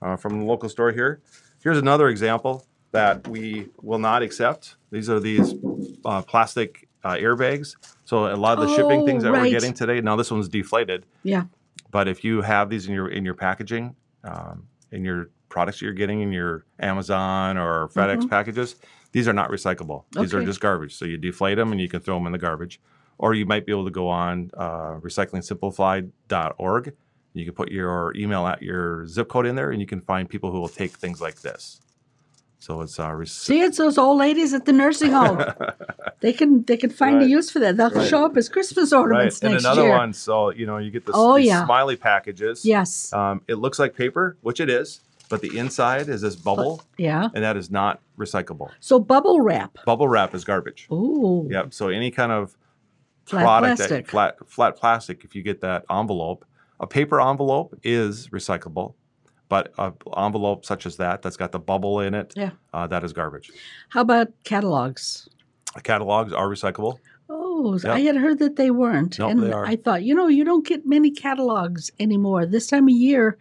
uh, 0.02 0.18
from 0.18 0.40
the 0.42 0.46
local 0.46 0.68
store 0.68 0.92
here. 0.92 1.22
Here's 1.64 1.78
another 1.78 2.10
example 2.10 2.66
that 2.92 3.26
we 3.28 3.70
will 3.82 4.00
not 4.00 4.22
accept. 4.22 4.76
These 4.92 5.10
are 5.10 5.20
these 5.22 5.56
uh, 6.04 6.22
plastic 6.24 6.85
uh, 7.06 7.16
airbags. 7.16 7.76
So 8.04 8.34
a 8.34 8.36
lot 8.36 8.58
of 8.60 8.68
the 8.68 8.76
shipping 8.76 9.02
Oh, 9.02 9.06
things 9.06 9.24
that 9.24 9.32
right. 9.32 9.44
we're 9.44 9.50
getting 9.52 9.74
today. 9.74 10.02
Now 10.02 10.16
this 10.18 10.30
one's 10.32 10.50
deflated. 10.50 11.06
yeah. 11.24 11.44
But 11.92 12.08
if 12.10 12.24
you 12.26 12.42
have 12.42 12.70
these 12.70 12.88
in 12.88 12.94
your 12.94 13.08
in 13.08 13.24
your 13.24 13.36
packaging, 13.36 13.96
um, 14.26 14.68
in 14.92 15.06
your 15.06 15.30
products 15.48 15.82
you're 15.82 15.94
getting 15.94 16.20
in 16.22 16.32
your 16.34 16.66
Amazon 16.80 17.58
or 17.58 17.88
FedEx 17.90 18.30
packages, 18.30 18.76
these 19.14 19.28
are 19.30 19.34
not 19.34 19.50
recyclable. 19.50 20.04
These 20.12 20.34
are 20.34 20.38
Mm-hmm. 20.40 20.48
Just 20.48 20.60
garbage. 20.60 20.94
So 20.96 21.06
you 21.06 21.16
deflate 21.18 21.56
them 21.58 21.72
and 21.72 21.80
you 21.80 21.88
can 21.88 22.02
throw 22.02 22.16
them 22.18 22.26
in 22.26 22.34
the 22.34 22.38
garbage. 22.38 22.82
Or 23.18 23.34
you 23.34 23.46
might 23.46 23.66
be 23.66 23.72
able 23.72 23.86
to 23.86 23.92
go 23.92 24.10
on 24.10 24.52
uh, 24.58 25.00
recyclingsimplified.org. 25.00 26.94
You 27.34 27.46
can 27.46 27.54
put 27.54 27.72
your 27.72 28.14
email 28.16 28.46
at 28.48 28.62
your 28.62 29.06
zip 29.08 29.28
code 29.30 29.46
in 29.46 29.56
there, 29.56 29.72
and 29.72 29.80
you 29.82 29.88
can 29.88 30.02
find 30.02 30.30
people 30.30 30.52
who 30.52 30.60
will 30.60 30.68
take 30.70 30.92
things 30.92 31.22
like 31.22 31.42
this. 31.42 31.80
So 32.60 32.82
it's 32.82 32.98
our 33.00 33.16
rec- 33.18 33.28
See, 33.28 33.62
it's 33.62 33.78
those 33.78 33.98
old 33.98 34.18
ladies 34.18 34.54
at 34.54 34.66
the 34.66 34.74
nursing 34.74 35.12
home. 35.12 35.44
they 36.22 36.34
can 36.34 36.64
they 36.64 36.78
can 36.78 36.90
find 36.90 37.22
a 37.22 37.28
use 37.28 37.52
for 37.52 37.60
that. 37.60 37.78
They'll 37.78 37.92
Right. 37.92 38.08
show 38.08 38.26
up 38.26 38.36
as 38.38 38.50
Christmas 38.50 38.92
ornaments 38.92 38.94
right. 38.94 39.04
ornaments 39.04 39.42
And 39.44 39.54
next 39.54 39.66
another 39.66 39.84
year. 39.84 39.98
one. 39.98 40.14
So 40.14 40.50
you 40.50 40.66
know 40.66 40.78
you 40.78 40.90
get 40.92 41.06
this, 41.06 41.16
Oh, 41.18 41.38
these 41.38 41.48
yeah. 41.48 41.66
smiley 41.66 41.96
packages. 41.96 42.66
Yes. 42.66 43.14
Um, 43.14 43.42
it 43.48 43.56
looks 43.56 43.78
like 43.78 43.96
paper, 43.96 44.38
which 44.42 44.60
it 44.60 44.70
is, 44.70 45.02
but 45.30 45.42
the 45.42 45.56
inside 45.58 46.10
is 46.10 46.22
this 46.22 46.36
bubble, 46.36 46.82
yeah. 46.98 47.30
and 47.36 47.44
that 47.44 47.56
is 47.58 47.70
not 47.70 48.00
recyclable. 48.18 48.70
So 48.80 49.00
bubble 49.00 49.42
wrap. 49.42 49.78
Bubble 49.86 50.08
wrap 50.08 50.34
is 50.34 50.44
garbage. 50.44 50.88
Ooh. 50.92 51.48
Yep. 51.52 51.74
So 51.74 51.90
any 51.90 52.10
kind 52.12 52.32
of 52.32 52.56
Flat 53.26 53.42
product 53.44 53.78
plastic. 53.78 54.06
that 54.06 54.12
flat 54.12 54.36
flat 54.48 54.76
plastic, 54.78 55.24
if 55.24 55.36
you 55.36 55.42
get 55.44 55.62
that 55.62 55.84
envelope, 55.90 56.46
a 56.80 56.88
paper 56.88 57.20
envelope 57.22 57.78
is 57.84 58.28
recyclable, 58.30 58.94
but 59.50 59.72
an 59.78 59.94
envelope 60.18 60.66
such 60.66 60.86
as 60.86 60.98
that 60.98 61.22
that's 61.22 61.38
got 61.38 61.52
the 61.52 61.60
bubble 61.60 62.00
in 62.00 62.14
it, 62.16 62.34
Yeah. 62.36 62.52
uh, 62.74 62.88
that 62.88 63.04
is 63.04 63.14
garbage. 63.14 63.52
How 63.90 64.02
about 64.02 64.28
catalogs? 64.44 65.28
Catalogs 65.84 66.34
are 66.34 66.48
recyclable. 66.48 67.00
Oh, 67.30 67.74
Yep. 67.84 67.86
I 67.94 68.00
had 68.02 68.16
heard 68.18 68.40
that 68.40 68.56
they 68.56 68.70
weren't. 68.72 69.18
Nope, 69.20 69.32
and 69.32 69.44
they 69.44 69.52
are. 69.52 69.66
I 69.66 69.76
thought, 69.76 70.04
you 70.04 70.14
know, 70.14 70.28
you 70.28 70.44
don't 70.44 70.66
get 70.66 70.86
many 70.86 71.10
catalogs 71.12 71.90
anymore. 72.00 72.46
This 72.46 72.68
time 72.68 72.84
of 72.86 72.92
year, 72.96 73.38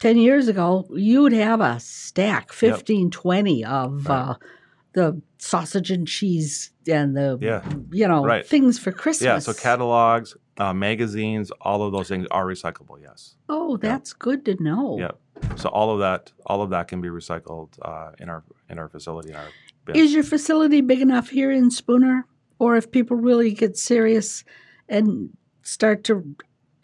10 0.00 0.18
years 0.18 0.48
ago, 0.48 0.86
you 0.92 1.22
would 1.22 1.32
have 1.32 1.60
a 1.60 1.78
stack, 1.80 2.52
15, 2.52 3.10
20 3.10 3.64
of 3.64 4.06
Right. 4.06 4.14
uh, 4.30 4.34
the 4.98 5.22
sausage 5.38 5.90
and 5.92 6.06
cheese 6.08 6.72
and 6.88 7.16
the, 7.16 7.38
Yeah. 7.40 7.62
you 7.92 8.08
know, 8.08 8.24
Right. 8.24 8.44
things 8.44 8.78
for 8.78 8.90
Christmas. 8.92 9.24
Yeah. 9.24 9.38
So 9.38 9.52
catalogs, 9.54 10.36
uh, 10.58 10.74
magazines, 10.74 11.52
all 11.60 11.82
of 11.84 11.92
those 11.92 12.08
things 12.08 12.26
are 12.32 12.44
recyclable. 12.44 12.98
Yes. 13.00 13.36
Oh, 13.48 13.76
that's 13.76 14.12
good 14.12 14.44
to 14.46 14.60
know. 14.62 14.98
Yep. 14.98 15.18
So 15.56 15.68
all 15.68 15.90
of 15.94 16.00
that, 16.00 16.32
all 16.46 16.62
of 16.62 16.70
that 16.70 16.88
can 16.88 17.00
be 17.00 17.08
recycled 17.08 17.68
uh, 17.82 18.10
in 18.18 18.28
our 18.28 18.42
in 18.68 18.78
our 18.80 18.88
facility. 18.88 19.30
In 19.30 19.36
our 19.36 19.46
bin. 19.84 19.96
Is 19.96 20.12
your 20.12 20.24
facility 20.24 20.80
big 20.80 21.00
enough 21.00 21.28
here 21.30 21.50
in 21.52 21.70
Spooner? 21.70 22.26
Or 22.58 22.74
if 22.76 22.90
people 22.90 23.16
really 23.16 23.52
get 23.52 23.76
serious 23.76 24.42
and 24.88 25.30
start 25.62 26.02
to 26.04 26.34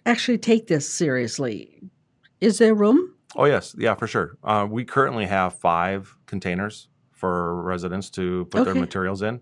actually 0.06 0.38
take 0.38 0.68
this 0.68 0.88
seriously, 0.88 1.82
is 2.40 2.58
there 2.58 2.74
room? 2.76 3.10
Oh 3.34 3.46
yes, 3.46 3.74
yeah, 3.76 3.96
for 3.96 4.06
sure. 4.06 4.36
Uh, 4.44 4.68
we 4.70 4.84
currently 4.84 5.26
have 5.26 5.58
five 5.58 6.16
containers 6.26 6.88
for 7.24 7.62
residents 7.62 8.10
to 8.10 8.44
put 8.50 8.64
their 8.64 8.72
Okay. 8.72 8.80
materials 8.80 9.22
in, 9.22 9.40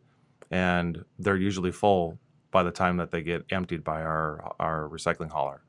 and 0.52 1.04
they're 1.18 1.36
usually 1.50 1.72
full 1.72 2.16
by 2.52 2.62
the 2.62 2.70
time 2.70 2.96
that 2.98 3.10
they 3.10 3.22
get 3.22 3.40
emptied 3.50 3.82
by 3.82 4.02
our 4.02 4.52
our 4.60 4.88
recycling 4.88 5.30
hauler. 5.30 5.60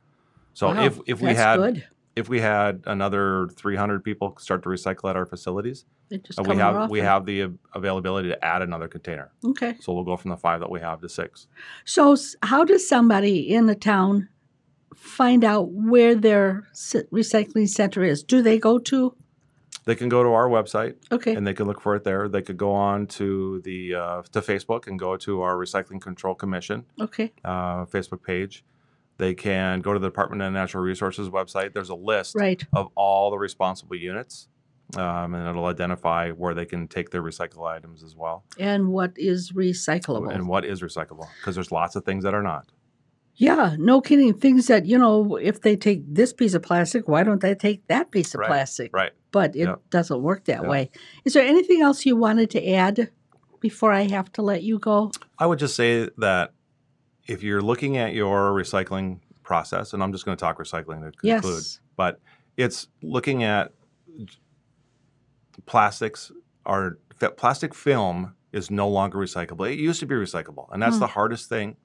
So 0.53 0.67
Wow, 0.67 0.85
if 0.85 0.99
if 1.07 1.21
we 1.21 1.29
that's 1.33 1.39
had 1.39 1.57
good. 1.57 1.87
if 2.15 2.29
we 2.29 2.39
had 2.39 2.83
another 2.85 3.47
300 3.55 4.03
people 4.03 4.27
start 4.37 4.61
to 4.63 4.69
recycle 4.69 5.09
at 5.09 5.15
our 5.15 5.25
facilities, 5.25 5.85
They 6.09 6.19
just 6.19 6.37
uh, 6.39 6.43
come 6.43 6.51
we 6.55 6.61
have 6.61 6.75
we 6.91 6.99
often. 6.99 7.05
have 7.11 7.25
the 7.25 7.37
av- 7.45 7.57
availability 7.73 8.29
to 8.29 8.37
add 8.45 8.61
another 8.61 8.87
container. 8.87 9.31
Okay. 9.43 9.73
So 9.79 9.91
we'll 9.93 10.03
go 10.11 10.15
from 10.17 10.29
the 10.29 10.37
five 10.37 10.59
that 10.59 10.69
we 10.69 10.79
have 10.81 11.01
to 11.01 11.09
six. 11.09 11.47
So, 11.85 12.11
s- 12.13 12.35
how 12.43 12.63
does 12.63 12.87
somebody 12.87 13.37
in 13.55 13.65
the 13.65 13.75
town 13.93 14.29
find 14.95 15.43
out 15.43 15.65
where 15.71 16.13
their 16.27 16.67
recycling 17.11 17.67
center 17.67 18.03
is? 18.03 18.21
Do 18.23 18.43
they 18.43 18.59
go 18.59 18.77
to? 18.91 19.15
They 19.85 19.95
can 19.95 20.07
go 20.09 20.23
to 20.23 20.29
our 20.29 20.47
website 20.47 20.95
Okay. 21.11 21.35
and 21.35 21.45
they 21.45 21.53
can 21.53 21.67
look 21.67 21.81
for 21.81 21.95
it 21.95 22.03
there. 22.03 22.27
They 22.29 22.41
could 22.41 22.57
go 22.57 22.71
on 22.73 23.07
to 23.07 23.61
the 23.61 23.95
uh, 23.95 24.21
to 24.31 24.41
Facebook 24.41 24.87
and 24.87 24.97
go 24.97 25.17
to 25.17 25.41
our 25.41 25.55
Recycling 25.55 26.01
Control 26.01 26.35
Commission 26.35 26.85
okay. 26.99 27.33
uh, 27.43 27.85
Facebook 27.85 28.23
page. 28.23 28.63
They 29.17 29.33
can 29.35 29.81
go 29.81 29.93
to 29.93 29.99
the 29.99 30.07
Department 30.07 30.41
of 30.41 30.51
Natural 30.53 30.83
Resources 30.83 31.29
website. 31.29 31.73
There's 31.73 31.89
a 31.89 31.95
list 31.95 32.35
Right. 32.35 32.63
of 32.73 32.89
all 32.95 33.29
the 33.29 33.37
responsible 33.37 33.95
units, 33.95 34.47
um, 34.97 35.35
and 35.35 35.47
it'll 35.47 35.65
identify 35.67 36.31
where 36.31 36.53
they 36.55 36.65
can 36.65 36.87
take 36.87 37.11
their 37.11 37.21
recycle 37.21 37.67
items 37.67 38.03
as 38.03 38.15
well, 38.15 38.43
And 38.57 38.87
what 38.87 39.11
is 39.15 39.51
recyclable? 39.51 40.33
and 40.33 40.47
what 40.47 40.65
is 40.65 40.81
recyclable. 40.81 41.27
Because 41.39 41.53
there's 41.55 41.71
lots 41.71 41.95
of 41.95 42.03
things 42.05 42.23
that 42.23 42.33
are 42.33 42.41
not. 42.41 42.71
Yeah, 43.35 43.75
no 43.79 44.01
kidding. 44.01 44.33
Things 44.33 44.67
that, 44.67 44.85
you 44.85 44.97
know, 44.97 45.35
if 45.37 45.61
they 45.61 45.75
take 45.75 46.03
this 46.07 46.33
piece 46.33 46.53
of 46.53 46.61
plastic, 46.63 47.07
why 47.07 47.23
don't 47.23 47.41
they 47.41 47.55
take 47.55 47.85
that 47.87 48.11
piece 48.11 48.33
of 48.33 48.39
Right, 48.39 48.47
plastic? 48.47 48.91
Right. 48.93 49.11
But 49.31 49.55
it 49.55 49.61
Yeah. 49.67 49.75
doesn't 49.89 50.21
work 50.21 50.45
that 50.45 50.61
Yeah. 50.63 50.69
way. 50.69 50.91
Is 51.25 51.33
there 51.33 51.45
anything 51.45 51.81
else 51.81 52.05
you 52.05 52.15
wanted 52.15 52.49
to 52.51 52.67
add 52.69 53.09
before 53.59 53.91
I 53.91 54.03
have 54.03 54.31
to 54.33 54.41
let 54.41 54.63
you 54.63 54.77
go? 54.79 55.11
I 55.39 55.45
would 55.47 55.59
just 55.59 55.75
say 55.75 56.09
that 56.17 56.53
if 57.27 57.41
you're 57.41 57.61
looking 57.61 57.97
at 57.97 58.13
your 58.13 58.51
recycling 58.51 59.19
process, 59.43 59.93
and 59.93 60.03
I'm 60.03 60.11
just 60.11 60.25
going 60.25 60.37
to 60.37 60.41
talk 60.41 60.57
recycling 60.59 60.99
to 61.03 61.11
conclude, 61.17 61.53
Yes. 61.55 61.79
but 61.97 62.19
it's 62.57 62.87
looking 63.01 63.43
at 63.43 63.71
plastics 65.65 66.31
are 66.65 66.97
plastic 67.37 67.73
film 67.73 68.35
is 68.51 68.69
no 68.69 68.87
longer 68.87 69.17
recyclable. 69.17 69.69
It 69.71 69.79
used 69.79 69.99
to 70.01 70.05
be 70.05 70.15
recyclable, 70.15 70.67
and 70.71 70.81
that's 70.81 70.95
Hmm. 70.97 71.01
the 71.01 71.07
hardest 71.07 71.49
thing 71.49 71.75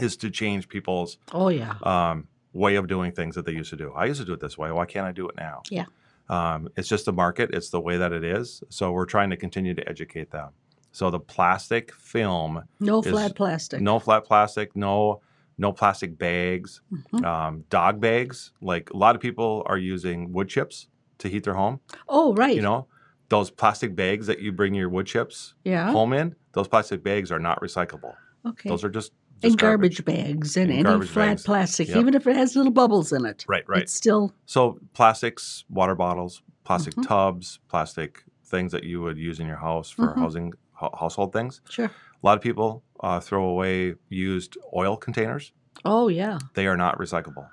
is 0.00 0.16
to 0.18 0.30
change 0.30 0.68
people's 0.68 1.18
Oh, 1.32 1.48
yeah. 1.48 1.74
um, 1.82 2.28
way 2.52 2.76
of 2.76 2.86
doing 2.88 3.12
things 3.12 3.34
that 3.34 3.44
they 3.44 3.52
used 3.52 3.70
to 3.70 3.76
do. 3.76 3.92
I 3.94 4.06
used 4.06 4.20
to 4.20 4.26
do 4.26 4.32
it 4.32 4.40
this 4.40 4.56
way. 4.58 4.70
Why 4.72 4.86
can't 4.86 5.06
I 5.06 5.12
do 5.12 5.28
it 5.28 5.36
now? 5.36 5.62
Yeah. 5.70 5.84
Um, 6.28 6.68
it's 6.76 6.88
just 6.88 7.04
the 7.06 7.12
market. 7.12 7.50
It's 7.52 7.70
the 7.70 7.80
way 7.80 7.96
that 7.96 8.12
it 8.12 8.24
is. 8.24 8.62
So 8.68 8.92
we're 8.92 9.06
trying 9.06 9.30
to 9.30 9.36
continue 9.36 9.74
to 9.74 9.88
educate 9.88 10.30
them. 10.30 10.50
So 10.92 11.10
the 11.10 11.20
plastic 11.20 11.92
film 11.94 12.64
No 12.80 13.02
flat 13.02 13.34
plastic. 13.36 13.80
no 13.80 13.98
flat 13.98 14.24
plastic, 14.24 14.74
no 14.76 15.20
no 15.60 15.72
plastic 15.72 16.16
bags, 16.16 16.82
Mhm. 16.92 17.24
um, 17.24 17.64
dog 17.68 18.00
bags. 18.00 18.52
Like 18.60 18.90
a 18.90 18.96
lot 18.96 19.16
of 19.16 19.20
people 19.20 19.64
are 19.66 19.76
using 19.76 20.32
wood 20.32 20.48
chips 20.48 20.86
to 21.18 21.28
heat 21.28 21.42
their 21.44 21.54
home. 21.54 21.80
Oh, 22.08 22.32
right. 22.34 22.54
You 22.54 22.62
know, 22.62 22.86
those 23.28 23.50
plastic 23.50 23.96
bags 23.96 24.28
that 24.28 24.38
you 24.40 24.52
bring 24.52 24.72
your 24.74 24.88
wood 24.88 25.06
chips 25.06 25.54
yeah. 25.64 25.90
home 25.90 26.12
in, 26.12 26.36
those 26.52 26.68
plastic 26.68 27.02
bags 27.02 27.32
are 27.32 27.40
not 27.40 27.60
recyclable. 27.60 28.14
Okay. 28.46 28.68
Those 28.68 28.84
are 28.84 28.88
just, 28.88 29.10
and 29.42 29.52
just 29.52 29.58
garbage, 29.58 30.04
bags 30.04 30.56
and, 30.56 30.70
And 30.70 30.86
any 30.86 31.06
flat 31.06 31.26
bags. 31.28 31.42
plastic, 31.44 31.88
Yep. 31.88 31.96
even 31.96 32.14
if 32.14 32.26
it 32.26 32.36
has 32.36 32.56
little 32.56 32.72
bubbles 32.72 33.12
in 33.12 33.24
it. 33.26 33.44
Right, 33.48 33.64
right. 33.68 33.82
It's 33.82 33.94
still 33.94 34.32
So 34.46 34.78
plastics, 34.94 35.64
water 35.70 35.94
bottles, 35.94 36.42
plastic 36.64 36.94
Mhm. 36.94 37.06
tubs, 37.06 37.60
plastic 37.68 38.24
things 38.44 38.72
that 38.72 38.84
you 38.84 39.00
would 39.02 39.18
use 39.18 39.40
in 39.40 39.46
your 39.46 39.56
house 39.58 39.90
for 39.90 40.08
Mhm. 40.14 40.18
housing 40.18 40.52
hou- 40.72 40.90
household 40.98 41.32
things. 41.32 41.60
sure. 41.68 41.86
A 41.86 42.26
lot 42.26 42.36
of 42.36 42.42
people 42.42 42.82
uh, 43.00 43.20
throw 43.20 43.44
away 43.44 43.94
used 44.08 44.56
oil 44.74 44.96
containers. 44.96 45.52
Oh 45.84 46.08
yeah. 46.08 46.38
They 46.54 46.66
are 46.66 46.76
not 46.76 46.98
recyclable 46.98 47.46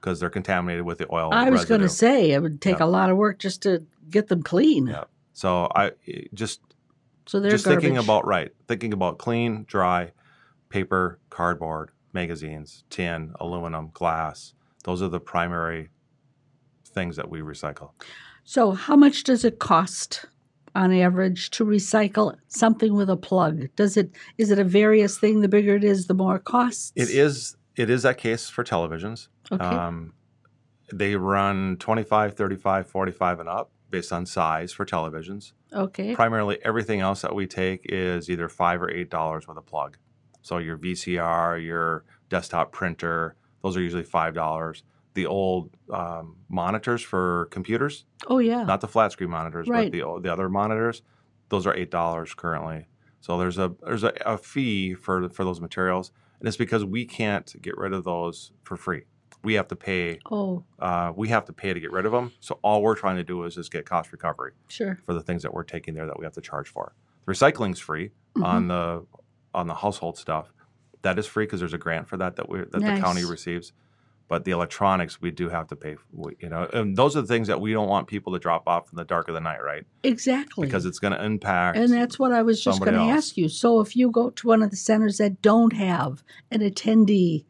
because 0.00 0.20
they're 0.20 0.30
contaminated 0.30 0.84
with 0.84 0.98
the 0.98 1.12
oil. 1.12 1.30
I 1.32 1.50
was 1.50 1.64
going 1.64 1.80
to 1.80 1.88
say 1.88 2.30
it 2.30 2.40
would 2.40 2.60
take 2.60 2.78
Yeah. 2.78 2.84
a 2.84 2.86
lot 2.86 3.10
of 3.10 3.16
work 3.16 3.40
just 3.40 3.60
to 3.62 3.84
get 4.08 4.28
them 4.28 4.42
clean. 4.44 4.86
Yeah. 4.86 5.04
So 5.32 5.66
I 5.74 5.92
just 6.32 6.60
So 7.26 7.40
they're 7.40 7.50
just 7.50 7.64
garbage. 7.64 7.82
thinking 7.82 7.98
about 7.98 8.24
right, 8.24 8.52
thinking 8.68 8.92
about 8.92 9.18
clean, 9.18 9.64
dry 9.66 10.12
paper, 10.74 11.20
cardboard, 11.30 11.90
magazines, 12.12 12.82
tin, 12.90 13.32
aluminum, 13.38 13.90
glass. 13.92 14.54
Those 14.82 15.02
are 15.02 15.08
the 15.08 15.20
primary 15.20 15.90
things 16.84 17.14
that 17.14 17.30
we 17.30 17.42
recycle. 17.42 17.90
So 18.42 18.72
how 18.72 18.96
much 18.96 19.22
does 19.22 19.44
it 19.44 19.60
cost 19.60 20.24
on 20.74 20.92
average 20.92 21.50
to 21.50 21.64
recycle 21.64 22.34
something 22.48 22.92
with 22.92 23.08
a 23.08 23.16
plug? 23.16 23.68
Does 23.76 23.96
it 23.96 24.10
is 24.36 24.50
it 24.50 24.58
a 24.58 24.64
various 24.64 25.16
thing? 25.16 25.42
The 25.42 25.48
bigger 25.48 25.76
it 25.76 25.84
is, 25.84 26.08
the 26.08 26.14
more 26.14 26.34
it 26.34 26.44
costs. 26.44 26.92
It 26.96 27.08
is 27.08 27.56
it 27.76 27.88
is 27.88 28.02
that 28.02 28.18
case 28.18 28.50
for 28.50 28.64
televisions. 28.64 29.28
Okay. 29.52 29.64
Um, 29.64 30.12
they 30.92 31.14
run 31.14 31.76
25, 31.78 32.34
35, 32.34 32.86
45 32.88 33.40
and 33.40 33.48
up 33.48 33.70
based 33.90 34.12
on 34.12 34.26
size 34.26 34.72
for 34.72 34.84
televisions. 34.84 35.52
okay. 35.72 36.16
Primarily 36.16 36.58
everything 36.64 36.98
else 36.98 37.22
that 37.22 37.32
we 37.32 37.46
take 37.46 37.82
is 37.84 38.28
either 38.28 38.48
5 38.48 38.82
or 38.82 38.90
8 38.90 39.08
dollars 39.08 39.46
with 39.46 39.56
a 39.56 39.62
plug. 39.62 39.98
So 40.44 40.58
your 40.58 40.76
VCR, 40.76 41.64
your 41.64 42.04
desktop 42.28 42.70
printer, 42.70 43.34
those 43.62 43.76
are 43.78 43.80
usually 43.80 44.04
$5. 44.04 44.82
The 45.14 45.24
old 45.26 45.70
um, 45.90 46.36
monitors 46.50 47.00
for 47.00 47.46
computers, 47.50 48.04
Oh 48.28 48.38
yeah. 48.40 48.62
not 48.64 48.80
the 48.82 48.88
flat 48.88 49.12
screen 49.12 49.30
monitors, 49.30 49.68
Right. 49.68 49.90
but 49.90 49.96
the 49.96 50.20
the 50.22 50.32
other 50.32 50.48
monitors, 50.48 51.02
those 51.48 51.66
are 51.68 51.74
eight 51.74 51.90
dollars 51.90 52.34
currently. 52.34 52.86
So 53.20 53.38
there's 53.38 53.56
a 53.58 53.72
there's 53.86 54.02
a, 54.04 54.12
a 54.26 54.36
fee 54.36 54.94
for 54.94 55.28
for 55.30 55.44
those 55.44 55.60
materials, 55.60 56.10
and 56.40 56.48
it's 56.48 56.56
because 56.56 56.84
we 56.84 57.04
can't 57.06 57.54
get 57.62 57.78
rid 57.78 57.92
of 57.92 58.02
those 58.04 58.50
for 58.64 58.76
free. 58.76 59.04
We 59.44 59.54
have 59.54 59.68
to 59.68 59.76
pay. 59.76 60.18
oh 60.32 60.64
Uh, 60.80 61.12
we 61.14 61.28
have 61.28 61.44
to 61.46 61.52
pay 61.52 61.72
to 61.72 61.78
get 61.80 61.92
rid 61.92 62.06
of 62.06 62.12
them. 62.12 62.32
So 62.40 62.58
all 62.62 62.82
we're 62.82 62.96
trying 62.96 63.16
to 63.16 63.24
do 63.24 63.44
is 63.44 63.54
just 63.54 63.70
get 63.70 63.86
cost 63.86 64.10
recovery 64.10 64.52
sure. 64.68 64.98
for 65.06 65.14
the 65.14 65.22
things 65.22 65.42
that 65.44 65.54
we're 65.54 65.62
taking 65.64 65.94
there 65.94 66.06
that 66.06 66.18
we 66.18 66.24
have 66.24 66.34
to 66.34 66.40
charge 66.42 66.68
for. 66.68 66.92
The 67.24 67.32
recycling's 67.32 67.78
free 67.78 68.10
Mhm. 68.36 68.44
on 68.44 68.68
the 68.68 69.06
on 69.54 69.66
the 69.66 69.74
household 69.74 70.18
stuff. 70.18 70.52
That 71.02 71.18
is 71.18 71.26
free 71.26 71.44
because 71.44 71.60
there's 71.60 71.74
a 71.74 71.78
grant 71.78 72.08
for 72.08 72.16
that 72.16 72.36
that 72.36 72.48
we 72.48 72.60
that 72.60 72.72
the 72.72 73.00
county 73.00 73.24
receives. 73.24 73.72
But 74.26 74.44
the 74.44 74.52
electronics 74.52 75.20
we 75.20 75.30
do 75.30 75.50
have 75.50 75.68
to 75.68 75.76
pay. 75.76 75.96
We, 76.10 76.34
you 76.40 76.48
know, 76.48 76.66
and 76.72 76.96
those 76.96 77.14
are 77.14 77.20
the 77.20 77.26
things 77.26 77.48
that 77.48 77.60
we 77.60 77.74
don't 77.74 77.88
want 77.88 78.06
people 78.06 78.32
to 78.32 78.38
drop 78.38 78.66
off 78.66 78.90
in 78.90 78.96
the 78.96 79.04
dark 79.04 79.28
of 79.28 79.34
the 79.34 79.40
night, 79.40 79.62
right? 79.62 79.84
Exactly. 80.02 80.66
Because 80.66 80.86
it's 80.86 80.98
going 80.98 81.12
to 81.12 81.22
impact. 81.22 81.76
And 81.76 81.92
that's 81.92 82.18
what 82.18 82.32
I 82.32 82.40
was 82.40 82.64
just 82.64 82.80
going 82.80 82.94
to 82.94 83.00
ask 83.00 83.36
you. 83.36 83.50
So, 83.50 83.80
if 83.80 83.94
you 83.94 84.10
go 84.10 84.30
to 84.30 84.48
one 84.48 84.62
of 84.62 84.70
the 84.70 84.76
centers 84.76 85.18
that 85.18 85.42
don't 85.42 85.74
have 85.74 86.24
an 86.50 86.60
attendee, 86.60 87.44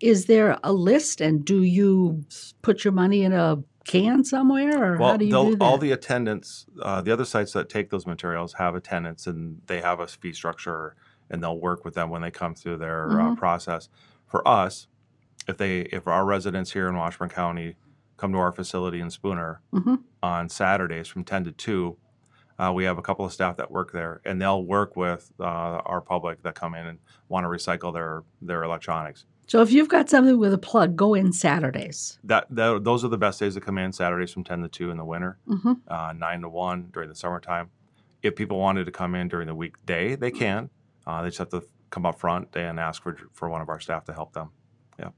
is 0.00 0.26
there 0.26 0.58
a 0.64 0.72
list 0.72 1.20
and 1.20 1.44
do 1.44 1.62
you 1.62 2.24
put 2.62 2.84
your 2.84 2.92
money 2.92 3.22
in 3.22 3.32
a 3.32 3.62
can 3.88 4.22
somewhere 4.22 4.94
or 4.94 4.98
well, 4.98 5.10
how 5.12 5.16
do 5.16 5.24
you 5.24 5.30
do 5.30 5.56
that? 5.56 5.64
all 5.64 5.78
the 5.78 5.92
attendants, 5.92 6.66
uh, 6.82 7.00
the 7.00 7.10
other 7.10 7.24
sites 7.24 7.52
that 7.52 7.68
take 7.68 7.90
those 7.90 8.06
materials 8.06 8.52
have 8.54 8.74
attendants, 8.74 9.26
and 9.26 9.62
they 9.66 9.80
have 9.80 9.98
a 9.98 10.06
fee 10.06 10.32
structure, 10.32 10.94
and 11.30 11.42
they'll 11.42 11.58
work 11.60 11.84
with 11.84 11.94
them 11.94 12.10
when 12.10 12.22
they 12.22 12.30
come 12.30 12.54
through 12.54 12.78
their 12.78 13.20
uh, 13.20 13.30
Mhm. 13.30 13.36
process. 13.36 13.88
For 14.26 14.46
us, 14.46 14.86
if 15.46 15.56
they 15.56 15.80
if 15.82 16.06
our 16.06 16.24
residents 16.24 16.72
here 16.72 16.88
in 16.88 16.96
Washburn 16.96 17.28
County 17.30 17.76
come 18.16 18.32
to 18.32 18.38
our 18.38 18.52
facility 18.52 19.00
in 19.00 19.10
Spooner 19.10 19.60
Mhm. 19.72 20.02
on 20.22 20.48
Saturdays 20.48 21.08
from 21.08 21.24
ten 21.24 21.44
to 21.44 21.52
two, 21.52 21.96
uh, 22.58 22.72
we 22.74 22.84
have 22.84 22.98
a 22.98 23.02
couple 23.02 23.24
of 23.24 23.32
staff 23.32 23.56
that 23.56 23.70
work 23.70 23.92
there, 23.92 24.20
and 24.24 24.42
they'll 24.42 24.64
work 24.64 24.96
with 24.96 25.32
uh, 25.40 25.44
our 25.44 26.00
public 26.00 26.42
that 26.42 26.54
come 26.54 26.74
in 26.74 26.86
and 26.86 26.98
want 27.28 27.44
to 27.44 27.48
recycle 27.48 27.92
their 27.92 28.22
their 28.42 28.62
electronics. 28.64 29.24
so, 29.46 29.62
if 29.62 29.72
you've 29.72 29.88
got 29.88 30.10
something 30.10 30.38
with 30.38 30.52
a 30.52 30.58
plug, 30.58 30.94
go 30.94 31.14
in 31.14 31.32
Saturdays. 31.32 32.18
That, 32.24 32.46
that 32.50 32.84
those 32.84 33.02
are 33.04 33.08
the 33.08 33.16
best 33.16 33.40
days 33.40 33.54
to 33.54 33.60
come 33.62 33.78
in. 33.78 33.92
Saturdays 33.92 34.30
from 34.32 34.44
ten 34.44 34.60
to 34.62 34.68
two 34.68 34.90
in 34.90 34.96
the 34.98 35.04
winter. 35.04 35.38
hmm 35.46 35.74
uh, 35.86 36.12
nine 36.14 36.42
to 36.42 36.48
one 36.50 36.88
during 36.92 37.08
the 37.08 37.14
summertime. 37.14 37.70
If 38.22 38.34
people 38.36 38.58
wanted 38.58 38.84
to 38.86 38.90
come 38.92 39.14
in 39.14 39.28
during 39.28 39.46
the 39.46 39.54
weekday, 39.54 40.16
they 40.16 40.30
can. 40.32 40.68
Uh, 41.08 41.22
they 41.22 41.28
just 41.28 41.38
have 41.38 41.48
to 41.48 41.62
come 41.88 42.04
up 42.04 42.20
front 42.20 42.54
and 42.54 42.78
ask 42.78 43.02
for 43.02 43.16
for 43.32 43.48
one 43.48 43.62
of 43.62 43.70
our 43.70 43.80
staff 43.80 44.04
to 44.04 44.12
help 44.12 44.34
them. 44.34 44.50
Yeah. 44.98 45.08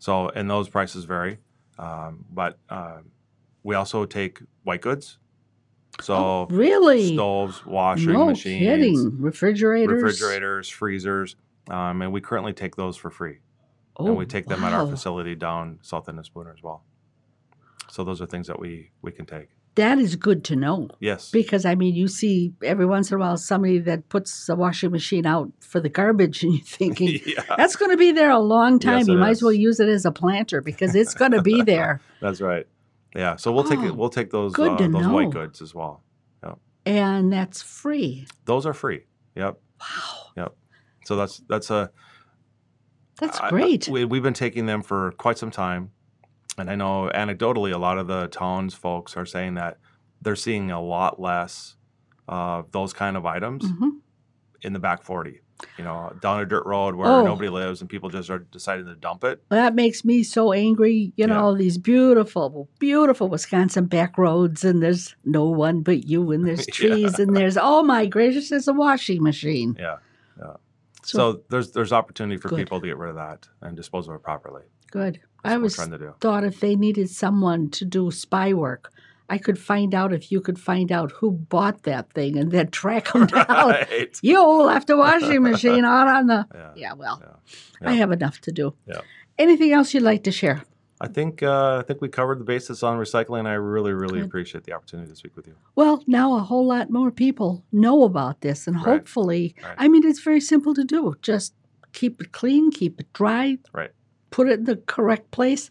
So 0.00 0.28
and 0.30 0.50
those 0.50 0.68
prices 0.68 1.04
vary, 1.04 1.38
um, 1.78 2.24
but 2.28 2.58
uh, 2.68 2.98
we 3.62 3.76
also 3.76 4.04
take 4.04 4.40
white 4.64 4.80
goods. 4.80 5.18
So 6.00 6.14
Oh, 6.16 6.46
really? 6.50 7.14
stoves, 7.14 7.64
washing 7.64 8.12
no 8.12 8.26
machines, 8.26 8.60
kidding. 8.60 9.20
Refrigerators. 9.20 10.02
refrigerators, 10.02 10.68
freezers, 10.68 11.36
um, 11.70 12.02
and 12.02 12.12
we 12.12 12.20
currently 12.20 12.52
take 12.52 12.74
those 12.74 12.96
for 12.96 13.10
free. 13.10 13.38
Oh, 13.98 14.06
and 14.06 14.16
we 14.16 14.26
take 14.26 14.46
them 14.46 14.64
at 14.64 14.72
our 14.72 14.86
facility 14.88 15.34
down 15.36 15.78
south 15.82 16.08
in 16.08 16.16
the 16.16 16.24
Spooner 16.24 16.52
as 16.52 16.62
well. 16.62 16.82
So 17.90 18.02
those 18.02 18.20
are 18.20 18.26
things 18.26 18.48
that 18.48 18.58
we 18.58 18.90
we 19.02 19.12
can 19.12 19.26
take. 19.26 19.50
That 19.76 19.98
is 19.98 20.16
good 20.16 20.44
to 20.44 20.56
know. 20.56 20.88
Yes. 21.00 21.30
Because 21.30 21.64
I 21.64 21.74
mean, 21.74 21.94
you 21.94 22.06
see 22.06 22.52
every 22.62 22.84
once 22.84 23.10
in 23.10 23.16
a 23.16 23.20
while 23.20 23.36
somebody 23.38 23.78
that 23.80 24.08
puts 24.10 24.48
a 24.50 24.54
washing 24.54 24.90
machine 24.90 25.24
out 25.24 25.50
for 25.60 25.80
the 25.80 25.88
garbage, 25.88 26.42
and 26.42 26.52
you're 26.52 26.64
thinking 26.64 27.20
yeah. 27.26 27.42
that's 27.56 27.76
going 27.76 27.90
to 27.90 27.96
be 27.96 28.12
there 28.12 28.30
a 28.30 28.38
long 28.38 28.78
time. 28.78 28.98
Yes, 28.98 29.08
you 29.08 29.16
might 29.16 29.30
as 29.30 29.42
well 29.42 29.52
use 29.52 29.80
it 29.80 29.88
as 29.88 30.04
a 30.04 30.12
planter 30.12 30.60
because 30.60 30.94
it's 30.94 31.14
going 31.14 31.32
to 31.32 31.40
be 31.42 31.62
there. 31.72 32.00
That's 32.20 32.40
right. 32.42 32.66
Yeah. 33.16 33.36
So 33.36 33.50
we'll 33.52 33.64
take 33.64 33.78
Oh, 33.78 33.86
it. 33.86 33.96
We'll 33.96 34.10
take 34.10 34.30
those 34.30 34.58
uh, 34.58 34.76
those 34.76 35.06
white 35.08 35.30
goods 35.30 35.62
as 35.62 35.74
well. 35.74 36.02
and 36.84 37.32
that's 37.32 37.62
free. 37.62 38.26
Those 38.44 38.66
are 38.66 38.74
free. 38.74 39.04
Yep. 39.36 39.58
Wow, 39.80 39.86
Yep. 40.36 40.56
So 41.04 41.16
that's 41.16 41.42
that's 41.48 41.70
a 41.70 41.90
that's 43.20 43.38
I- 43.40 43.46
I- 43.46 43.50
great. 43.50 43.88
we, 43.88 44.04
we've 44.04 44.22
been 44.22 44.34
taking 44.34 44.66
them 44.66 44.82
for 44.82 45.12
quite 45.12 45.38
some 45.38 45.50
time, 45.50 45.90
and 46.58 46.68
I 46.70 46.74
know 46.74 47.10
anecdotally 47.14 47.72
a 47.72 47.78
lot 47.78 47.98
of 47.98 48.06
the 48.06 48.28
towns 48.28 48.74
folks 48.74 49.16
are 49.16 49.26
saying 49.26 49.54
that 49.54 49.78
they're 50.20 50.36
seeing 50.36 50.70
a 50.70 50.80
lot 50.82 51.20
less 51.20 51.76
of 52.28 52.70
those 52.72 52.92
kind 52.92 53.16
of 53.16 53.26
items 53.26 53.64
Mhm. 53.64 53.98
in 54.62 54.72
the 54.72 54.78
back 54.78 55.02
forty. 55.02 55.40
You 55.78 55.84
know, 55.84 56.12
down 56.20 56.40
a 56.40 56.46
dirt 56.46 56.66
road 56.66 56.96
where 56.96 57.08
Oh. 57.08 57.24
nobody 57.24 57.48
lives 57.48 57.80
and 57.80 57.88
people 57.88 58.08
just 58.08 58.28
are 58.30 58.40
deciding 58.40 58.86
to 58.86 58.96
dump 58.96 59.22
it. 59.22 59.44
That 59.48 59.76
makes 59.76 60.04
me 60.04 60.24
so 60.24 60.52
angry. 60.52 61.12
You 61.16 61.28
know, 61.28 61.54
these 61.56 61.78
beautiful, 61.78 62.68
beautiful 62.80 63.28
Wisconsin 63.28 63.86
back 63.86 64.18
roads, 64.18 64.64
and 64.64 64.82
there's 64.82 65.14
no 65.24 65.44
one 65.44 65.82
but 65.82 66.04
you, 66.08 66.32
and 66.32 66.44
there's 66.44 66.66
Yeah. 66.68 66.74
trees, 66.74 67.18
and 67.20 67.36
there's 67.36 67.56
oh 67.56 67.84
my 67.84 68.06
gracious, 68.06 68.48
there's 68.50 68.66
a 68.66 68.72
washing 68.72 69.22
machine. 69.22 69.76
Yeah. 69.78 69.98
So, 71.04 71.18
So, 71.32 71.40
there's 71.48 71.72
there's 71.72 71.92
opportunity 71.92 72.36
for 72.40 72.48
Good. 72.48 72.58
people 72.58 72.80
to 72.80 72.86
get 72.86 72.96
rid 72.96 73.10
of 73.10 73.16
that 73.16 73.48
and 73.60 73.76
dispose 73.76 74.06
of 74.08 74.14
it 74.14 74.22
properly. 74.22 74.62
good. 74.90 75.20
I 75.44 75.56
was 75.58 75.74
trying 75.74 75.90
to 75.90 75.98
do. 75.98 76.14
thought 76.20 76.44
if 76.44 76.60
they 76.60 76.76
needed 76.76 77.10
someone 77.10 77.70
to 77.70 77.84
do 77.84 78.10
spy 78.10 78.52
work, 78.52 78.92
I 79.28 79.38
could 79.38 79.58
find 79.58 79.94
out 79.94 80.12
if 80.12 80.30
you 80.30 80.40
could 80.40 80.58
find 80.58 80.92
out 80.92 81.10
who 81.12 81.32
bought 81.32 81.84
that 81.84 82.12
thing 82.12 82.36
and 82.38 82.50
then 82.52 82.68
track 82.70 83.12
them 83.12 83.26
down. 83.38 83.46
right. 83.48 84.18
You 84.22 84.44
left 84.62 84.90
a 84.90 84.96
washing 84.96 85.42
machine 85.42 85.84
out 85.84 86.08
on 86.08 86.26
the. 86.26 86.46
Yeah. 86.54 86.70
Yeah, 86.76 86.92
well, 86.94 87.22
Yeah. 87.82 87.88
I 87.88 87.92
have 87.94 88.12
enough 88.12 88.40
to 88.42 88.52
do. 88.52 88.74
Yeah. 88.86 89.00
Anything 89.38 89.72
else 89.72 89.94
you'd 89.94 90.02
like 90.02 90.22
to 90.24 90.32
share? 90.32 90.62
I 91.00 91.08
think 91.08 91.42
uh, 91.42 91.78
I 91.78 91.82
think 91.82 92.00
we 92.00 92.08
covered 92.08 92.38
the 92.38 92.44
basis 92.44 92.82
on 92.84 92.96
recycling. 92.98 93.46
I 93.46 93.54
really 93.54 93.92
really 93.92 94.20
Good. 94.20 94.26
appreciate 94.28 94.62
the 94.64 94.72
opportunity 94.72 95.10
to 95.10 95.16
speak 95.16 95.34
with 95.34 95.48
you. 95.48 95.54
Well, 95.74 96.04
now 96.06 96.36
a 96.36 96.40
whole 96.40 96.64
lot 96.66 96.90
more 96.90 97.10
people 97.10 97.64
know 97.72 98.04
about 98.04 98.40
this, 98.42 98.68
and 98.68 98.76
Right. 98.76 98.84
hopefully, 98.84 99.54
Right. 99.64 99.74
I 99.78 99.88
mean, 99.88 100.06
it's 100.06 100.20
very 100.20 100.40
simple 100.40 100.74
to 100.74 100.84
do. 100.84 101.14
Just 101.22 101.54
keep 101.92 102.20
it 102.22 102.30
clean, 102.30 102.70
keep 102.70 103.00
it 103.00 103.12
dry, 103.12 103.58
Right. 103.72 103.90
Put 104.32 104.48
it 104.48 104.58
in 104.60 104.64
the 104.64 104.76
correct 104.78 105.30
place. 105.30 105.70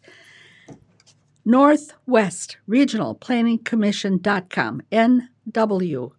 Northwest 1.44 2.58
Regional 2.68 3.16
Planning 3.16 3.58
Commission.com, 3.60 4.82
NWRPC. 4.92 6.10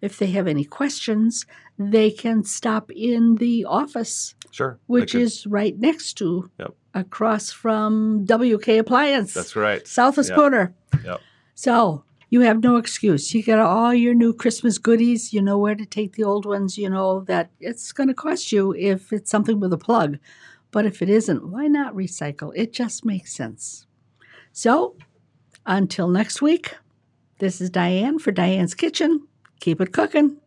If 0.00 0.18
they 0.18 0.26
have 0.26 0.46
any 0.48 0.64
questions, 0.64 1.46
they 1.78 2.10
can 2.10 2.42
stop 2.44 2.90
in 2.90 3.36
the 3.36 3.64
office, 3.64 4.34
Sure. 4.50 4.78
Which 4.86 5.14
is 5.14 5.46
right 5.46 5.78
next 5.78 6.14
to, 6.14 6.50
Yep. 6.58 6.74
across 6.94 7.52
from 7.52 8.24
WK 8.24 8.78
Appliance. 8.78 9.34
that's 9.34 9.54
right. 9.54 9.86
South 9.86 10.18
of 10.18 10.26
Yep. 10.26 10.34
Spooner. 10.34 10.74
Yep. 11.04 11.20
So 11.54 12.02
you 12.30 12.40
have 12.42 12.62
no 12.62 12.76
excuse. 12.76 13.32
You 13.32 13.42
get 13.42 13.58
all 13.58 13.94
your 13.94 14.14
new 14.14 14.32
Christmas 14.32 14.78
goodies. 14.78 15.32
You 15.32 15.40
know 15.40 15.58
where 15.58 15.74
to 15.74 15.86
take 15.86 16.14
the 16.14 16.24
old 16.24 16.44
ones. 16.44 16.76
You 16.76 16.90
know 16.90 17.20
that 17.20 17.50
it's 17.60 17.92
going 17.92 18.08
to 18.08 18.14
cost 18.14 18.52
you 18.52 18.74
if 18.74 19.12
it's 19.12 19.30
something 19.30 19.60
with 19.60 19.72
a 19.72 19.78
plug. 19.78 20.18
But 20.70 20.84
if 20.84 21.00
it 21.00 21.08
isn't, 21.08 21.48
why 21.48 21.66
not 21.66 21.94
recycle? 21.94 22.52
It 22.54 22.72
just 22.72 23.04
makes 23.04 23.34
sense. 23.34 23.86
So 24.52 24.96
until 25.64 26.08
next 26.08 26.42
week, 26.42 26.74
this 27.38 27.60
is 27.60 27.70
Diane 27.70 28.18
for 28.18 28.32
Diane's 28.32 28.74
Kitchen. 28.74 29.26
Keep 29.60 29.80
it 29.80 29.92
cooking. 29.92 30.38